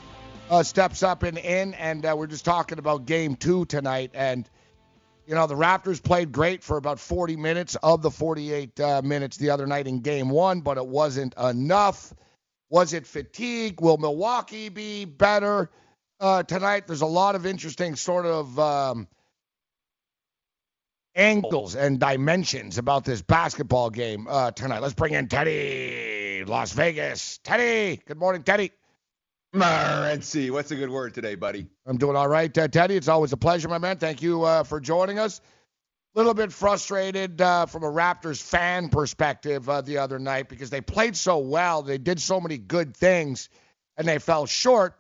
[0.49, 4.13] uh, steps up and in, and uh, we're just talking about game two tonight.
[4.15, 4.49] And,
[5.27, 9.37] you know, the Raptors played great for about 40 minutes of the 48 uh, minutes
[9.37, 12.15] the other night in game one, but it wasn't enough.
[12.71, 13.83] Was it fatigue?
[13.83, 15.71] Will Milwaukee be better
[16.21, 16.87] uh, tonight?
[16.87, 18.59] There's a lot of interesting sort of.
[18.59, 19.09] Um,
[21.16, 24.80] angles and dimensions about this basketball game uh, tonight.
[24.80, 27.38] Let's bring in Teddy, Las Vegas.
[27.43, 28.70] Teddy, good morning, Teddy.
[29.55, 31.66] Morency, what's a good word today, buddy?
[31.86, 32.94] I'm doing all right, uh, Teddy.
[32.94, 33.97] It's always a pleasure, my man.
[33.97, 35.40] Thank you uh, for joining us.
[36.14, 40.68] A little bit frustrated uh, from a Raptors fan perspective uh, the other night because
[40.70, 41.82] they played so well.
[41.82, 43.48] They did so many good things,
[43.97, 44.98] and they fell short.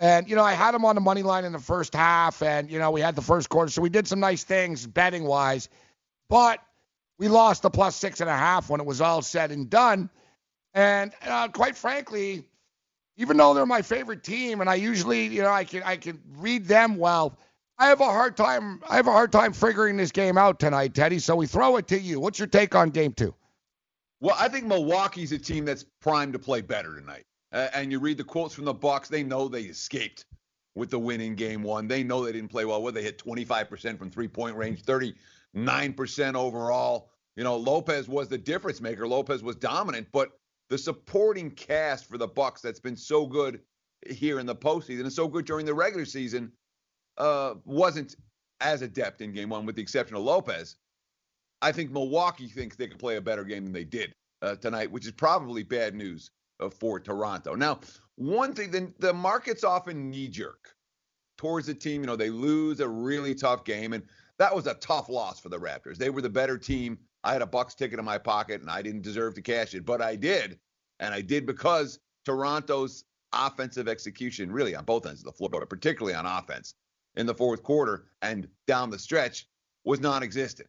[0.00, 2.70] And, you know, I had him on the money line in the first half, and,
[2.70, 3.70] you know, we had the first quarter.
[3.70, 5.68] So we did some nice things betting wise.
[6.28, 6.60] But
[7.18, 10.10] we lost the plus six and a half when it was all said and done.
[10.72, 12.44] And uh, quite frankly,
[13.16, 16.20] even though they're my favorite team, and I usually, you know, I can I can
[16.36, 17.38] read them well.
[17.78, 18.82] I have a hard time.
[18.88, 21.20] I have a hard time figuring this game out tonight, Teddy.
[21.20, 22.18] So we throw it to you.
[22.18, 23.34] What's your take on game two?
[24.20, 27.24] Well, I think Milwaukee's a team that's primed to play better tonight.
[27.54, 30.26] Uh, and you read the quotes from the Bucks, they know they escaped
[30.74, 31.86] with the win in game one.
[31.86, 32.82] They know they didn't play well.
[32.82, 37.10] Well, they hit 25% from three-point range, 39% overall.
[37.36, 39.06] You know, Lopez was the difference maker.
[39.06, 40.32] Lopez was dominant, but
[40.68, 43.60] the supporting cast for the Bucks that's been so good
[44.10, 46.50] here in the postseason and so good during the regular season
[47.18, 48.16] uh, wasn't
[48.60, 50.74] as adept in game one, with the exception of Lopez.
[51.62, 54.12] I think Milwaukee thinks they can play a better game than they did
[54.42, 56.30] uh, tonight, which is probably bad news
[56.70, 57.54] for Toronto.
[57.54, 57.80] Now,
[58.16, 60.74] one thing, the, the market's often knee jerk
[61.36, 62.02] towards the team.
[62.02, 64.02] You know, they lose a really tough game, and
[64.38, 65.96] that was a tough loss for the Raptors.
[65.96, 66.98] They were the better team.
[67.24, 69.84] I had a Bucks ticket in my pocket, and I didn't deserve to cash it,
[69.84, 70.58] but I did,
[71.00, 75.68] and I did because Toronto's offensive execution, really on both ends of the floor, but
[75.68, 76.74] particularly on offense
[77.16, 79.48] in the fourth quarter and down the stretch,
[79.84, 80.68] was non-existent.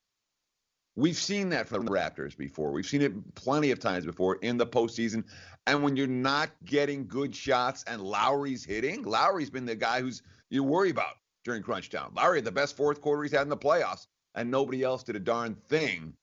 [0.98, 2.72] We've seen that from the Raptors before.
[2.72, 5.26] We've seen it plenty of times before in the postseason.
[5.68, 10.22] And when you're not getting good shots and Lowry's hitting, Lowry's been the guy who's
[10.50, 12.12] you worry about during crunch time.
[12.16, 15.16] Lowry had the best fourth quarter he's had in the playoffs, and nobody else did
[15.16, 16.14] a darn thing.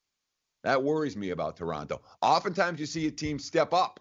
[0.64, 2.00] That worries me about Toronto.
[2.22, 4.00] Oftentimes you see a team step up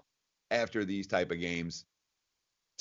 [0.51, 1.85] after these type of games.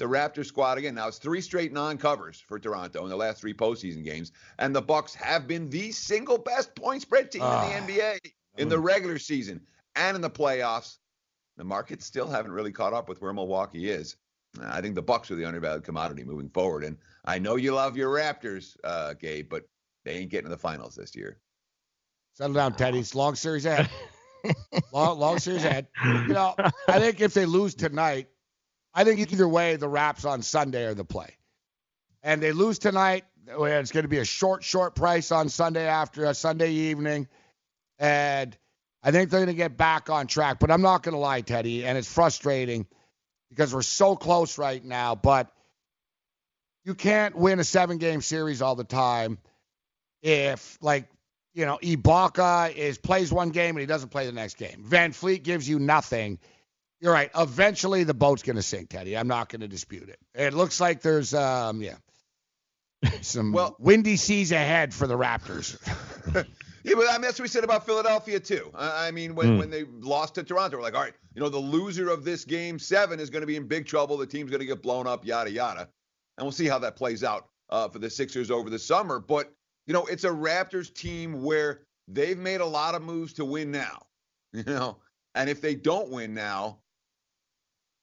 [0.00, 0.94] It's a Raptor squad again.
[0.94, 4.80] Now it's three straight non-covers for Toronto in the last three postseason games, and the
[4.80, 8.18] Bucks have been the single best point spread team uh, in the NBA
[8.56, 9.60] in the regular season
[9.96, 10.96] and in the playoffs.
[11.58, 14.16] The markets still haven't really caught up with where Milwaukee is.
[14.62, 16.96] I think the Bucks are the undervalued commodity moving forward, and
[17.26, 19.64] I know you love your Raptors, uh, Gabe, but
[20.06, 21.40] they ain't getting to the finals this year.
[22.32, 23.00] Settle down, Teddy.
[23.00, 23.90] It's long series ahead.
[24.94, 25.88] long, long series ahead.
[26.02, 26.54] You know,
[26.88, 28.28] I think if they lose tonight,
[28.92, 31.36] I think either way, the Raps on Sunday are the play.
[32.22, 33.24] And they lose tonight.
[33.52, 37.28] Oh, it's going to be a short, short price on Sunday after a Sunday evening.
[37.98, 38.56] And
[39.02, 40.58] I think they're going to get back on track.
[40.58, 42.86] But I'm not going to lie, Teddy, and it's frustrating
[43.48, 45.14] because we're so close right now.
[45.14, 45.50] But
[46.84, 49.38] you can't win a seven game series all the time
[50.22, 51.08] if, like,
[51.54, 54.84] you know, Ibaka is plays one game and he doesn't play the next game.
[54.88, 56.38] VanVleet gives you nothing.
[57.00, 57.30] You're right.
[57.34, 59.16] Eventually, the boat's going to sink, Teddy.
[59.16, 60.18] I'm not going to dispute it.
[60.34, 61.96] It looks like there's, um, yeah,
[63.22, 65.78] some well, windy seas ahead for the Raptors.
[66.84, 68.70] yeah, but I mean, that's what we said about Philadelphia too.
[68.74, 69.58] I mean, when, mm.
[69.58, 72.44] when they lost to Toronto, we're like, all right, you know, the loser of this
[72.44, 74.16] game seven is going to be in big trouble.
[74.18, 75.88] The team's going to get blown up, yada yada,
[76.36, 79.18] and we'll see how that plays out uh, for the Sixers over the summer.
[79.18, 79.52] But
[79.86, 83.70] you know, it's a Raptors team where they've made a lot of moves to win
[83.70, 84.02] now.
[84.52, 84.96] You know,
[85.36, 86.80] and if they don't win now,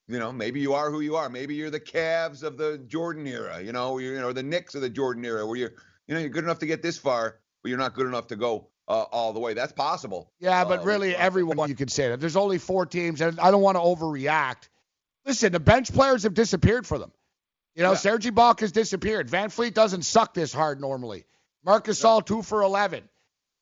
[0.08, 1.30] you know, maybe you are who you are.
[1.30, 3.62] Maybe you're the Cavs of the Jordan era.
[3.62, 5.74] You know, you're, you know the Knicks of the Jordan era, where you're,
[6.08, 8.36] you know, you're good enough to get this far, but you're not good enough to
[8.36, 9.54] go uh, all the way.
[9.54, 10.32] That's possible.
[10.40, 12.20] Yeah, but uh, really, everyone you could say that.
[12.20, 14.70] There's only four teams, and I don't want to overreact.
[15.26, 17.12] Listen, the bench players have disappeared for them.
[17.76, 19.30] You know, Serge Ibaka has disappeared.
[19.30, 21.26] VanVleet doesn't suck this hard normally.
[21.64, 23.04] Marc Gasol two for 11.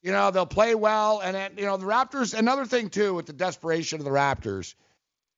[0.04, 1.20] You know, they'll play well.
[1.20, 4.76] And, you know, the Raptors, another thing, too, with the desperation of the Raptors,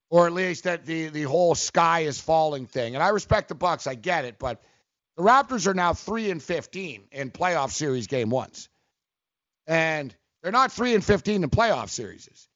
[0.10, 2.96] or at least that the, the whole sky is falling thing.
[2.96, 3.88] And I respect the Bucks.
[3.88, 4.40] I get it.
[4.40, 4.62] But
[5.18, 8.70] the Raptors are now 3 and 15 in playoff series game ones.
[9.66, 12.48] And they're not 3 and 15 in playoff series.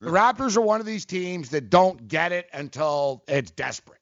[0.00, 3.98] The Raptors are one of these teams that don't get it until it's desperate.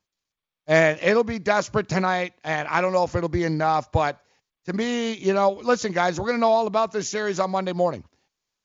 [0.67, 4.21] And it'll be desperate tonight, and I don't know if it'll be enough, but
[4.67, 7.53] to me, you know, listen, guys, we're going to know all about this series on
[7.53, 8.03] Monday morning.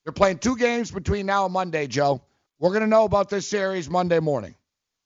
[0.04, 2.22] They're playing two games between now and Monday, Joe.
[2.62, 4.54] We're going to know about this series Monday morning.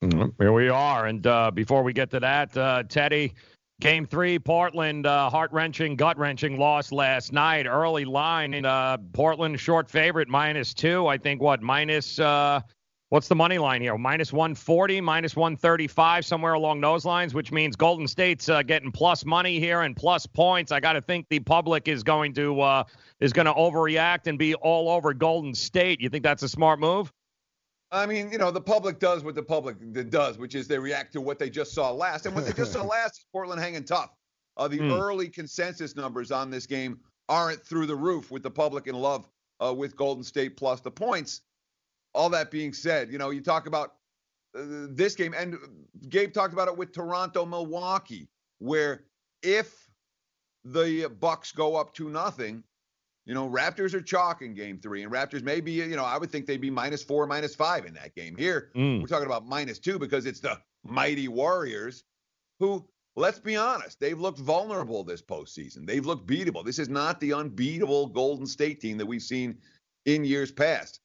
[0.04, 0.44] Mm-hmm.
[0.44, 1.06] Here we are.
[1.06, 3.34] And uh, before we get to that, uh, Teddy,
[3.80, 7.66] game three, Portland, uh, heart wrenching, gut wrenching loss last night.
[7.66, 11.08] Early line, in uh, Portland short favorite, minus two.
[11.08, 12.60] I think what, minus uh,
[13.08, 13.98] What's the money line here?
[13.98, 19.24] Minus 140, minus 135, somewhere along those lines, which means Golden State's uh, getting plus
[19.24, 20.74] money here and plus points.
[20.74, 22.84] I got to think the public is going to uh,
[23.22, 26.02] is going to overreact and be all over Golden State.
[26.02, 27.14] You think that's a smart move?
[27.96, 29.78] I mean, you know, the public does what the public
[30.10, 32.74] does, which is they react to what they just saw last, and what they just
[32.74, 34.12] saw last is Portland hanging tough.
[34.58, 35.00] Uh, the mm.
[35.00, 37.00] early consensus numbers on this game
[37.30, 39.28] aren't through the roof with the public in love
[39.64, 41.42] uh, with Golden State plus the points
[42.16, 43.96] all that being said, you know, you talk about
[44.58, 45.58] uh, this game, and
[46.10, 49.04] Gabe talked about it with Toronto, Milwaukee, where
[49.44, 49.90] if
[50.64, 52.64] the Bucks go up to nothing,
[53.26, 56.18] you know, Raptors are chalk in game three, and Raptors may be, you know, I
[56.18, 58.36] would think they'd be minus four, minus five in that game.
[58.36, 59.02] Here, mm.
[59.02, 62.04] we're talking about minus two because it's the mighty Warriors
[62.60, 65.88] who, let's be honest, they've looked vulnerable this postseason.
[65.88, 66.64] They've looked beatable.
[66.64, 69.58] This is not the unbeatable Golden State team that we've seen
[70.06, 71.00] in years past.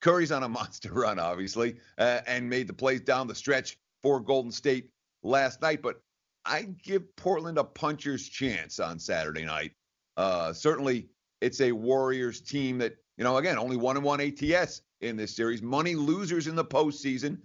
[0.00, 4.20] Curry's on a monster run, obviously, uh, and made the plays down the stretch for
[4.20, 4.88] Golden State
[5.22, 5.82] last night.
[5.82, 6.00] But
[6.46, 9.72] I give Portland a puncher's chance on Saturday night.
[10.16, 11.08] Uh, certainly,
[11.40, 15.34] it's a Warriors team that, you know, again, only one and one ATS in this
[15.34, 15.62] series.
[15.62, 17.38] Money losers in the postseason.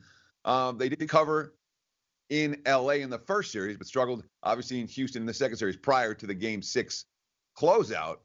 [0.46, 1.56] Um, they did cover
[2.30, 5.78] in LA in the first series, but struggled obviously in Houston in the second series
[5.78, 7.06] prior to the game six
[7.58, 8.18] closeout.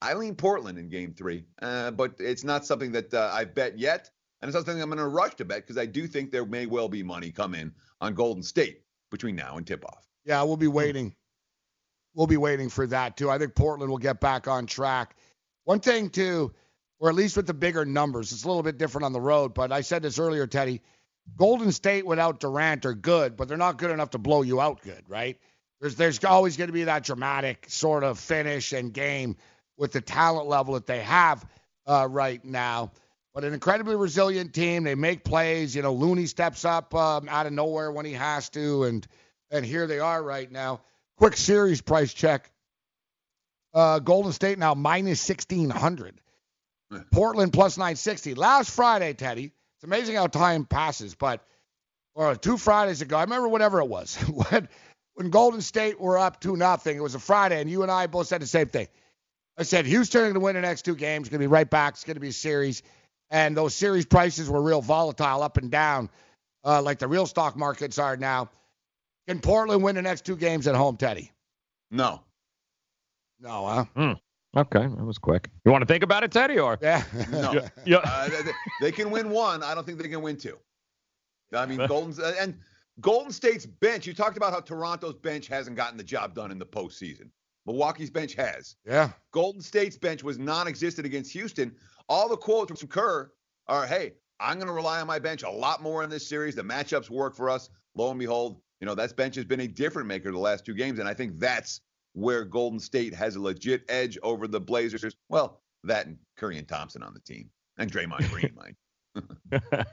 [0.00, 3.78] I lean Portland in game three, uh, but it's not something that uh, I've bet
[3.78, 4.10] yet.
[4.40, 6.46] And it's not something I'm going to rush to bet because I do think there
[6.46, 10.06] may well be money come in on Golden State between now and tip off.
[10.24, 11.14] Yeah, we'll be waiting.
[12.18, 13.30] We'll be waiting for that too.
[13.30, 15.14] I think Portland will get back on track.
[15.62, 16.52] One thing too,
[16.98, 19.54] or at least with the bigger numbers, it's a little bit different on the road.
[19.54, 20.82] But I said this earlier, Teddy.
[21.36, 24.82] Golden State without Durant are good, but they're not good enough to blow you out
[24.82, 25.38] good, right?
[25.80, 29.36] There's there's always going to be that dramatic sort of finish and game
[29.76, 31.46] with the talent level that they have
[31.86, 32.90] uh, right now.
[33.32, 34.82] But an incredibly resilient team.
[34.82, 35.76] They make plays.
[35.76, 39.06] You know, Looney steps up um, out of nowhere when he has to, and
[39.52, 40.80] and here they are right now.
[41.18, 42.48] Quick series price check.
[43.74, 46.20] Uh, Golden State now minus 1600.
[47.10, 48.34] Portland plus 960.
[48.34, 49.52] Last Friday, Teddy.
[49.76, 51.44] It's amazing how time passes, but
[52.14, 54.16] or two Fridays ago, I remember whatever it was
[54.50, 54.68] when
[55.14, 56.96] when Golden State were up two nothing.
[56.96, 58.86] It was a Friday, and you and I both said the same thing.
[59.56, 61.28] I said Houston are going to win the next two games.
[61.28, 61.94] Going to be right back.
[61.94, 62.82] It's going to be a series,
[63.28, 66.10] and those series prices were real volatile, up and down,
[66.64, 68.50] uh, like the real stock markets are now.
[69.28, 71.30] Can Portland win the next two games at home, Teddy?
[71.90, 72.22] No.
[73.38, 73.84] No, huh?
[73.94, 74.12] Hmm.
[74.56, 75.50] Okay, that was quick.
[75.66, 77.04] You want to think about it, Teddy, or yeah?
[77.30, 77.52] no.
[77.52, 77.68] yeah.
[77.84, 77.98] yeah.
[77.98, 79.62] Uh, they, they, can win one.
[79.62, 80.56] I don't think they can win two.
[81.52, 82.58] I mean, Golden and
[83.00, 84.06] Golden State's bench.
[84.06, 87.28] You talked about how Toronto's bench hasn't gotten the job done in the postseason.
[87.66, 88.76] Milwaukee's bench has.
[88.86, 89.10] Yeah.
[89.32, 91.74] Golden State's bench was non-existent against Houston.
[92.08, 93.30] All the quotes from Kerr
[93.66, 96.54] are, "Hey, I'm going to rely on my bench a lot more in this series.
[96.54, 99.68] The matchups work for us." Lo and behold, you know that bench has been a
[99.68, 101.80] different maker the last two games, and I think that's
[102.12, 105.16] where Golden State has a legit edge over the Blazers.
[105.28, 108.76] Well, that and Curry and Thompson on the team, and Draymond Green, mind.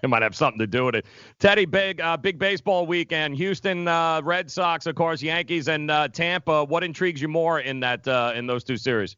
[0.03, 1.05] it might have something to do with it.
[1.39, 3.35] Teddy, big uh, big baseball weekend.
[3.35, 6.63] Houston uh, Red Sox, of course, Yankees and uh, Tampa.
[6.63, 9.15] What intrigues you more in that uh, in those two series?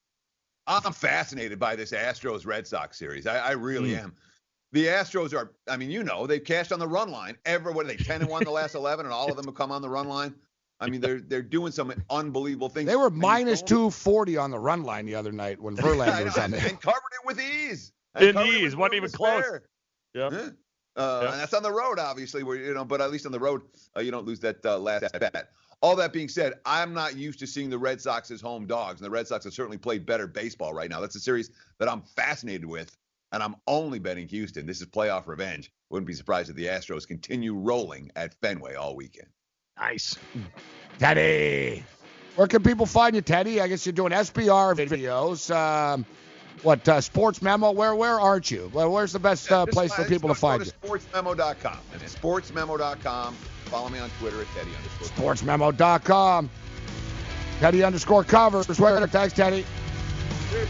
[0.67, 3.25] I'm fascinated by this Astros Red Sox series.
[3.25, 4.03] I, I really mm.
[4.03, 4.15] am.
[4.73, 7.37] The Astros are, I mean, you know, they've cashed on the run line.
[7.45, 9.55] Every what are they, 10 and 1 the last 11, and all of them have
[9.55, 10.35] come on the run line.
[10.79, 12.87] I mean, they're they're doing some unbelievable things.
[12.87, 16.51] They were minus 240 on the run line the other night when Verlander was on
[16.51, 16.67] there.
[16.67, 17.93] And covered it with ease.
[18.19, 19.43] In ease, wasn't even close.
[20.13, 20.49] Yeah.
[20.95, 21.31] Uh, yep.
[21.31, 23.61] And that's on the road, obviously, where you know, but at least on the road,
[23.95, 25.49] uh, you don't lose that uh, last bet.
[25.81, 28.99] All that being said, I'm not used to seeing the Red Sox as home dogs,
[28.99, 30.99] and the Red Sox have certainly played better baseball right now.
[30.99, 32.97] That's a series that I'm fascinated with,
[33.31, 34.65] and I'm only betting Houston.
[34.65, 35.71] This is playoff revenge.
[35.89, 39.27] Wouldn't be surprised if the Astros continue rolling at Fenway all weekend.
[39.77, 40.17] Nice.
[40.99, 41.83] Teddy.
[42.35, 43.61] Where can people find you, Teddy?
[43.61, 45.53] I guess you're doing SBR videos.
[45.55, 46.05] Um,
[46.63, 47.71] what uh, sports memo?
[47.71, 48.69] Where where aren't you?
[48.73, 50.71] Where's the best uh, Just place fi- for people to just go find you?
[50.83, 51.77] Sportsmemo.com.
[51.95, 53.35] It's sportsmemo.com.
[53.65, 55.35] Follow me on Twitter at Teddy underscore.
[55.35, 56.49] Sportsmemo.com.
[57.59, 58.65] Teddy underscore covers.
[58.65, 59.07] Twitter.
[59.07, 59.65] Thanks, Teddy.
[60.51, 60.69] Cheers,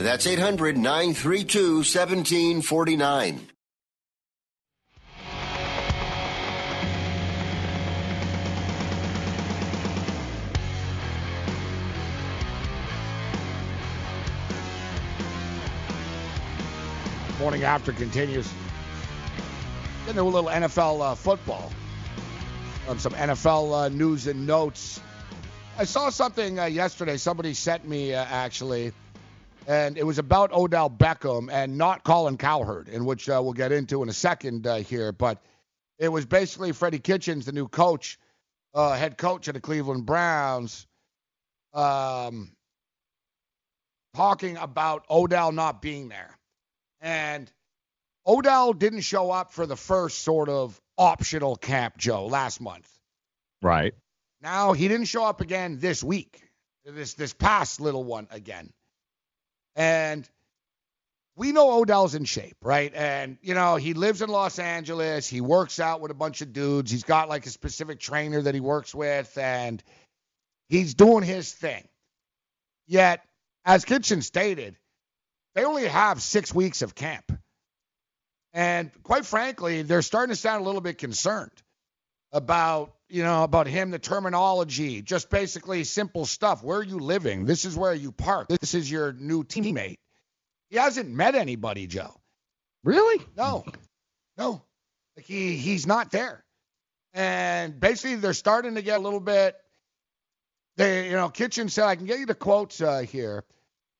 [0.00, 3.40] That's 800 932 1749.
[17.38, 18.50] Morning after continues.
[20.06, 21.70] Getting a little NFL uh, football.
[22.88, 24.98] Um, some NFL uh, news and notes.
[25.76, 27.18] I saw something uh, yesterday.
[27.18, 28.94] Somebody sent me uh, actually,
[29.66, 33.72] and it was about Odell Beckham and not Colin Cowherd, in which uh, we'll get
[33.72, 35.12] into in a second uh, here.
[35.12, 35.38] But
[35.98, 38.18] it was basically Freddie Kitchens, the new coach,
[38.74, 40.86] uh, head coach of the Cleveland Browns,
[41.74, 42.52] um,
[44.14, 46.36] talking about Odell not being there.
[47.00, 47.50] And
[48.26, 52.88] Odell didn't show up for the first sort of optional camp, Joe, last month.
[53.62, 53.94] Right.
[54.42, 56.42] Now he didn't show up again this week,
[56.84, 58.72] this this past little one again.
[59.80, 60.28] And
[61.36, 62.92] we know Odell's in shape, right?
[62.94, 65.26] And you know, he lives in Los Angeles.
[65.26, 66.90] He works out with a bunch of dudes.
[66.90, 69.82] He's got like a specific trainer that he works with, and
[70.68, 71.88] he's doing his thing.
[72.88, 73.24] Yet,
[73.64, 74.76] as Kitchen stated,
[75.54, 77.32] they only have six weeks of camp.
[78.52, 81.62] And quite frankly, they're starting to sound a little bit concerned
[82.32, 86.62] about, you know, about him, the terminology, just basically simple stuff.
[86.62, 87.44] Where are you living?
[87.44, 88.48] This is where you park.
[88.48, 89.98] This is your new teammate.
[90.70, 92.14] He hasn't met anybody, Joe.
[92.84, 93.24] Really?
[93.36, 93.64] No,
[94.38, 94.62] no.
[95.16, 96.44] Like he he's not there.
[97.12, 99.56] And basically, they're starting to get a little bit.
[100.76, 103.44] They, you know, Kitchen said, I can get you the quotes uh, here.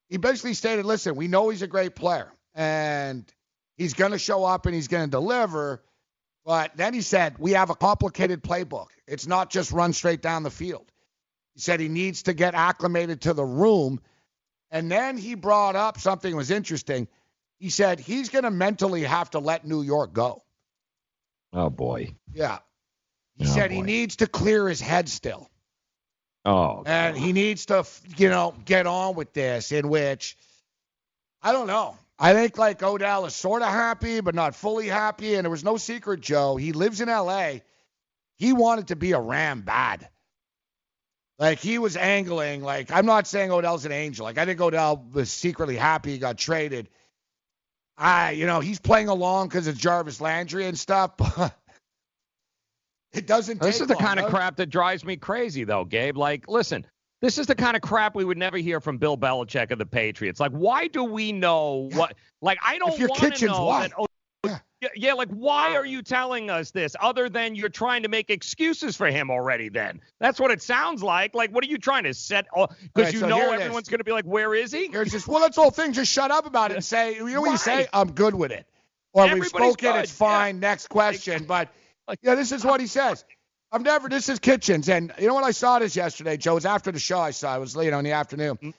[0.09, 3.25] He basically stated, listen, we know he's a great player and
[3.77, 5.83] he's going to show up and he's going to deliver.
[6.45, 8.89] But then he said, we have a complicated playbook.
[9.07, 10.91] It's not just run straight down the field.
[11.55, 14.01] He said he needs to get acclimated to the room.
[14.71, 17.09] And then he brought up something that was interesting.
[17.59, 20.43] He said he's going to mentally have to let New York go.
[21.53, 22.15] Oh boy.
[22.33, 22.59] Yeah.
[23.37, 25.51] He Oh, said he needs to clear his head still.
[26.45, 26.83] Oh.
[26.87, 27.85] And he needs to,
[28.17, 30.39] you know, get on with this, in which,
[31.43, 31.97] I don't know.
[32.23, 35.35] I think like Odell is sort of happy, but not fully happy.
[35.35, 36.57] And there was no secret, Joe.
[36.57, 37.63] He lives in L.A.
[38.37, 40.07] He wanted to be a Ram bad.
[41.39, 42.63] Like he was angling.
[42.63, 44.25] Like I'm not saying Odell's an angel.
[44.25, 46.91] Like I think Odell was secretly happy he got traded.
[47.97, 51.13] I, you know, he's playing along because of Jarvis Landry and stuff.
[53.13, 53.61] But it doesn't.
[53.61, 56.17] This is the long, kind of crap that drives me crazy, though, Gabe.
[56.17, 56.87] Like, listen,
[57.21, 59.87] this is the kind of crap we would never hear from Bill Belichick of the
[59.87, 60.41] Patriots.
[60.41, 62.15] Like, why do we know what?
[62.41, 63.89] Like, I don't want to Kitchens, know why?
[63.89, 63.93] that.
[63.99, 64.07] Oh,
[64.83, 64.89] yeah.
[64.97, 68.97] yeah, like, why are you telling us this other than you're trying to make excuses
[68.97, 69.69] for him already?
[69.69, 71.35] Then that's what it sounds like.
[71.35, 72.47] Like, what are you trying to set?
[72.47, 73.61] Because Alright, you so know here it is.
[73.61, 74.89] everyone's going to be like, where is he?
[74.89, 75.93] Here's just well, that's the whole thing.
[75.93, 77.87] Just shut up about it and say, you know what you say?
[77.93, 78.67] I'm good with it.
[79.13, 80.61] Or we've spoken, good, it's fine.
[80.61, 81.45] Next question.
[81.45, 81.69] But
[82.23, 83.25] yeah, this is what he says.
[83.73, 84.09] I've never.
[84.09, 85.45] This is Kitchens, and you know what?
[85.45, 86.53] I saw this yesterday, Joe.
[86.53, 87.21] It was after the show.
[87.21, 88.57] I saw it was know in the afternoon.
[88.57, 88.71] Mm-hmm.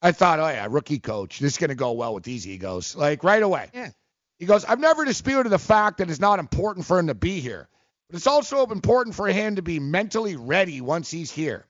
[0.00, 1.38] I thought, oh yeah, rookie coach.
[1.38, 2.96] This is gonna go well with these egos.
[2.96, 3.68] Like right away.
[3.74, 3.90] Yeah.
[4.38, 7.40] He goes, I've never disputed the fact that it's not important for him to be
[7.40, 7.68] here,
[8.08, 11.66] but it's also important for him to be mentally ready once he's here.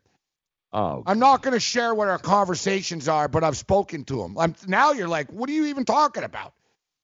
[0.70, 1.02] Oh.
[1.06, 4.36] I'm not going to share what our conversations are, but I've spoken to him.
[4.36, 6.52] I'm, now you're like, what are you even talking about?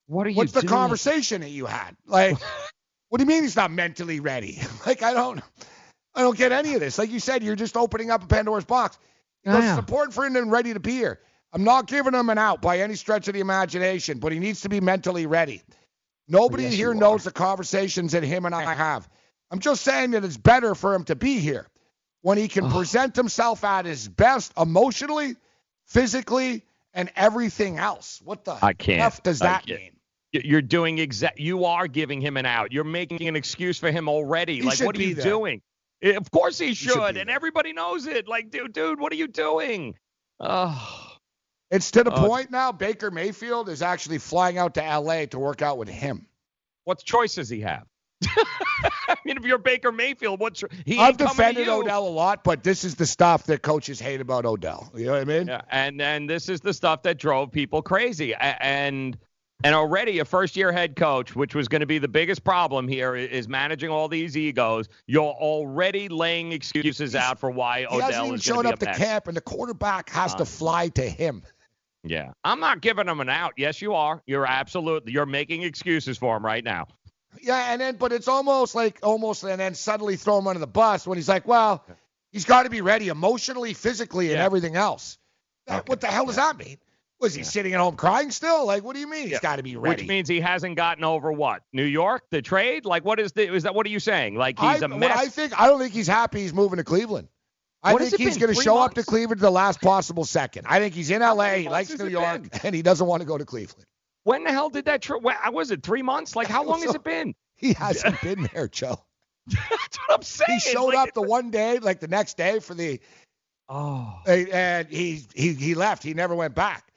[0.06, 1.96] What are you What's the conversation that you had?
[2.06, 2.36] Like,
[3.14, 4.58] what do you mean he's not mentally ready?
[4.86, 5.40] like, I don't,
[6.16, 6.98] I don't get any of this.
[6.98, 8.98] Like you said, you're just opening up a Pandora's box.
[9.44, 9.70] He goes, Yeah.
[9.70, 11.20] It's important for him to be ready to be here.
[11.52, 14.62] I'm not giving him an out by any stretch of the imagination, but he needs
[14.62, 15.62] to be mentally ready.
[16.26, 19.08] Nobody Yes, here knows the conversations that him and I have.
[19.48, 21.68] I'm just saying that it's better for him to be here
[22.22, 25.36] when he can present himself at his best emotionally,
[25.86, 28.20] physically, and everything else.
[28.24, 29.02] What the I can't.
[29.02, 29.93] F does that mean?
[30.42, 31.38] You're doing exact.
[31.38, 32.72] You are giving him an out.
[32.72, 34.56] You're making an excuse for him already.
[34.56, 35.24] He like, what are you there.
[35.24, 35.62] doing?
[36.02, 38.26] Eh, Of course he should should, be and everybody knows it.
[38.26, 39.94] Like, dude, dude, what are you doing?
[40.40, 41.10] Oh,
[41.70, 42.26] It's to the Oh.
[42.28, 42.72] point now.
[42.72, 45.26] Baker Mayfield is actually flying out to L.A.
[45.28, 46.26] to work out with him.
[46.84, 47.84] what choice does he have?
[48.26, 50.98] I mean, if you're Baker Mayfield, what's he?
[50.98, 51.68] I've ain't coming to defended.
[51.68, 54.90] Odell a lot, but this is the stuff that coaches hate about Odell.
[54.94, 55.46] You know what I mean?
[55.46, 58.34] Yeah, and and this is the stuff that drove people crazy.
[58.34, 59.16] And
[59.62, 62.88] and already a first year head coach, which was going to be the biggest problem
[62.88, 64.88] here, is managing all these egos.
[65.06, 69.28] You're already laying excuses out for why He Odell hasn't even shown up to camp,
[69.28, 71.42] and the quarterback has to Uh, fly to him.
[72.02, 73.54] Yeah, I'm not giving him an out.
[73.56, 74.20] Yes, you are.
[74.26, 75.12] You're absolutely.
[75.12, 76.88] You're making excuses for him right now.
[77.40, 80.66] Yeah, and then but it's almost like almost, and then suddenly throw him under the
[80.66, 81.84] bus when he's like, well,
[82.30, 84.44] he's got to be ready emotionally, physically, and Yeah.
[84.44, 85.18] everything else.
[85.66, 86.76] That- What the hell does that mean?
[87.24, 88.66] Was he sitting at home crying still?
[88.66, 90.02] Like, what do you mean he's got to be ready?
[90.02, 91.62] Which means he hasn't gotten over what?
[91.72, 92.84] New York, the trade?
[92.84, 93.52] Like, what is the?
[93.52, 94.36] Is that what are you saying?
[94.36, 95.16] Like he's I, a mess.
[95.16, 97.28] I think I don't think he's happy he's moving to Cleveland.
[97.82, 99.02] I What think he's going to show up to?
[99.02, 100.66] Cleveland the last possible second.
[100.68, 101.50] I think he's in LA.
[101.54, 102.60] He likes New York, been?
[102.62, 103.84] and he doesn't want to go to Cleveland.
[104.22, 105.02] when the hell did that?
[105.02, 106.34] Tra- was it three months?
[106.34, 107.34] Like, how long has it been?
[107.56, 108.98] He hasn't been there, Joe.
[109.46, 110.60] That's what I'm saying.
[110.64, 113.00] He showed Like, up the one day, like the next day for the,
[113.68, 116.02] Oh, and he he he left.
[116.02, 116.92] He never went back.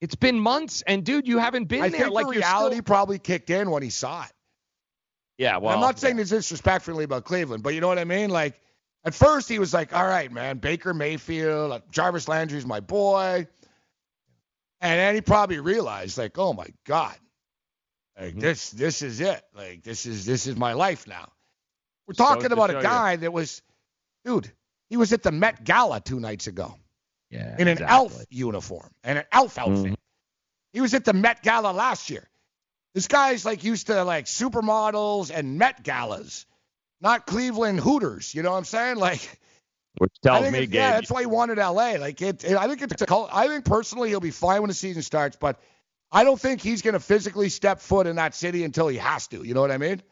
[0.00, 2.02] It's been months, and dude, you haven't been I there.
[2.02, 4.32] think like the reality still- probably kicked in when he saw it.
[5.38, 8.30] Yeah, well, I'm not saying this disrespectfully about Cleveland, but you know what I mean.
[8.30, 8.60] Like
[9.04, 13.46] at first he was like, "All right, man, Baker Mayfield, Jarvis Landry's my boy,"
[14.80, 17.14] and then he probably realized, like, "Oh my God,
[18.18, 18.40] like Mm-hmm.
[18.40, 19.42] this this is it.
[19.54, 21.30] Like this is this is my life now."
[22.08, 22.82] We're talking to about a you.
[22.82, 23.62] guy that was,
[24.24, 24.50] dude,
[24.88, 26.74] he was at the Met Gala two nights ago
[27.30, 27.94] Yeah, in an exactly.
[27.94, 29.92] elf uniform and an elf outfit.
[29.92, 29.96] Mhm.
[30.72, 32.28] He was at the Met Gala last year.
[32.94, 36.46] This guy's like used to like supermodels and Met Galas,
[37.00, 38.34] not Cleveland Hooters.
[38.34, 38.96] You know what I'm saying?
[39.08, 39.40] Like,
[39.98, 41.96] Which tells me, it- yeah, that's why he wanted LA.
[41.98, 43.30] Like, it, it- I think it's a cult.
[43.32, 45.58] I think personally he'll be fine when the season starts, but
[46.10, 49.26] I don't think he's going to physically step foot in that city until he has
[49.28, 49.42] to.
[49.42, 50.02] You know what I mean?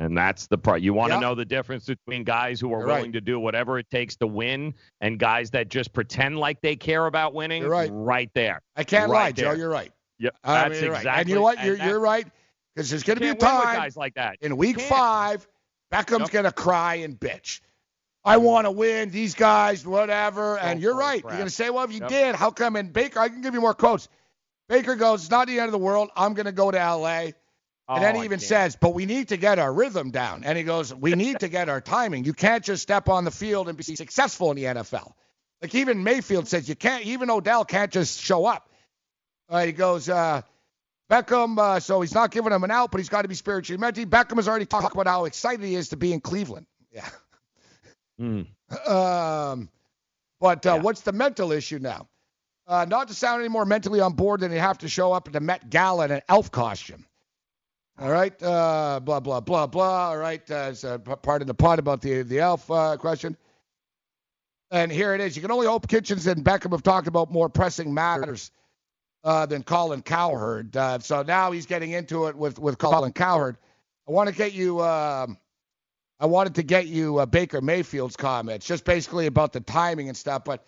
[0.00, 0.80] And that's the part.
[0.80, 1.20] You want to Yep.
[1.22, 2.94] know the difference between guys who are You're right.
[2.98, 6.76] willing to do whatever it takes to win and guys that just pretend like they
[6.76, 7.62] care about winning.
[7.62, 7.90] You're right.
[7.92, 8.60] Right there.
[8.76, 9.52] I can't right lie, Joe.
[9.54, 9.92] You're right.
[10.20, 10.36] Yep.
[10.44, 10.98] I That's mean, you're right.
[11.00, 11.20] exactly.
[11.20, 11.64] And you know what?
[11.64, 12.26] You're, you're right.
[12.74, 14.36] Because there's going to be a can't win with time guys like that.
[14.40, 15.46] in week five,
[15.92, 17.60] Beckham's going to cry and bitch.
[18.24, 19.10] I want to win.
[19.10, 20.58] These guys, whatever.
[20.58, 21.22] And you're right.
[21.22, 22.08] You're going to say, well, if you Yep.
[22.08, 22.76] did, how come?
[22.76, 24.08] And Baker, I can give you more quotes.
[24.68, 26.10] Baker goes, it's not the end of the world.
[26.14, 27.34] I'm going to go to L.A.
[27.88, 30.44] And then Oh, he even says, but we need to get our rhythm down.
[30.44, 32.24] And he goes, we need to get our timing.
[32.24, 35.12] You can't just step on the field and be successful in the NFL.
[35.62, 38.68] Like even Mayfield says, you can't, even Odell can't just show up.
[39.48, 40.42] Uh, he goes, uh,
[41.10, 43.80] Beckham, uh, so he's not giving him an out, but he's got to be spiritually
[43.80, 44.04] mentally.
[44.04, 46.66] Beckham has already talked about how excited he is to be in Cleveland.
[46.92, 47.08] Yeah.
[48.20, 48.46] Mm.
[48.86, 49.70] Um,
[50.40, 52.08] but uh, what's the mental issue now?
[52.66, 55.26] Uh, not to sound any more mentally on board than you have to show up
[55.26, 57.06] at the Met Gala in an elf costume.
[58.00, 60.10] All right, uh, blah blah blah blah.
[60.10, 63.36] All right, uh, it's uh, part of the pod about the the elf uh, question.
[64.70, 65.34] And here it is.
[65.34, 68.52] You can only hope Kitchens and Beckham have talked about more pressing matters
[69.24, 70.76] uh, than Colin Cowherd.
[70.76, 73.56] Uh, so now he's getting into it with with Colin Cowherd.
[74.06, 74.80] I want to get you.
[74.80, 75.36] Um,
[76.20, 80.16] I wanted to get you uh, Baker Mayfield's comments, just basically about the timing and
[80.16, 80.44] stuff.
[80.44, 80.64] But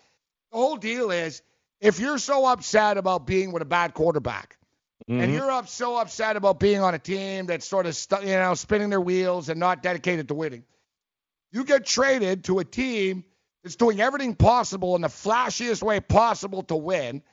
[0.51, 1.41] the whole deal is,
[1.79, 4.57] if you're so upset about being with a bad quarterback,
[5.07, 5.33] and Mhm.
[5.33, 8.53] you're up so upset about being on a team that's sort of stu- you know
[8.53, 10.65] spinning their wheels and not dedicated to winning,
[11.51, 13.23] you get traded to a team
[13.63, 17.23] that's doing everything possible in the flashiest way possible to win.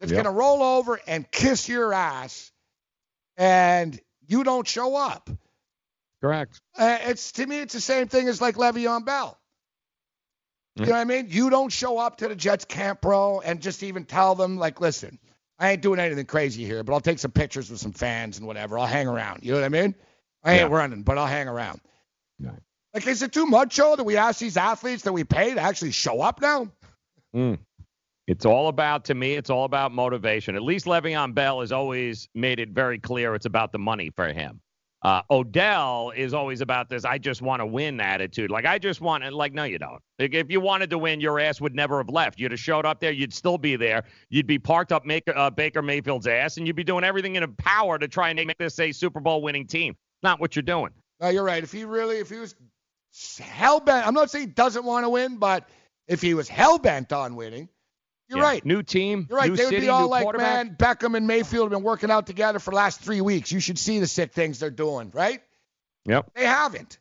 [0.00, 0.24] That's Yep.
[0.24, 2.52] going to roll over and kiss your ass,
[3.36, 5.28] and you don't show up.
[6.20, 6.60] Correct.
[6.76, 9.38] Uh, it's to me, it's the same thing as like Le'Veon Bell.
[10.76, 11.26] You know what I mean?
[11.30, 14.80] You don't show up to the Jets camp, bro, and just even tell them like,
[14.80, 15.18] listen,
[15.58, 18.46] I ain't doing anything crazy here, but I'll take some pictures with some fans and
[18.46, 18.78] whatever.
[18.78, 19.40] I'll hang around.
[19.42, 19.94] You know what I mean?
[20.44, 20.76] I ain't Yeah.
[20.76, 21.80] running, but I'll hang around.
[22.38, 22.52] Yeah.
[22.94, 25.60] Like, is it too much, Joe, that we ask these athletes that we pay to
[25.60, 26.68] actually show up now?
[27.34, 27.58] Mm.
[28.26, 30.54] It's all about, to me, it's all about motivation.
[30.54, 34.32] At least Le'Veon Bell has always made it very clear it's about the money for
[34.32, 34.60] him.
[35.02, 37.04] Uh, Odell is always about this.
[37.04, 38.50] I just want to win attitude.
[38.50, 40.02] Like I just want, and like no, you don't.
[40.18, 42.40] Like, if you wanted to win, your ass would never have left.
[42.40, 43.12] You'd have showed up there.
[43.12, 44.04] You'd still be there.
[44.28, 47.54] You'd be parked up make, uh, Baker Mayfield's ass, and you'd be doing everything in
[47.54, 49.96] power to try and make this a Super Bowl winning team.
[50.24, 50.90] Not what you're doing.
[51.20, 51.62] No, you're right.
[51.62, 52.56] If he really, if he was
[53.40, 55.68] hell bent, I'm not saying he doesn't want to win, but
[56.08, 57.68] if he was hell bent on winning,
[58.28, 58.44] you're Yeah.
[58.44, 58.64] right.
[58.64, 59.26] New team.
[59.28, 59.50] You're right.
[59.50, 62.26] New they would city, be all like, man, Beckham and Mayfield have been working out
[62.26, 63.50] together for the last three weeks.
[63.50, 65.42] You should see the sick things they're doing, right?
[66.04, 66.30] Yep.
[66.34, 66.98] They haven't.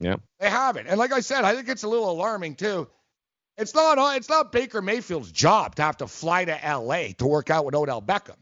[0.00, 0.20] Yep.
[0.40, 0.86] They haven't.
[0.88, 2.88] And like I said, I think it's a little alarming too.
[3.56, 4.16] It's not.
[4.16, 7.12] It's not Baker Mayfield's job to have to fly to L.A.
[7.18, 8.36] to work out with Odell Beckham.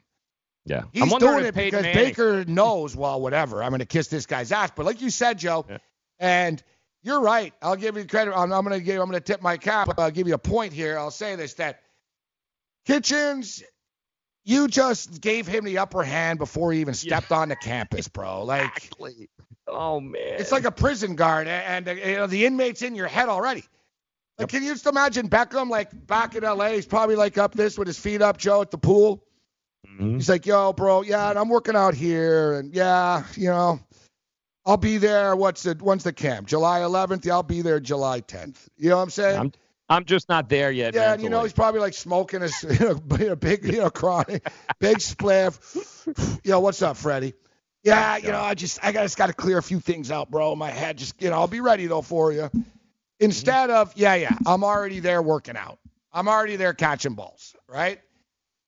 [0.64, 0.82] Yeah.
[0.92, 3.62] He's I'm doing it because Manning- Baker knows, well, whatever.
[3.62, 4.70] I'm going to kiss this guy's ass.
[4.74, 5.66] But like you said, Joe,
[6.18, 6.62] and
[7.02, 7.52] you're right.
[7.60, 8.32] I'll give you credit.
[8.34, 9.00] I'm, I'm going to give.
[9.02, 9.88] I'm going to tip my cap.
[9.98, 10.98] I'll give you a point here.
[10.98, 11.80] I'll say this: that
[12.84, 13.62] Kitchens,
[14.44, 18.42] you just gave him the upper hand before he even stepped on the campus, bro.
[18.44, 18.90] Like,
[19.68, 22.94] oh man, it's like a prison guard, and, and uh, you know, the inmate's in
[22.94, 23.64] your head already.
[24.38, 26.74] Like, can you just imagine Beckham like back in L.A.?
[26.74, 29.24] He's probably like up this with his feet up, Joe, at the pool.
[29.86, 30.14] Mm-hmm.
[30.14, 33.80] He's like, yo, bro, yeah, and I'm working out here, and yeah, you know,
[34.64, 35.36] I'll be there.
[35.36, 36.46] What's the when's the camp?
[36.46, 37.24] July 11th.
[37.24, 38.68] Yeah, I'll be there July 10th.
[38.76, 39.38] You know what I'm saying?
[39.38, 39.52] I'm
[39.92, 40.94] I'm just not there yet.
[40.94, 44.50] yeah, and you know he's probably like smoking a, you know, big, you know, chronic,
[44.80, 46.40] big spliff.
[46.44, 47.34] Yo, what's up, Freddie?
[47.84, 50.54] Yeah, you know, I just I just got to clear a few things out, bro.
[50.56, 52.42] My head, just you know, I'll be ready though for you.
[52.42, 52.60] Mm-hmm.
[53.20, 55.78] Instead of yeah, yeah, I'm already there working out.
[56.12, 58.00] I'm already there catching balls, right?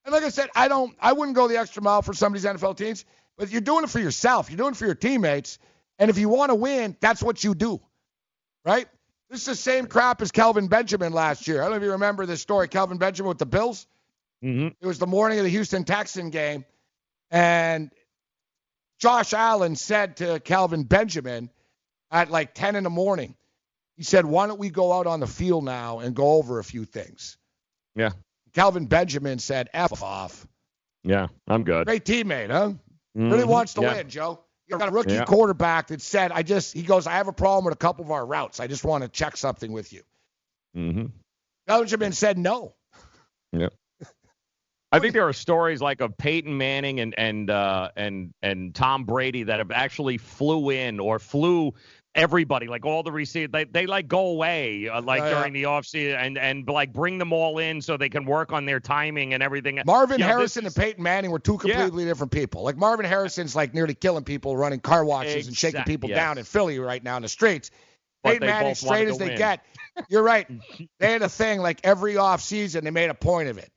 [0.04, 2.40] And like I said, I don't, I wouldn't go the extra mile for some of
[2.40, 3.04] these NFL teams,
[3.38, 4.50] but you're doing it for yourself.
[4.50, 5.58] You're doing it for your teammates.
[5.98, 7.80] And if you want to win, that's what you do,
[8.64, 8.86] right?
[9.30, 11.60] This is the same crap as Kelvin Benjamin last year.
[11.60, 12.68] I don't know if you remember this story.
[12.68, 13.86] Kelvin Benjamin with the Bills.
[14.44, 14.68] Mm-hmm.
[14.80, 16.64] It was the morning of the Houston Texan game,
[17.30, 17.90] and
[19.00, 21.50] Josh Allen said to Kelvin Benjamin
[22.10, 23.34] at like 10 in the morning,
[23.96, 26.64] he said, "Why don't we go out on the field now and go over a
[26.64, 27.38] few things?"
[27.96, 28.10] Yeah.
[28.52, 30.46] Kelvin Benjamin said, "F off."
[31.02, 31.86] Yeah, I'm good.
[31.86, 32.72] Great teammate, huh?
[33.14, 33.48] Really Mhm.
[33.48, 33.94] wants to Yeah.
[33.94, 34.43] win, Joe.
[34.66, 35.24] You got a rookie Yeah.
[35.24, 38.10] quarterback that said, "I just," he goes, "I have a problem with a couple of
[38.10, 38.60] our routes.
[38.60, 40.02] I just want to check something with you."
[40.76, 41.06] Mm-hmm.
[41.66, 42.74] Benjamin said no.
[43.52, 43.68] Yeah.
[44.90, 49.04] I think there are stories like of Peyton Manning and and uh, and and Tom
[49.04, 51.74] Brady that have actually flew in or flew
[52.14, 55.34] everybody, like all the receivers, they, they like go away uh, like Yeah, yeah.
[55.38, 58.66] during the offseason and and like bring them all in so they can work on
[58.66, 59.80] their timing and everything.
[59.86, 62.62] Marvin You know, Harrison is- and Peyton Manning were two completely different people.
[62.62, 66.16] Like Marvin Harrison's like nearly killing people, running car washes and shaking people yes.
[66.16, 67.70] down in Philly right now in the streets.
[68.22, 69.38] But Peyton they Manning, straight as they win.
[69.38, 69.64] get.
[70.08, 70.46] You're right.
[70.98, 73.70] They had a thing like every off season they made a point of it.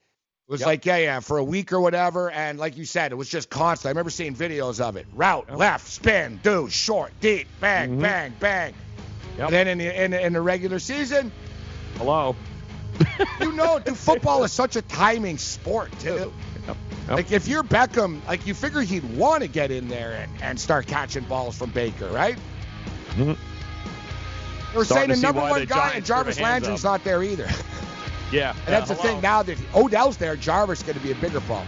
[0.47, 0.67] It was Yep.
[0.67, 2.31] like, yeah, yeah, for a week or whatever.
[2.31, 3.87] And like you said, it was just constant.
[3.87, 5.05] I remember seeing videos of it.
[5.13, 8.01] Route, left, spin, do, short, deep, bang, Mhm.
[8.01, 8.73] bang, bang.
[9.37, 9.49] Yep.
[9.49, 11.33] Then in the, in, in the regular season,
[11.97, 12.33] Hello.
[13.41, 16.31] you know, dude, football is such a timing sport, too.
[16.65, 16.77] Yep.
[17.09, 20.59] Like, if you're Beckham, like, you figure he'd want to get in there and, and
[20.59, 22.37] start catching balls from Baker, right?
[23.15, 23.35] Mhm.
[24.71, 26.91] They were saying Starting to the number one guy, and Jarvis Landry's up.
[26.91, 27.49] not there either.
[28.31, 28.51] Yeah.
[28.65, 31.41] And that's the thing now that Odell's there, Jarvis is going to be a bigger
[31.41, 31.67] problem.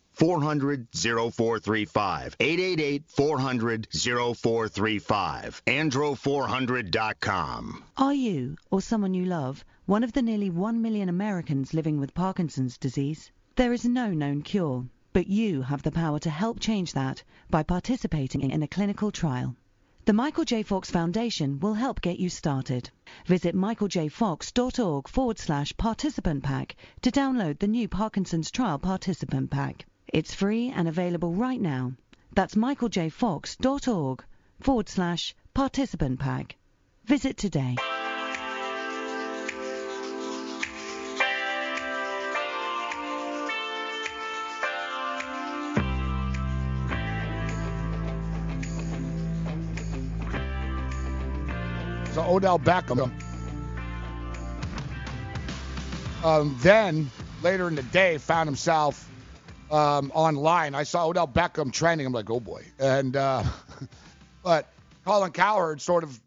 [0.21, 2.35] 400 0435.
[2.39, 5.63] 888 400 0435.
[5.65, 7.83] Andro400.com.
[7.97, 12.13] Are you, or someone you love, one of the nearly 1 million Americans living with
[12.13, 13.31] Parkinson's disease?
[13.55, 17.63] There is no known cure, but you have the power to help change that by
[17.63, 19.55] participating in a clinical trial.
[20.05, 20.61] The Michael J.
[20.61, 22.91] Fox Foundation will help get you started.
[23.25, 29.87] Visit michaeljfox.org forward slash participant pack to download the new Parkinson's Trial Participant Pack.
[30.11, 31.93] It's free and available right now.
[32.33, 34.23] That's michaeljfox.org
[34.59, 36.57] forward slash participant pack.
[37.05, 37.77] Visit today.
[52.11, 53.11] So Odell Beckham.
[56.25, 57.09] Um, then
[57.41, 59.10] later in the day, found himself
[59.71, 60.75] um, online.
[60.75, 62.05] I saw Odell Beckham trending.
[62.05, 62.63] I'm like, oh boy.
[62.79, 63.43] And uh,
[64.43, 64.67] but
[65.05, 66.19] Colin Cowherd sort of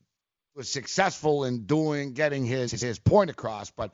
[0.56, 3.70] was successful in doing getting his his point across.
[3.70, 3.92] But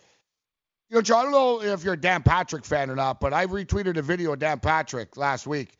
[0.88, 3.32] you know, Joe, I don't know if you're a Dan Patrick fan or not, but
[3.32, 5.76] I retweeted a video of Dan Patrick last week.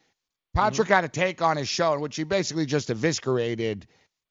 [0.55, 3.87] Patrick had a take on his show in which he basically just eviscerated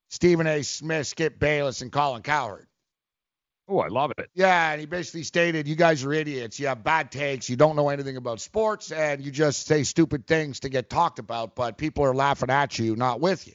[0.09, 0.64] Stephen A.
[0.64, 2.68] Smith, Skip Bayless, and Colin Cowherd.
[3.72, 4.30] Oh, I love it.
[4.33, 6.59] Yeah, and he basically stated, "You guys are idiots.
[6.59, 7.49] You have bad takes.
[7.49, 11.19] You don't know anything about sports, and you just say stupid things to get talked
[11.19, 11.56] about.
[11.56, 13.53] But people are laughing at you, not with you."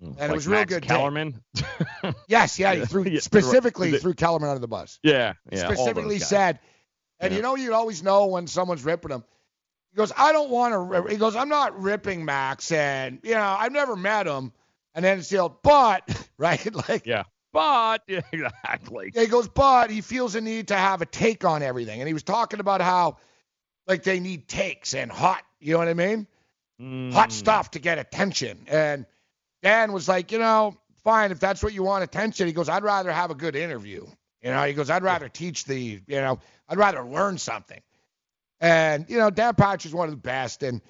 [0.00, 0.82] Hmm, and like it was real good.
[0.84, 1.42] Kellerman.
[2.28, 4.00] Yes, yeah, he threw Yeah, specifically right.
[4.00, 4.98] threw Kellerman under the bus.
[5.02, 5.66] Yeah, yeah.
[5.66, 6.58] specifically said,
[7.20, 7.36] and Yeah.
[7.36, 9.24] you know, you always know when someone's ripping him.
[9.92, 11.10] He goes, I don't want to.
[11.10, 14.52] He goes, I'm not ripping Max, and you know, I've never met him.
[14.94, 16.02] And then it's the old, but
[16.38, 19.12] right, like Yeah, but yeah, exactly.
[19.14, 22.14] he goes, but he feels a need to have a take on everything, and he
[22.14, 23.18] was talking about how,
[23.86, 25.42] like, they need takes and hot.
[25.60, 26.26] You know what I mean?
[26.80, 27.12] Mm.
[27.12, 28.64] Hot stuff to get attention.
[28.66, 29.06] And
[29.62, 32.46] Dan was like, you know, fine if that's what you want attention.
[32.46, 34.06] He goes, I'd rather have a good interview.
[34.42, 37.80] You know, he goes, I'd rather teach the, you know, I'd rather learn something.
[38.60, 40.62] And, you know, Dan Patch is one of the best.
[40.62, 40.80] And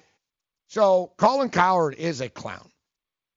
[0.67, 2.69] so Colin Cowherd is a clown.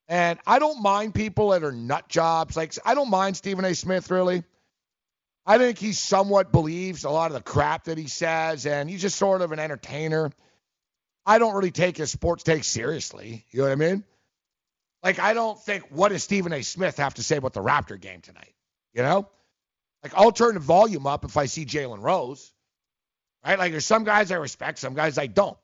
[0.09, 2.57] And I don't mind people that are nut jobs.
[2.57, 3.75] Like, I don't mind Stephen A.
[3.75, 4.45] Smith, really.
[5.45, 9.03] I think he somewhat believes a lot of the crap that he says, and he's
[9.03, 10.31] just sort of an entertainer.
[11.25, 13.45] I don't really take his sports take seriously.
[13.51, 14.05] You know what I mean?
[15.03, 16.63] Like, I don't think, what does Stephen A.
[16.63, 18.55] Smith have to say about the Raptor game tonight?
[18.93, 19.29] You know?
[20.03, 22.53] Like, I'll turn the volume up if I see Jalen Rose,
[23.45, 23.59] right?
[23.59, 25.59] Like, there's some guys I respect, some guys I don't.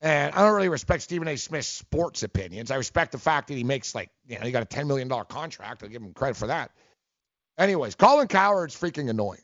[0.00, 1.36] And I don't really respect Stephen A.
[1.36, 2.70] Smith's sports opinions.
[2.70, 5.08] I respect the fact that he makes, like, you know, he got a $10 million
[5.08, 5.82] contract.
[5.82, 6.70] I'll give him credit for that.
[7.58, 9.42] Anyways, Colin Cowherd's freaking annoying.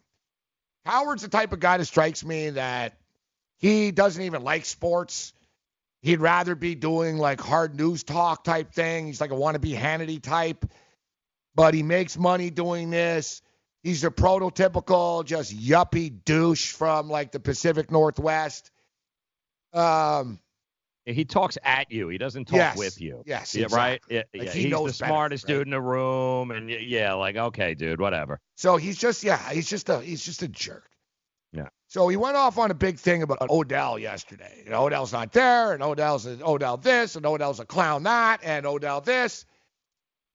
[0.85, 2.99] Howard's the type of guy that strikes me that
[3.59, 5.33] he doesn't even like sports.
[6.03, 9.07] He'd rather be doing like hard news talk type thing.
[9.07, 10.67] He's like a wannabe Hannity type,
[11.55, 13.43] but he makes money doing this.
[13.83, 18.71] He's a prototypical just yuppie douche from like the Pacific Northwest.
[19.73, 20.39] Um,
[21.07, 22.09] He talks at you.
[22.09, 22.79] He doesn't talk Yes.
[22.79, 23.23] with you.
[23.27, 24.01] Yes, Yeah, right.
[24.09, 24.51] Yeah, Like, yeah.
[24.53, 25.55] he He's the better, smartest right?
[25.55, 28.41] dude in the room, and yeah, like okay, dude, whatever.
[28.57, 30.89] so he's just yeah, he's just a he's just a jerk.
[31.53, 31.69] Yeah.
[31.89, 34.63] So he went off on a big thing about Odell yesterday.
[34.65, 38.65] You know, Odell's not there, and Odell's Odell this, and Odell's a clown that, and
[38.67, 39.45] Odell this.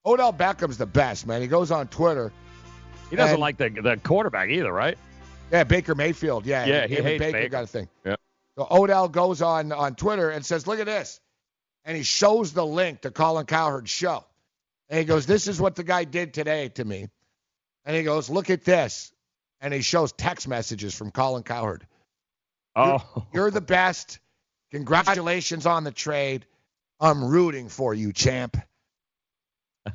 [0.05, 1.41] Odell Beckham's the best, man.
[1.41, 2.31] He goes on Twitter.
[3.09, 4.97] He doesn't And- like the the quarterback either, right?
[5.51, 6.45] Yeah, Baker Mayfield.
[6.45, 7.49] Yeah, Yeah, he and hates Baker, Baker.
[7.49, 7.89] got a thing.
[8.05, 8.15] Yeah.
[8.59, 11.21] So Odell goes on on Twitter and says, "Look at this,"
[11.85, 14.25] and he shows the link to Colin Cowherd's show,
[14.89, 17.07] and he goes, "This is what the guy did today to me,"
[17.85, 19.13] and he goes, "Look at this,"
[19.61, 21.87] and he shows text messages from Colin Cowherd.
[22.75, 24.19] Oh, You're the best.
[24.71, 26.45] Congratulations on the trade.
[26.99, 28.57] I'm rooting for you, champ.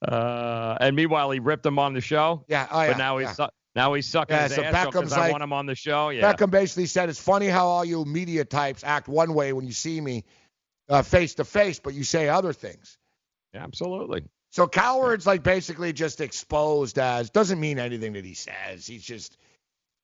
[0.00, 2.46] uh, and meanwhile, he ripped him on the show.
[2.48, 3.48] Yeah, oh, yeah, but now he's yeah.
[3.74, 6.10] Now he's sucking Yeah, his so ass because I like- want him on the show.
[6.10, 6.32] Yeah.
[6.32, 9.72] Beckham basically said, "It's funny how all you media types act one way when you
[9.72, 10.24] see me
[10.88, 12.98] uh, face to face, but you say other things."
[13.54, 14.24] Yeah, absolutely.
[14.50, 18.86] So Cowherd's like basically just exposed as doesn't mean anything that he says.
[18.86, 19.38] He's just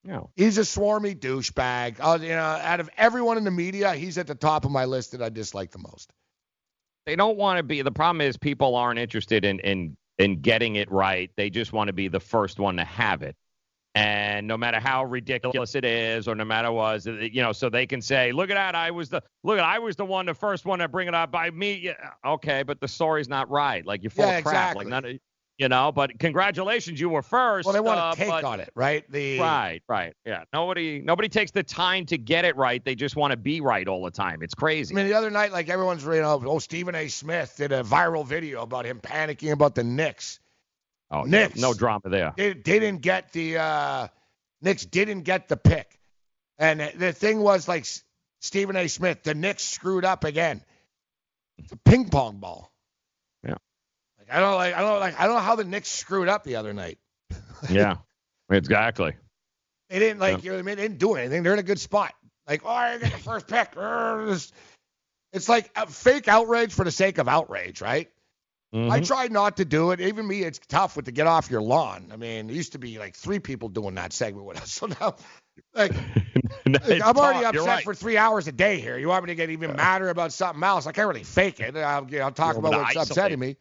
[0.04, 0.30] No.
[0.36, 1.96] he's a swarmy douchebag.
[2.00, 4.86] Uh, you know, out of everyone in the media, he's at the top of my
[4.86, 6.10] list that I dislike the most.
[7.04, 7.82] They don't want to be.
[7.82, 11.30] The problem is people aren't interested in in in getting it right.
[11.36, 13.36] They just want to be the first one to have it.
[13.98, 17.86] And no matter how ridiculous it is, or no matter what, you know, so they
[17.86, 18.74] can say, "Look at that!
[18.74, 21.14] I was the look at I was the one, the first one to bring it
[21.14, 21.94] up by me." Yeah,
[22.24, 23.84] okay, but the story's not right.
[23.84, 24.54] Like you're full Yeah, of crap.
[24.54, 24.84] exactly.
[24.84, 25.18] Like none of,
[25.58, 25.90] you know.
[25.90, 27.66] But congratulations, you were first.
[27.66, 29.04] Well, they want uh, to take but- on it, right?
[29.10, 30.14] The Right, right.
[30.24, 30.44] Yeah.
[30.52, 32.84] Nobody nobody takes the time to get it right.
[32.84, 34.42] They just want to be right all the time.
[34.42, 34.94] It's crazy.
[34.94, 37.08] I mean, the other night, like everyone's, you know, oh, Stephen A.
[37.08, 40.38] Smith did a viral video about him panicking about the Knicks.
[41.10, 41.56] Oh, Knicks.
[41.56, 42.32] no, no drama there.
[42.36, 44.08] They, they didn't get the uh,
[44.62, 45.98] Knicks didn't get the pick,
[46.58, 47.86] and the thing was like
[48.40, 48.88] Stephen A.
[48.88, 50.62] Smith, the Knicks screwed up again.
[51.58, 52.70] It's a ping pong ball.
[53.44, 53.54] Yeah.
[54.18, 56.44] Like I don't like I don't like I don't know how the Knicks screwed up
[56.44, 56.98] the other night.
[57.70, 57.96] yeah.
[58.50, 59.14] Exactly.
[59.90, 60.42] They didn't like Yeah.
[60.44, 60.76] you know what I mean.
[60.76, 61.42] They didn't do anything.
[61.42, 62.14] They're in a good spot.
[62.46, 63.70] Like oh, I get the first pick.
[63.76, 64.52] It's-
[65.30, 68.08] It's like a fake outrage for the sake of outrage, right?
[68.72, 69.06] I Mhm.
[69.06, 70.00] try not to do it.
[70.00, 72.10] Even me, it's tough with to get off your lawn.
[72.12, 74.70] I mean, it used to be like three people doing that segment with us.
[74.78, 75.16] So now,
[75.74, 75.92] like,
[76.66, 77.54] It's I'm already tough.
[77.54, 77.84] Upset right.
[77.84, 78.98] for three hours a day here.
[78.98, 80.86] You want me to get even madder about something else?
[80.86, 81.76] I can't really fake it.
[81.76, 83.56] I'll, I'll talk You about what's upsetting me.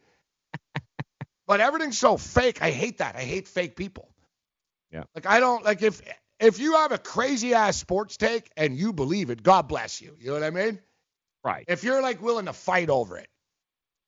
[1.46, 2.60] but everything's so fake.
[2.62, 3.16] I hate that.
[3.16, 4.08] I hate fake people.
[4.92, 5.04] Yeah.
[5.14, 6.02] Like I don't like if
[6.38, 10.14] if you have a crazy ass sports take and you believe it, God bless you.
[10.20, 10.78] You know what I mean?
[11.44, 11.64] Right.
[11.68, 13.28] If you're like willing to fight over it.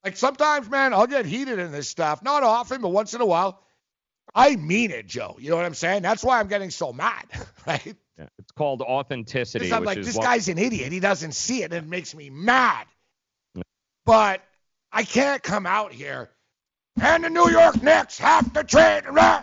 [0.04, 2.22] Like sometimes, man, I'll get heated in this stuff.
[2.22, 3.62] Not often, but once in a while.
[4.34, 5.36] I mean it, Joe.
[5.40, 6.02] You know what I'm saying?
[6.02, 7.24] That's why I'm getting so mad,
[7.66, 7.96] right?
[8.16, 8.26] Yeah.
[8.38, 9.64] It's called authenticity.
[9.66, 10.92] Because I'm like, is this what- guy's an idiot.
[10.92, 12.86] He doesn't see it, and it makes me mad.
[14.06, 14.42] But
[14.92, 16.30] I can't come out here
[17.00, 19.02] and the New York Knicks have to trade.
[19.08, 19.42] Rah!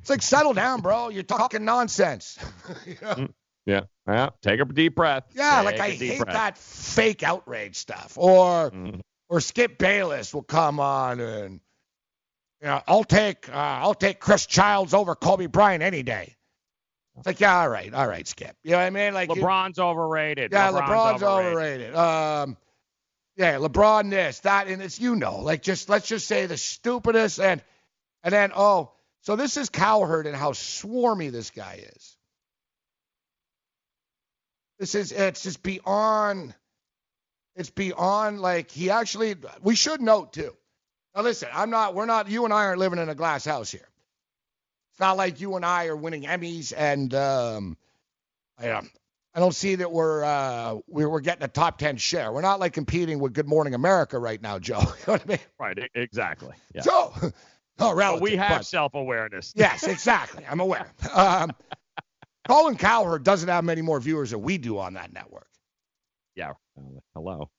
[0.00, 1.08] It's like, settle down, bro.
[1.08, 2.38] You're talking nonsense.
[2.86, 3.14] You know?
[3.14, 3.32] Mm,
[3.66, 3.80] Yeah.
[4.06, 4.30] Yeah.
[4.42, 5.24] Take a deep breath.
[5.34, 6.34] Yeah, Take like I hate breath.
[6.34, 9.00] that fake outrage stuff, or Mhm.
[9.34, 11.60] Or Skip Bayless will come on and
[12.60, 16.36] you know, I'll take uh, I'll take Chris Childs over Kobe Bryant any day.
[17.16, 18.56] It's like, yeah, all right, all right, Skip.
[18.62, 19.12] You know what I mean?
[19.12, 20.52] Like you- LeBron's overrated.
[20.52, 21.96] yeah, LeBron's, LeBron's, overrated.
[21.96, 22.56] Um,
[23.36, 27.40] yeah, LeBron this, that, and it's you know, like just let's just say the stupidest,
[27.40, 27.60] and
[28.22, 32.16] and then oh, so this is Cowherd and how swarmy this guy is.
[34.78, 36.54] This is it's just beyond.
[37.56, 39.36] It's beyond like he actually.
[39.62, 40.54] We should note too.
[41.14, 41.94] Now listen, I'm not.
[41.94, 42.28] We're not.
[42.28, 43.88] You and I aren't living in a glass house here.
[44.90, 47.76] It's not like you and I are winning Emmys and um,
[48.58, 48.90] I, um,
[49.34, 52.32] I don't see that we're uh, we're, we're getting a top ten share.
[52.32, 54.78] We're not like competing with Good Morning America right now, Joe.
[54.82, 55.38] You know what I mean?
[55.58, 56.54] Right, exactly.
[56.72, 56.82] Yeah.
[56.82, 57.32] So, oh,
[57.78, 59.52] But relative, we have self-awareness.
[59.56, 60.44] yes, exactly.
[60.48, 60.92] I'm aware.
[61.12, 61.50] Um,
[62.46, 65.48] Colin Cowherd doesn't have many more viewers than we do on that network.
[66.36, 66.50] Yeah.
[66.78, 67.50] Uh, hello.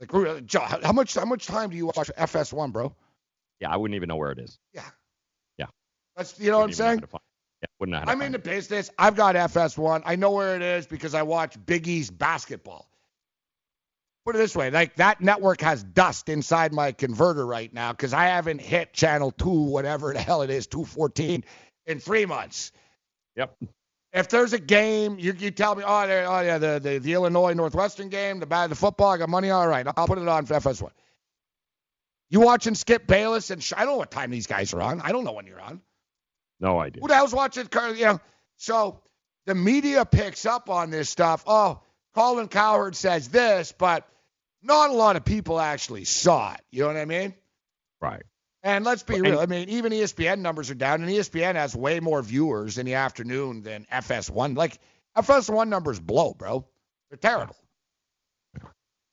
[0.00, 0.12] Like,
[0.52, 2.94] how how much how much time do you watch FS1, bro?
[3.60, 4.58] Yeah, I wouldn't even know where it is.
[4.74, 4.82] Yeah.
[5.56, 5.66] Yeah.
[6.16, 7.20] That's you know what I'm Wouldn't know how saying.
[7.62, 8.90] Yeah, wouldn't know I'm in the business.
[8.98, 10.02] I've got FS1.
[10.04, 12.86] I know where it is because I watch Big East basketball.
[14.26, 18.12] Put it this way, like that network has dust inside my converter right now because
[18.12, 21.44] I haven't hit channel two, whatever the hell it is, 214,
[21.86, 22.72] in three months.
[23.36, 23.56] Yep.
[24.16, 27.12] If there's a game, you, you tell me, oh, there, oh yeah, the, the the
[27.12, 29.50] Illinois Northwestern game, the bad the football, I got money.
[29.50, 30.90] All right, I'll put it on for FS1.
[32.30, 35.02] You watching Skip Bayless and Sh- I don't know what time these guys are on.
[35.02, 35.82] I don't know when you're on.
[36.60, 37.02] No idea.
[37.02, 37.68] Who the hell's watching?
[37.94, 38.20] You know,
[38.56, 39.02] so
[39.44, 41.44] the media picks up on this stuff.
[41.46, 41.82] Oh,
[42.14, 44.08] Colin Cowherd says this, but
[44.62, 46.60] not a lot of people actually saw it.
[46.70, 47.34] You know what I mean?
[48.00, 48.22] Right.
[48.66, 49.38] And let's be real.
[49.38, 52.94] I mean, even ESPN numbers are down, and ESPN has way more viewers in the
[52.94, 54.56] afternoon than FS1.
[54.56, 54.80] Like
[55.16, 56.66] FS1 numbers blow, bro.
[57.08, 57.54] They're terrible.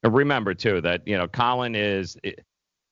[0.04, 2.18] Remember too that you know Colin is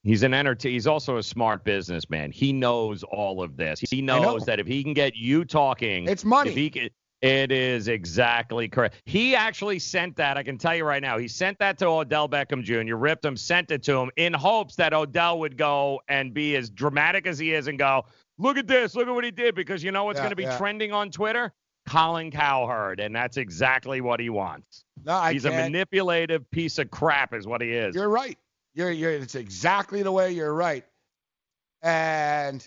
[0.04, 2.30] he's an enter he's also a smart businessman.
[2.30, 3.80] He knows all of this.
[3.80, 4.22] He know.
[4.22, 6.50] knows that if he can get you talking, It's money.
[6.50, 6.90] If he can,
[7.22, 8.96] it is exactly correct.
[9.06, 10.36] He actually sent that.
[10.36, 11.18] I can tell you right now.
[11.18, 12.96] He sent that to Odell Beckham Jr.
[12.96, 16.68] Ripped him, sent it to him in hopes that Odell would go and be as
[16.68, 18.04] dramatic as he is and go,
[18.38, 20.36] look at this, look at what he did, because you know what's Yeah, going to
[20.36, 20.58] be yeah.
[20.58, 21.52] trending on Twitter.
[21.88, 24.84] Colin Cowherd, and that's exactly what he wants.
[25.04, 25.64] No, I He's a can't.
[25.64, 27.94] manipulative piece of crap, is what he is.
[27.94, 28.38] You're right.
[28.74, 30.84] You're you're it's exactly the way you're right.
[31.82, 32.64] And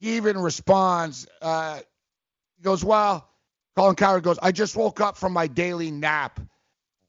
[0.00, 1.80] he even responds, uh,
[2.62, 3.28] he goes, Well,
[3.74, 6.38] Colin Cowherd goes, I just woke up from my daily nap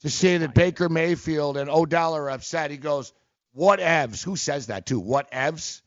[0.01, 2.72] to see that Baker Mayfield and Odell are upset.
[2.72, 3.14] He goes,
[3.51, 4.23] What evs?
[4.23, 4.99] Who says that too?
[4.99, 5.82] What evs?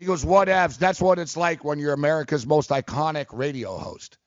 [0.00, 0.76] He goes, What evs?
[0.78, 4.18] That's what it's like when you're America's most iconic radio host.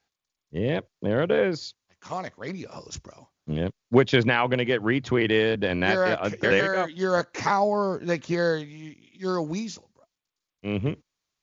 [0.51, 1.73] Yep, there it is.
[2.01, 3.27] Iconic radio host, bro.
[3.47, 6.57] Yep, which is now going to get retweeted, and that You're a, uh, there you
[6.63, 6.85] you're, go.
[6.85, 10.71] you're a coward, like you're you're a weasel, bro.
[10.71, 10.93] Mm-hmm.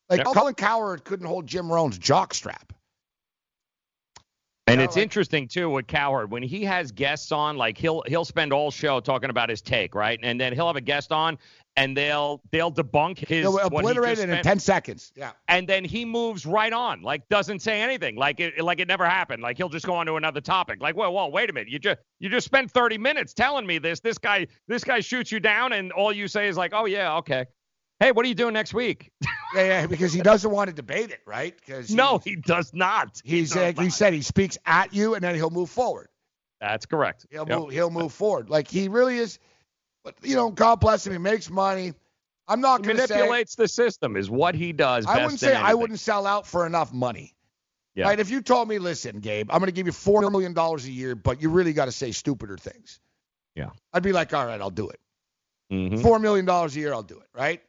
[0.08, 0.26] Like Yep.
[0.28, 2.70] Colin Cowherd couldn't hold Jim Rome's jockstrap.
[4.68, 8.24] And it's like- interesting too with Cowherd when he has guests on, like he'll he'll
[8.24, 10.18] spend all show talking about his take, right?
[10.22, 11.38] And then he'll have a guest on,
[11.76, 15.12] and they'll they'll debunk his he obliterate it in ten seconds.
[15.14, 15.32] Yeah.
[15.46, 19.06] and then he moves right on, like doesn't say anything, like it like it never
[19.08, 19.40] happened.
[19.42, 20.80] Like he'll just go on to another topic.
[20.80, 23.78] Like, whoa, whoa, wait a minute, you just you just spent 30 minutes telling me
[23.78, 24.00] this.
[24.00, 27.16] This guy this guy shoots you down, and all you say is like, oh yeah,
[27.18, 27.46] okay.
[28.00, 29.10] Hey, what are you doing next week?
[29.54, 31.54] Yeah, yeah, because he doesn't want to debate it, right?
[31.56, 33.22] Because no, he does not.
[33.24, 36.08] He he's does like he said he speaks at you and then he'll move forward.
[36.60, 37.26] That's correct.
[37.30, 37.58] He'll Yep.
[37.58, 38.50] move he'll move forward.
[38.50, 39.38] Like he really is.
[40.04, 41.12] But you know, God bless him.
[41.12, 41.94] He makes money.
[42.48, 43.14] I'm not going to say.
[43.14, 45.06] manipulates the system is what he does.
[45.06, 47.32] I wouldn't say I wouldn't sell out for enough money.
[47.94, 48.06] Yeah.
[48.06, 48.20] Right?
[48.20, 50.90] If you told me, listen, Gabe, I'm going to give you four million dollars a
[50.90, 53.00] year, but you really got to say stupider things.
[53.54, 53.70] Yeah.
[53.92, 55.00] I'd be like, all right, I'll do it.
[55.72, 56.02] Mhm.
[56.02, 57.28] Four million dollars a year, I'll do it.
[57.32, 57.62] Right?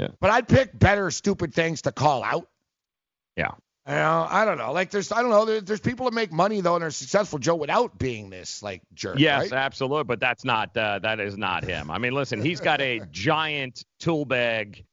[0.00, 0.08] Yeah.
[0.18, 2.48] But I'd pick better stupid things to call out.
[3.36, 3.50] Yeah.
[3.86, 4.72] You know, I don't know.
[4.72, 5.44] Like there's, I don't know.
[5.44, 8.80] There, there's people that make money though and are successful, Joe, without being this like
[8.94, 9.18] jerk.
[9.18, 9.52] Yes, right?
[9.52, 10.04] absolutely.
[10.04, 11.90] But that's not uh, that is not him.
[11.90, 14.84] I mean, listen, he's got a giant tool bag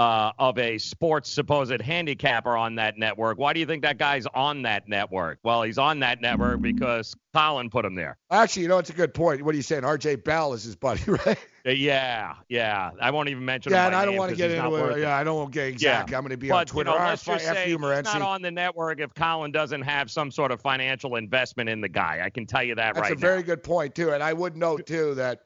[0.00, 3.36] uh, of a sports supposed handicapper on that network.
[3.36, 5.38] Why do you think that guy's on that network?
[5.42, 8.16] Well, he's on that network because Colin put him there.
[8.30, 9.42] Actually, you know, it's a good point.
[9.42, 9.84] What are you saying?
[9.84, 10.16] R.J.
[10.16, 11.38] Bell is his buddy, right?
[11.66, 12.92] Uh, Yeah, yeah.
[12.98, 13.72] I won't even mention.
[13.72, 15.00] Yeah, and I don't want to get into it.
[15.00, 16.16] Yeah, I don't want to get exactly.
[16.16, 16.90] I'm going to be but, on Twitter.
[16.92, 20.10] You know, let's just say you, he's not on the network if Colin doesn't have
[20.10, 22.22] some sort of financial investment in the guy.
[22.24, 24.32] I can tell you that That's right That's a very good point too, and I
[24.32, 25.40] would note too that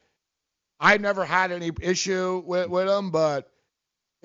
[0.79, 3.51] I never had any issue with with him, but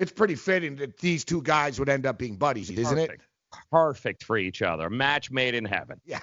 [0.00, 3.20] it's pretty fitting that these two guys would end up being buddies, isn't it?
[3.70, 4.24] Perfect.
[4.24, 4.90] For each other.
[4.90, 6.00] Match made in heaven.
[6.04, 6.20] Yeah.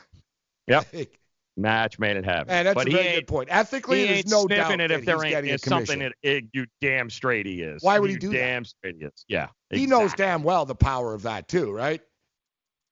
[0.68, 0.88] Yep.
[1.58, 2.50] Match made in heaven.
[2.50, 3.50] And that's but a he very good point.
[3.52, 6.66] Ethically, he there's no sniffing doubt it if that there ain't something that it, you
[6.82, 7.82] damn straight he is.
[7.82, 8.38] Why would he You do that?
[8.38, 9.26] damn straight he is.
[9.28, 9.48] Yeah.
[9.72, 12.02] He knows damn well the power of that too, right?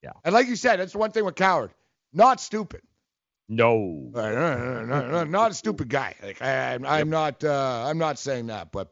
[0.03, 0.11] Yeah.
[0.23, 1.71] And like you said, that's the one thing with Cowherd.
[2.13, 2.81] Not stupid.
[3.47, 4.09] No.
[4.13, 6.15] No, no, no, no, not a stupid guy.
[6.23, 7.43] Like I, I'm, I'm not.
[7.43, 8.91] Uh, I'm not saying that, but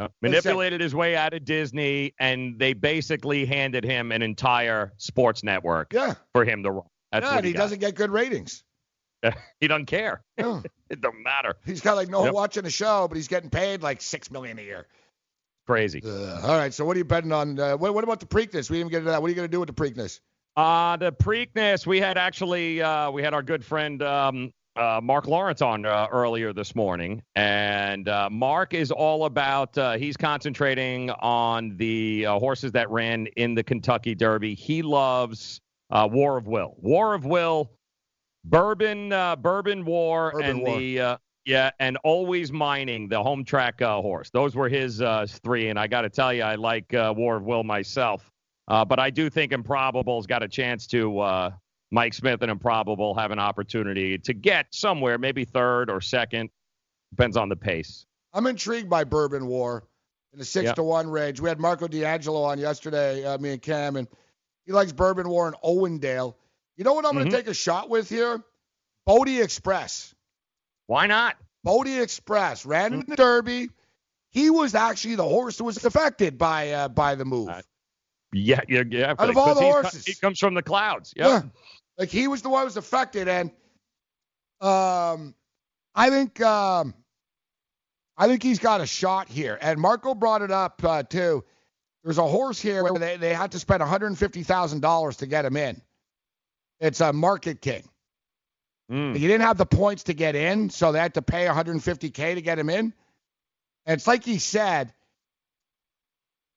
[0.00, 0.12] Yep.
[0.22, 5.92] Manipulated his way out of Disney, and they basically handed him an entire sports network
[5.92, 6.84] yeah, for him to run.
[7.12, 7.58] That's yeah, he got.
[7.60, 8.64] doesn't get good ratings.
[9.60, 10.22] he doesn't care.
[10.38, 10.62] No.
[10.90, 11.56] it don't matter.
[11.66, 12.34] He's got like no one Yep.
[12.34, 14.86] watching the show, but he's getting paid like six million a year.
[15.66, 16.02] Crazy.
[16.02, 17.58] Uh, all right, so what are you betting on?
[17.58, 18.70] Uh, what, what about the Preakness?
[18.70, 19.20] We didn't even get into that.
[19.20, 20.20] What are you going to do with the Preakness?
[20.56, 25.26] Uh, the Preakness, we had actually, uh, we had our good friend um, uh, Mark
[25.26, 27.22] Lawrence on uh, earlier this morning.
[27.36, 33.26] And uh, Mark is all about, uh, he's concentrating on the uh, horses that ran
[33.36, 34.54] in the Kentucky Derby.
[34.54, 35.60] He loves
[35.90, 36.74] uh, War of Will.
[36.78, 37.70] War of Will,
[38.44, 40.78] Bourbon, uh, Bourbon War, and War.
[40.78, 41.00] the.
[41.00, 44.30] Uh, yeah, and Alwaysmining the home track uh, horse.
[44.30, 47.36] Those were his uh, three, and I got to tell you, I like uh, War
[47.36, 48.30] of Will myself.
[48.68, 51.50] Uh, but I do think Improbable's got a chance to uh,
[51.90, 56.50] Mike Smith and Improbable have an opportunity to get somewhere, maybe third or second.
[57.10, 58.06] Depends on the pace.
[58.32, 59.84] I'm intrigued by Bourbon War
[60.32, 60.74] in the six Yeah.
[60.74, 61.40] to one range.
[61.40, 64.06] We had Marco D'Angelo on yesterday, uh, me and Cam, and
[64.66, 66.34] he likes Bourbon War and Owendale.
[66.76, 67.30] You know what I'm going Mhm.
[67.30, 68.40] to take a shot with here?
[69.08, 70.14] Bodexpress.
[70.86, 71.36] Why not?
[71.66, 73.68] Bodexpress ran in the Derby.
[74.30, 77.50] He was actually the horse that was affected by uh, by the move.
[78.32, 79.14] Yeah, yeah, yeah.
[79.18, 80.04] Out of all the horses.
[80.06, 81.12] he comes from the clouds.
[81.16, 81.26] Yep.
[81.26, 81.42] Yeah.
[82.00, 83.50] Like he was the one who was affected, and
[84.62, 85.34] um,
[85.94, 86.94] I think um,
[88.16, 89.58] I think he's got a shot here.
[89.60, 91.44] And Marco brought it up uh, too.
[92.02, 95.44] There's a horse here where they, they had to spend 150 thousand dollars to get
[95.44, 95.82] him in.
[96.80, 97.86] It's a Market King.
[98.88, 99.12] Hmm.
[99.12, 102.40] You didn't have the points to get in, so they had to pay 150k to
[102.40, 102.94] get him in.
[103.84, 104.94] And it's like he said,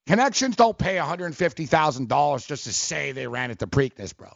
[0.06, 4.34] connections don't pay 150,000 dollars just to say they ran at the Preakness, bro.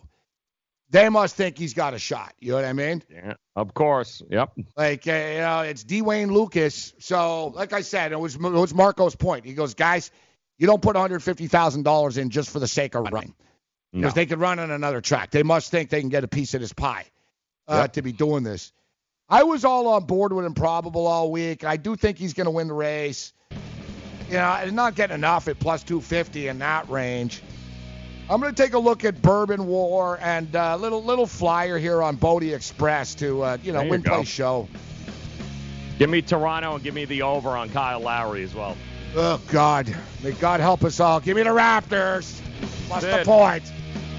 [0.90, 2.32] They must think he's got a shot.
[2.40, 3.02] You know what I mean?
[3.10, 4.22] Yeah, of course.
[4.30, 4.52] Yep.
[4.76, 6.00] Like uh, you know, it's D.
[6.02, 6.94] Wayne Lukas.
[6.98, 9.44] So, like I said, it was it was Marco's point.
[9.44, 10.10] He goes, guys,
[10.56, 13.34] you don't put 150,000 dollars in just for the sake of running,
[13.92, 14.14] because No.
[14.14, 15.30] they could run on another track.
[15.30, 17.04] They must think they can get a piece of this pie
[17.68, 17.92] uh, Yep.
[17.94, 18.72] to be doing this.
[19.28, 21.62] I was all on board with Improbable all week.
[21.64, 23.34] I do think he's going to win the race.
[24.28, 27.42] You know, and not getting enough at plus 250 in that range.
[28.30, 32.02] I'm going to take a look at Bourbon War and uh, little little flyer here
[32.02, 34.16] on Bodexpress to uh, you know you win go.
[34.16, 34.68] play show.
[35.98, 38.76] Give me Toronto and give me the over on Kyle Lowry as well.
[39.16, 41.20] Oh God, may God help us all.
[41.20, 42.38] Give me the Raptors.
[42.88, 43.64] What's the point?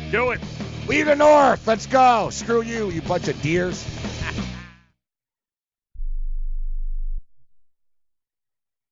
[0.09, 0.41] Do it.
[0.87, 1.67] We the North.
[1.67, 2.31] Let's go.
[2.31, 3.85] Screw you, you bunch of deers.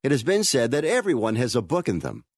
[0.04, 2.24] It has been said that everyone has a book in them.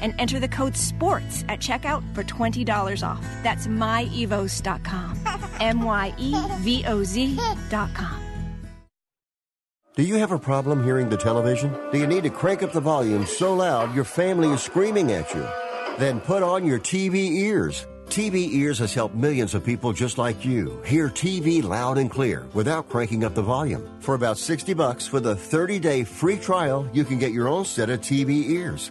[0.00, 3.22] And enter the code SPORTS at checkout for $20 off.
[3.42, 5.18] That's myevoz.com.
[5.60, 8.22] M Y E V O Z.com.
[9.96, 11.76] Do you have a problem hearing the television?
[11.90, 15.34] Do you need to crank up the volume so loud your family is screaming at
[15.34, 15.44] you?
[15.98, 17.84] Then put on your TV ears.
[18.08, 22.46] TV Ears has helped millions of people just like you hear TV loud and clear
[22.54, 23.86] without cranking up the volume.
[24.00, 27.90] For about 60 bucks with a 30-day free trial, you can get your own set
[27.90, 28.90] of TV ears.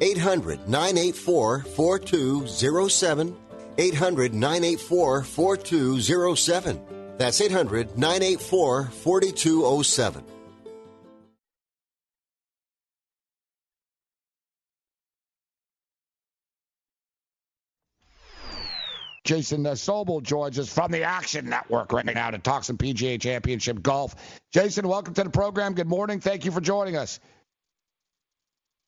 [0.00, 3.36] 800 984 4207.
[3.78, 6.80] 800 984 4207.
[7.16, 10.24] That's 800 984 4207.
[19.28, 23.82] Jason Sobel joins us from the Action Network right now to talk some PGA Championship
[23.82, 24.14] golf.
[24.54, 25.74] Jason, welcome to the program.
[25.74, 26.18] Good morning.
[26.18, 27.20] Thank you for joining us.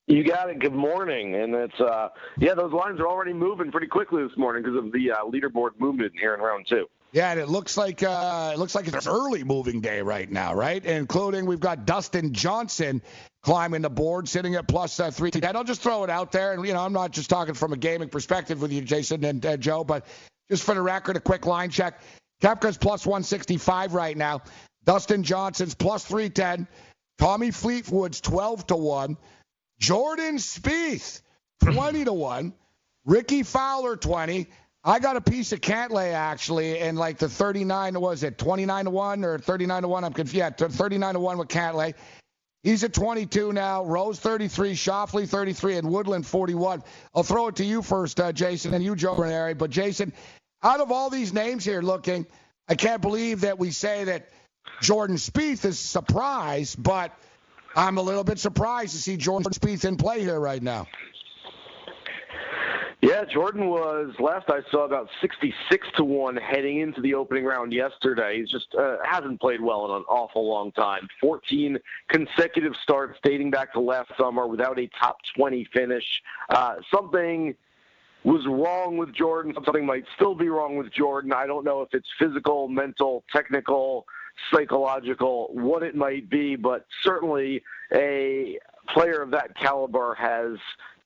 [0.07, 0.59] You got it.
[0.59, 4.63] Good morning, and it's uh, yeah, those lines are already moving pretty quickly this morning
[4.63, 6.87] because of the uh, leaderboard movement here in round two.
[7.13, 10.53] Yeah, and it looks like uh, it looks like it's early moving day right now,
[10.53, 10.83] right?
[10.83, 13.01] Including we've got Dustin Johnson
[13.43, 15.29] climbing the board, sitting at plus uh, three.
[15.33, 17.73] And I'll just throw it out there, and you know I'm not just talking from
[17.73, 20.07] a gaming perspective with you, Jason and uh, Joe, but
[20.49, 22.01] just for the record, a quick line check.
[22.41, 24.41] Koepka's plus 165 right now.
[24.83, 26.67] Dustin Johnson's plus 310.
[27.19, 29.15] Tommy Fleetwood's 12 to one.
[29.81, 31.21] Jordan Spieth,
[31.63, 32.53] 20 to 1.
[33.03, 34.47] Rickie Fowler, 20.
[34.83, 38.91] I got a piece of Cantlay actually, and like the 39 was it 29 to
[38.91, 40.03] one or 39 to one?
[40.03, 40.35] I'm confused.
[40.35, 41.95] Yeah, 39 to one with Cantlay.
[42.61, 43.83] He's at 22 now.
[43.83, 46.83] Rose 33, Schauffele 33, and Woodland 41.
[47.15, 49.55] I'll throw it to you first, uh, Jason, and you, Joe Ranieri.
[49.55, 50.13] But Jason,
[50.61, 52.27] out of all these names here, looking,
[52.67, 54.29] I can't believe that we say that
[54.79, 57.17] Jordan Spieth is a surprise, but
[57.75, 60.87] I'm a little bit surprised to see Jordan Spieth in play here right now.
[63.01, 67.73] Yeah, Jordan was last I saw about 66 to one heading into the opening round
[67.73, 68.39] yesterday.
[68.39, 71.07] He's just uh, hasn't played well in an awful long time.
[71.19, 76.03] 14 consecutive starts dating back to last summer without a top 20 finish.
[76.49, 77.55] Uh, something
[78.23, 79.53] was wrong with Jordan.
[79.65, 81.33] Something might still be wrong with Jordan.
[81.33, 84.05] I don't know if it's physical, mental, technical,
[84.53, 88.57] psychological, what it might be, but certainly a
[88.89, 90.57] player of that caliber has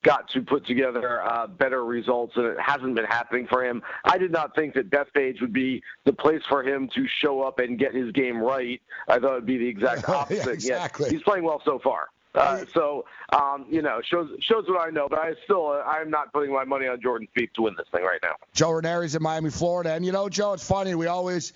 [0.02, 3.82] got to put together uh, better results, and it hasn't been happening for him.
[4.04, 7.58] I did not think that Bethpage would be the place for him to show up
[7.58, 8.80] and get his game right.
[9.08, 10.46] I thought it would be the exact opposite.
[10.46, 11.10] yeah, exactly.
[11.10, 12.08] he's playing well so far.
[12.36, 16.10] Uh, so um, you know, shows shows what I know, but I still uh, I'm
[16.10, 18.34] not putting my money on Jordan Spieth to win this thing right now.
[18.52, 20.94] Joe Ranieri's in Miami, Florida, and you know, Joe, it's funny.
[20.94, 21.54] We always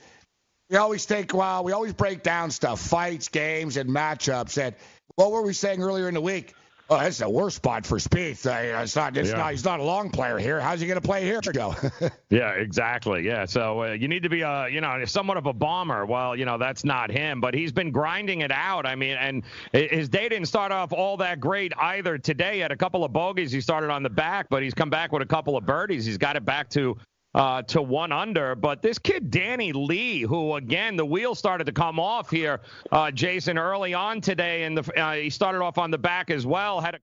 [0.71, 4.61] we always take well, we always break down stuff, fights, games, and matchups.
[4.63, 4.75] And
[5.17, 6.55] what were we saying earlier in the week?
[6.93, 8.45] Oh, that's the worst spot for Spieth.
[8.47, 9.17] Uh, it's not.
[9.17, 9.37] It's Yeah.
[9.37, 9.51] not.
[9.53, 10.59] He's not a long player here.
[10.61, 11.75] How's he going to play here, Joe?
[12.31, 13.27] Yeah, exactly.
[13.27, 16.07] Yeah, so uh, you need to be a, you know, somewhat of a bomber.
[16.07, 18.87] Well, you know, that's not him, but he's been grinding it out.
[18.87, 19.43] I mean, and
[19.73, 22.19] his day didn't start off all that great either.
[22.19, 23.51] Today, he had a couple of bogeys.
[23.51, 26.05] He started on the back, but he's come back with a couple of birdies.
[26.05, 26.97] He's got it back to
[27.35, 28.55] uh, to one under.
[28.55, 32.61] But this kid, Danny Lee, who again the wheels started to come off here,
[32.93, 36.81] uh, Jason, early on today, and uh, he started off on the back as well.
[36.81, 36.99] Had a